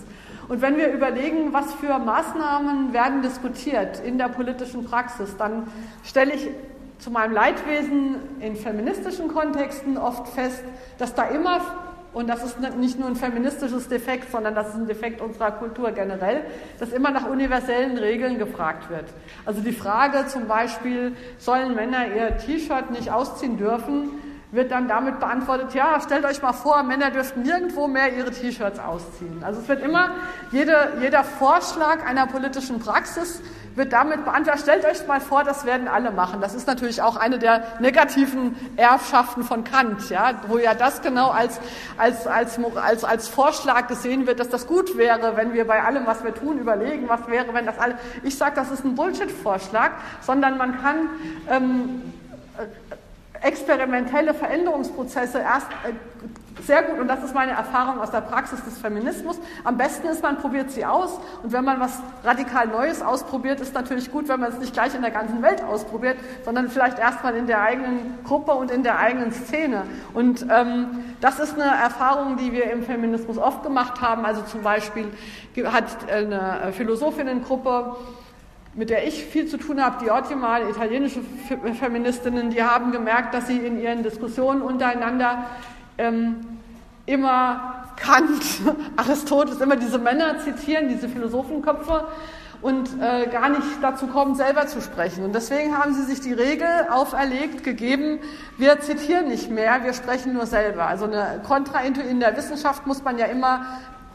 Und 0.47 0.61
wenn 0.61 0.77
wir 0.77 0.91
überlegen, 0.91 1.53
was 1.53 1.73
für 1.75 1.99
Maßnahmen 1.99 2.93
werden 2.93 3.21
diskutiert 3.21 3.99
in 3.99 4.17
der 4.17 4.29
politischen 4.29 4.85
Praxis, 4.85 5.37
dann 5.37 5.67
stelle 6.03 6.33
ich 6.33 6.49
zu 6.97 7.11
meinem 7.11 7.33
Leidwesen 7.33 8.15
in 8.41 8.55
feministischen 8.55 9.29
Kontexten 9.29 9.97
oft 9.97 10.27
fest, 10.27 10.63
dass 10.97 11.13
da 11.13 11.23
immer 11.23 11.61
und 12.13 12.27
das 12.27 12.43
ist 12.43 12.59
nicht 12.77 12.99
nur 12.99 13.07
ein 13.07 13.15
feministisches 13.15 13.87
Defekt, 13.87 14.31
sondern 14.31 14.55
das 14.55 14.69
ist 14.69 14.75
ein 14.75 14.87
Defekt 14.87 15.21
unserer 15.21 15.51
Kultur 15.51 15.91
generell, 15.91 16.41
dass 16.79 16.91
immer 16.91 17.11
nach 17.11 17.27
universellen 17.27 17.97
Regeln 17.97 18.39
gefragt 18.39 18.89
wird. 18.89 19.05
Also 19.45 19.61
die 19.61 19.71
Frage 19.71 20.25
zum 20.27 20.47
Beispiel, 20.47 21.15
sollen 21.37 21.75
Männer 21.75 22.07
ihr 22.07 22.37
T-Shirt 22.37 22.89
nicht 22.91 23.11
ausziehen 23.11 23.57
dürfen, 23.57 24.09
wird 24.51 24.71
dann 24.71 24.87
damit 24.87 25.19
beantwortet, 25.19 25.75
ja, 25.75 25.99
stellt 26.01 26.25
euch 26.25 26.41
mal 26.41 26.53
vor, 26.53 26.81
Männer 26.81 27.11
dürften 27.11 27.43
nirgendwo 27.43 27.87
mehr 27.87 28.15
ihre 28.15 28.31
T-Shirts 28.31 28.79
ausziehen. 28.79 29.43
Also 29.43 29.61
es 29.61 29.67
wird 29.67 29.83
immer, 29.83 30.11
jede, 30.51 30.93
jeder 30.99 31.23
Vorschlag 31.23 32.03
einer 32.07 32.25
politischen 32.25 32.79
Praxis 32.79 33.41
wird 33.79 33.93
damit 33.93 34.25
beantwortet, 34.25 34.61
stellt 34.61 34.85
euch 34.85 35.07
mal 35.07 35.21
vor, 35.21 35.43
das 35.43 35.65
werden 35.65 35.87
alle 35.87 36.11
machen. 36.11 36.41
Das 36.41 36.53
ist 36.53 36.67
natürlich 36.67 37.01
auch 37.01 37.15
eine 37.15 37.39
der 37.39 37.63
negativen 37.79 38.55
Erbschaften 38.75 39.43
von 39.43 39.63
Kant, 39.63 40.09
ja, 40.09 40.33
wo 40.47 40.57
ja 40.57 40.75
das 40.75 41.01
genau 41.01 41.29
als, 41.29 41.59
als, 41.97 42.27
als, 42.27 42.59
als, 42.75 43.03
als 43.03 43.27
Vorschlag 43.29 43.87
gesehen 43.87 44.27
wird, 44.27 44.39
dass 44.39 44.49
das 44.49 44.67
gut 44.67 44.97
wäre, 44.97 45.37
wenn 45.37 45.53
wir 45.53 45.65
bei 45.65 45.81
allem, 45.81 46.05
was 46.05 46.23
wir 46.23 46.35
tun, 46.35 46.59
überlegen, 46.59 47.07
was 47.07 47.27
wäre, 47.27 47.53
wenn 47.53 47.65
das 47.65 47.79
alle. 47.79 47.97
Ich 48.23 48.37
sage, 48.37 48.55
das 48.55 48.69
ist 48.69 48.83
ein 48.83 48.95
Bullshit-Vorschlag, 48.95 49.91
sondern 50.21 50.57
man 50.57 50.79
kann 50.81 51.09
ähm, 51.49 52.13
experimentelle 53.41 54.33
Veränderungsprozesse 54.33 55.39
erst 55.39 55.67
äh, 55.85 55.93
sehr 56.65 56.83
gut, 56.83 56.99
und 56.99 57.07
das 57.07 57.23
ist 57.23 57.33
meine 57.33 57.53
Erfahrung 57.53 57.99
aus 57.99 58.11
der 58.11 58.21
Praxis 58.21 58.63
des 58.63 58.77
Feminismus, 58.77 59.39
am 59.63 59.77
besten 59.77 60.07
ist, 60.07 60.21
man 60.21 60.37
probiert 60.37 60.71
sie 60.71 60.85
aus 60.85 61.19
und 61.41 61.51
wenn 61.53 61.63
man 61.63 61.79
was 61.79 62.01
radikal 62.23 62.67
Neues 62.67 63.01
ausprobiert, 63.01 63.61
ist 63.61 63.73
natürlich 63.73 64.11
gut, 64.11 64.27
wenn 64.27 64.39
man 64.39 64.51
es 64.51 64.59
nicht 64.59 64.73
gleich 64.73 64.93
in 64.93 65.01
der 65.01 65.11
ganzen 65.11 65.41
Welt 65.41 65.63
ausprobiert, 65.63 66.17
sondern 66.43 66.69
vielleicht 66.69 66.99
erstmal 66.99 67.35
in 67.35 67.47
der 67.47 67.61
eigenen 67.61 68.17
Gruppe 68.23 68.51
und 68.51 68.71
in 68.71 68.83
der 68.83 68.99
eigenen 68.99 69.31
Szene. 69.31 69.83
Und 70.13 70.45
ähm, 70.49 70.87
das 71.21 71.39
ist 71.39 71.53
eine 71.59 71.71
Erfahrung, 71.71 72.37
die 72.37 72.51
wir 72.51 72.71
im 72.71 72.83
Feminismus 72.83 73.37
oft 73.37 73.63
gemacht 73.63 74.01
haben. 74.01 74.25
Also 74.25 74.41
zum 74.41 74.61
Beispiel 74.61 75.07
hat 75.65 75.85
eine 76.11 76.71
Philosophinnengruppe 76.73 77.95
mit 78.79 78.89
der 78.89 79.05
ich 79.05 79.25
viel 79.25 79.45
zu 79.45 79.57
tun 79.57 79.83
habe, 79.83 79.97
die 80.01 80.09
Ottimal, 80.09 80.69
italienische 80.69 81.19
Feministinnen, 81.77 82.49
die 82.49 82.63
haben 82.63 82.93
gemerkt, 82.93 83.33
dass 83.33 83.47
sie 83.47 83.57
in 83.57 83.77
ihren 83.77 84.03
Diskussionen 84.03 84.61
untereinander 84.61 85.47
ähm, 85.97 86.37
immer 87.05 87.83
Kant, 87.97 88.41
Aristoteles, 88.95 89.59
immer 89.59 89.75
diese 89.75 89.99
Männer 89.99 90.39
zitieren, 90.39 90.87
diese 90.87 91.09
Philosophenköpfe 91.09 92.07
und 92.61 92.89
äh, 93.01 93.27
gar 93.27 93.49
nicht 93.49 93.67
dazu 93.81 94.07
kommen, 94.07 94.35
selber 94.35 94.65
zu 94.67 94.79
sprechen. 94.79 95.25
Und 95.25 95.35
deswegen 95.35 95.77
haben 95.77 95.93
sie 95.93 96.03
sich 96.03 96.21
die 96.21 96.31
Regel 96.31 96.87
auferlegt, 96.89 97.65
gegeben, 97.65 98.19
wir 98.57 98.79
zitieren 98.79 99.27
nicht 99.27 99.51
mehr, 99.51 99.83
wir 99.83 99.91
sprechen 99.91 100.31
nur 100.31 100.45
selber. 100.45 100.85
Also 100.85 101.03
eine 101.03 101.41
Kontraintuition 101.45 102.09
in 102.09 102.21
der 102.21 102.37
Wissenschaft 102.37 102.87
muss 102.87 103.03
man 103.03 103.17
ja 103.17 103.25
immer 103.25 103.65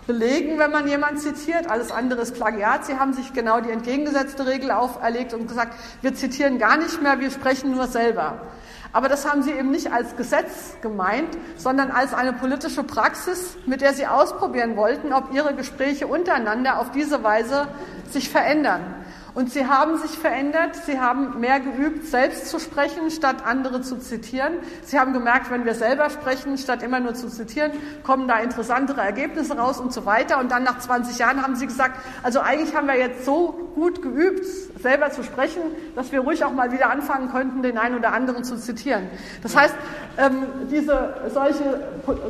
belegen, 0.07 0.59
wenn 0.59 0.71
man 0.71 0.87
jemanden 0.87 1.19
zitiert. 1.19 1.71
Alles 1.71 1.91
andere 1.91 2.23
ist 2.23 2.35
Plagiat. 2.35 2.87
Sie 2.87 2.99
haben 2.99 3.13
sich 3.13 3.33
genau 3.33 3.61
die 3.61 3.71
entgegengesetzte 3.71 4.47
Regel 4.47 4.71
auferlegt 4.71 5.35
und 5.35 5.49
gesagt, 5.49 5.75
wir 6.03 6.15
zitieren 6.15 6.59
gar 6.59 6.77
nicht 6.77 7.03
mehr, 7.03 7.21
wir 7.21 7.31
sprechen 7.31 7.73
nur 7.73 7.87
selber. 7.87 8.41
Aber 8.93 9.09
das 9.09 9.29
haben 9.29 9.43
sie 9.43 9.51
eben 9.51 9.73
nicht 9.73 9.93
als 9.93 10.17
Gesetz 10.17 10.77
gemeint, 10.81 11.37
sondern 11.57 11.91
als 11.91 12.15
eine 12.15 12.33
politische 12.33 12.85
Praxis, 12.85 13.57
mit 13.67 13.81
der 13.81 13.93
sie 13.93 14.07
ausprobieren 14.07 14.77
wollten, 14.77 15.13
ob 15.13 15.35
ihre 15.35 15.53
Gespräche 15.55 16.07
untereinander 16.07 16.79
auf 16.79 16.93
diese 16.93 17.25
Weise 17.25 17.67
sich 18.11 18.31
verändern. 18.31 19.04
Und 19.35 19.51
sie 19.51 19.67
haben 19.67 19.99
sich 19.99 20.13
verändert, 20.13 20.77
sie 20.87 21.01
haben 21.01 21.41
mehr 21.41 21.59
geübt, 21.59 22.07
selbst 22.07 22.47
zu 22.47 22.61
sprechen, 22.61 23.11
statt 23.11 23.45
andere 23.45 23.83
zu 23.83 23.99
zitieren. 23.99 24.53
Sie 24.85 24.99
haben 24.99 25.13
gemerkt, 25.13 25.51
wenn 25.51 25.65
wir 25.65 25.75
selber 25.75 26.09
sprechen, 26.09 26.57
statt 26.57 26.85
immer 26.85 27.01
nur 27.01 27.15
zu 27.15 27.29
zitieren, 27.29 27.73
kommen 28.05 28.29
da 28.29 28.39
interessantere 28.39 29.01
Ergebnisse 29.01 29.57
raus 29.57 29.81
und 29.81 29.93
so 29.93 30.07
weiter. 30.07 30.39
Und 30.39 30.53
dann 30.53 30.63
nach 30.63 30.79
20 30.79 31.19
Jahren 31.19 31.43
haben 31.43 31.57
sie 31.57 31.67
gesagt, 31.67 31.99
also 32.23 32.39
eigentlich 32.41 32.77
haben 32.77 32.87
wir 32.87 32.97
jetzt 32.97 33.25
so 33.25 33.73
gut 33.75 34.03
geübt, 34.03 34.47
selber 34.81 35.11
zu 35.11 35.25
sprechen, 35.25 35.63
dass 35.97 36.13
wir 36.13 36.21
ruhig 36.21 36.45
auch 36.45 36.53
mal 36.53 36.71
wieder 36.71 36.91
anfangen 36.91 37.31
könnten, 37.33 37.63
den 37.63 37.77
einen 37.77 37.97
oder 37.97 38.13
anderen 38.13 38.45
zu 38.45 38.57
zitieren. 38.57 39.09
Das 39.43 39.57
heißt, 39.57 39.75
ähm, 40.17 40.45
diese 40.71 41.15
solche 41.33 41.81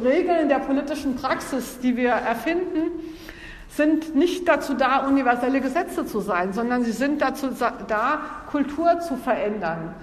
Regeln 0.02 0.48
der 0.48 0.60
politischen 0.60 1.16
Praxis, 1.16 1.78
die 1.82 1.96
wir 1.96 2.10
erfinden, 2.10 2.92
sind 3.76 4.14
nicht 4.14 4.46
dazu 4.46 4.74
da, 4.74 5.06
universelle 5.06 5.60
Gesetze 5.60 6.06
zu 6.06 6.20
sein, 6.20 6.52
sondern 6.52 6.84
sie 6.84 6.92
sind 6.92 7.20
dazu 7.20 7.48
da, 7.88 8.20
Kultur 8.50 9.00
zu 9.00 9.16
verändern, 9.16 9.94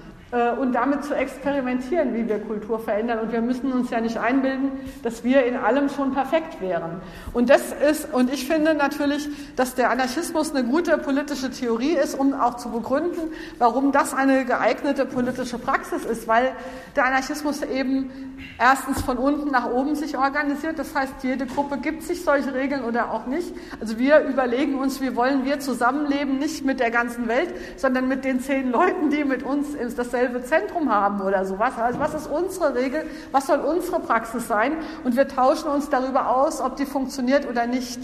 und 0.59 0.71
damit 0.73 1.03
zu 1.03 1.13
experimentieren, 1.13 2.13
wie 2.13 2.25
wir 2.27 2.39
Kultur 2.39 2.79
verändern. 2.79 3.19
Und 3.19 3.33
wir 3.33 3.41
müssen 3.41 3.73
uns 3.73 3.89
ja 3.89 3.99
nicht 3.99 4.17
einbilden, 4.17 4.71
dass 5.03 5.25
wir 5.25 5.45
in 5.45 5.57
allem 5.57 5.89
schon 5.89 6.13
perfekt 6.13 6.61
wären. 6.61 7.01
Und 7.33 7.49
das 7.49 7.73
ist, 7.73 8.13
und 8.13 8.31
ich 8.33 8.47
finde 8.47 8.73
natürlich, 8.73 9.27
dass 9.57 9.75
der 9.75 9.91
Anarchismus 9.91 10.55
eine 10.55 10.63
gute 10.63 10.97
politische 10.97 11.51
Theorie 11.51 11.97
ist, 11.97 12.17
um 12.17 12.33
auch 12.33 12.55
zu 12.55 12.69
begründen, 12.69 13.33
warum 13.57 13.91
das 13.91 14.13
eine 14.13 14.45
geeignete 14.45 15.05
politische 15.05 15.57
Praxis 15.57 16.05
ist, 16.05 16.29
weil 16.29 16.53
der 16.95 17.07
Anarchismus 17.07 17.61
eben 17.63 18.37
erstens 18.57 19.01
von 19.01 19.17
unten 19.17 19.51
nach 19.51 19.69
oben 19.69 19.95
sich 19.95 20.17
organisiert. 20.17 20.79
Das 20.79 20.95
heißt, 20.95 21.15
jede 21.23 21.45
Gruppe 21.45 21.77
gibt 21.77 22.03
sich 22.03 22.23
solche 22.23 22.53
Regeln 22.53 22.85
oder 22.85 23.11
auch 23.11 23.25
nicht. 23.25 23.53
Also 23.81 23.99
wir 23.99 24.21
überlegen 24.21 24.79
uns, 24.79 25.01
wie 25.01 25.13
wollen 25.17 25.43
wir 25.43 25.59
zusammenleben, 25.59 26.39
nicht 26.39 26.63
mit 26.63 26.79
der 26.79 26.89
ganzen 26.89 27.27
Welt, 27.27 27.53
sondern 27.75 28.07
mit 28.07 28.23
den 28.23 28.39
zehn 28.39 28.71
Leuten, 28.71 29.09
die 29.09 29.25
mit 29.25 29.43
uns 29.43 29.67
dasselbe 29.97 30.20
dasselbe 30.21 30.43
Zentrum 30.43 30.91
haben 30.91 31.21
oder 31.21 31.45
sowas. 31.45 31.73
Also 31.77 31.99
was 31.99 32.13
ist 32.13 32.27
unsere 32.27 32.75
Regel? 32.75 33.05
Was 33.31 33.47
soll 33.47 33.59
unsere 33.59 33.99
Praxis 33.99 34.47
sein? 34.47 34.73
Und 35.03 35.15
wir 35.15 35.27
tauschen 35.27 35.69
uns 35.69 35.89
darüber 35.89 36.29
aus, 36.29 36.61
ob 36.61 36.75
die 36.75 36.85
funktioniert 36.85 37.47
oder 37.47 37.67
nicht. 37.67 37.99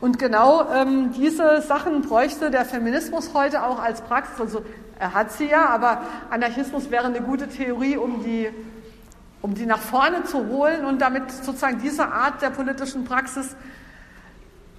Und 0.00 0.18
genau 0.18 0.70
ähm, 0.72 1.12
diese 1.12 1.62
Sachen 1.62 2.02
bräuchte 2.02 2.50
der 2.50 2.64
Feminismus 2.64 3.32
heute 3.34 3.64
auch 3.64 3.82
als 3.82 4.02
Praxis. 4.02 4.40
Also 4.40 4.62
er 4.98 5.14
hat 5.14 5.32
sie 5.32 5.48
ja, 5.48 5.68
aber 5.68 6.02
Anarchismus 6.30 6.90
wäre 6.90 7.06
eine 7.06 7.20
gute 7.20 7.48
Theorie, 7.48 7.96
um 7.96 8.22
die 8.22 8.50
um 9.40 9.52
die 9.52 9.66
nach 9.66 9.78
vorne 9.78 10.24
zu 10.24 10.46
holen 10.46 10.86
und 10.86 11.02
damit 11.02 11.30
sozusagen 11.30 11.78
diese 11.78 12.06
Art 12.06 12.40
der 12.40 12.48
politischen 12.48 13.04
Praxis 13.04 13.54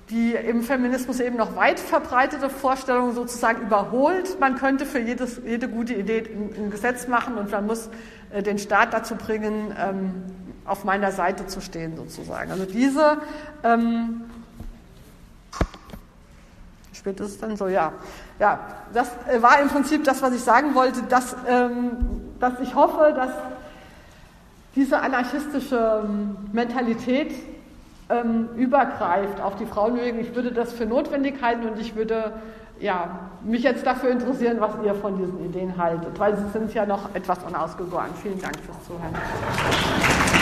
die 0.10 0.34
im 0.34 0.62
Feminismus 0.62 1.20
eben 1.20 1.36
noch 1.36 1.56
weit 1.56 1.80
verbreitete 1.80 2.50
Vorstellung 2.50 3.14
sozusagen 3.14 3.64
überholt. 3.64 4.40
Man 4.40 4.56
könnte 4.56 4.86
für 4.86 5.00
jedes, 5.00 5.42
jede 5.44 5.68
gute 5.68 5.94
Idee 5.96 6.24
ein, 6.30 6.70
Gesetz 6.70 7.08
machen 7.08 7.38
und 7.38 7.52
man 7.52 7.66
muss 7.66 7.90
äh, 8.32 8.44
den 8.44 8.60
Staat 8.60 8.94
dazu 8.94 9.16
bringen, 9.16 9.74
ähm, 9.78 10.24
auf 10.66 10.84
meiner 10.84 11.12
Seite 11.12 11.48
zu 11.48 11.60
stehen 11.62 11.96
sozusagen. 11.96 12.52
Also 12.52 12.66
diese, 12.66 13.18
ähm, 13.64 14.22
spät 16.94 17.20
ist 17.20 17.32
es 17.32 17.40
dann 17.40 17.56
so, 17.56 17.68
ja. 17.68 17.92
Ja, 18.40 18.60
das 18.94 19.10
äh, 19.28 19.42
war 19.42 19.60
im 19.60 19.70
Prinzip 19.70 20.04
das, 20.04 20.22
was 20.22 20.34
ich 20.34 20.42
sagen 20.42 20.76
wollte, 20.76 21.04
dass, 21.04 21.36
ähm, 21.48 21.98
dass 22.40 22.60
ich 22.60 22.76
hoffe, 22.76 23.14
dass 23.16 23.32
diese 24.76 25.00
anarchistische 25.00 26.04
ähm, 26.04 26.38
Mentalität 26.52 27.34
ähm, 28.10 28.50
übergreift 28.56 29.42
auf 29.42 29.56
die 29.56 29.66
Frauenbewegung. 29.66 30.20
Ich 30.20 30.36
würde 30.36 30.52
das 30.52 30.74
für 30.74 30.86
notwendig 30.86 31.42
halten 31.42 31.68
und 31.68 31.80
ich 31.80 31.96
würde 31.96 32.34
ja, 32.80 33.30
mich 33.44 33.64
jetzt 33.64 33.86
dafür 33.86 34.10
interessieren, 34.10 34.58
was 34.60 34.72
ihr 34.84 34.94
von 34.96 35.18
diesen 35.18 35.44
Ideen 35.46 35.78
haltet, 35.78 36.20
weil 36.20 36.36
sie 36.36 36.50
sind 36.50 36.74
ja 36.74 36.86
noch 36.86 37.14
etwas 37.16 37.40
unausgegoren. 37.44 38.10
Vielen 38.22 38.42
Dank 38.42 38.58
fürs 38.60 38.84
Zuhören. 38.86 40.35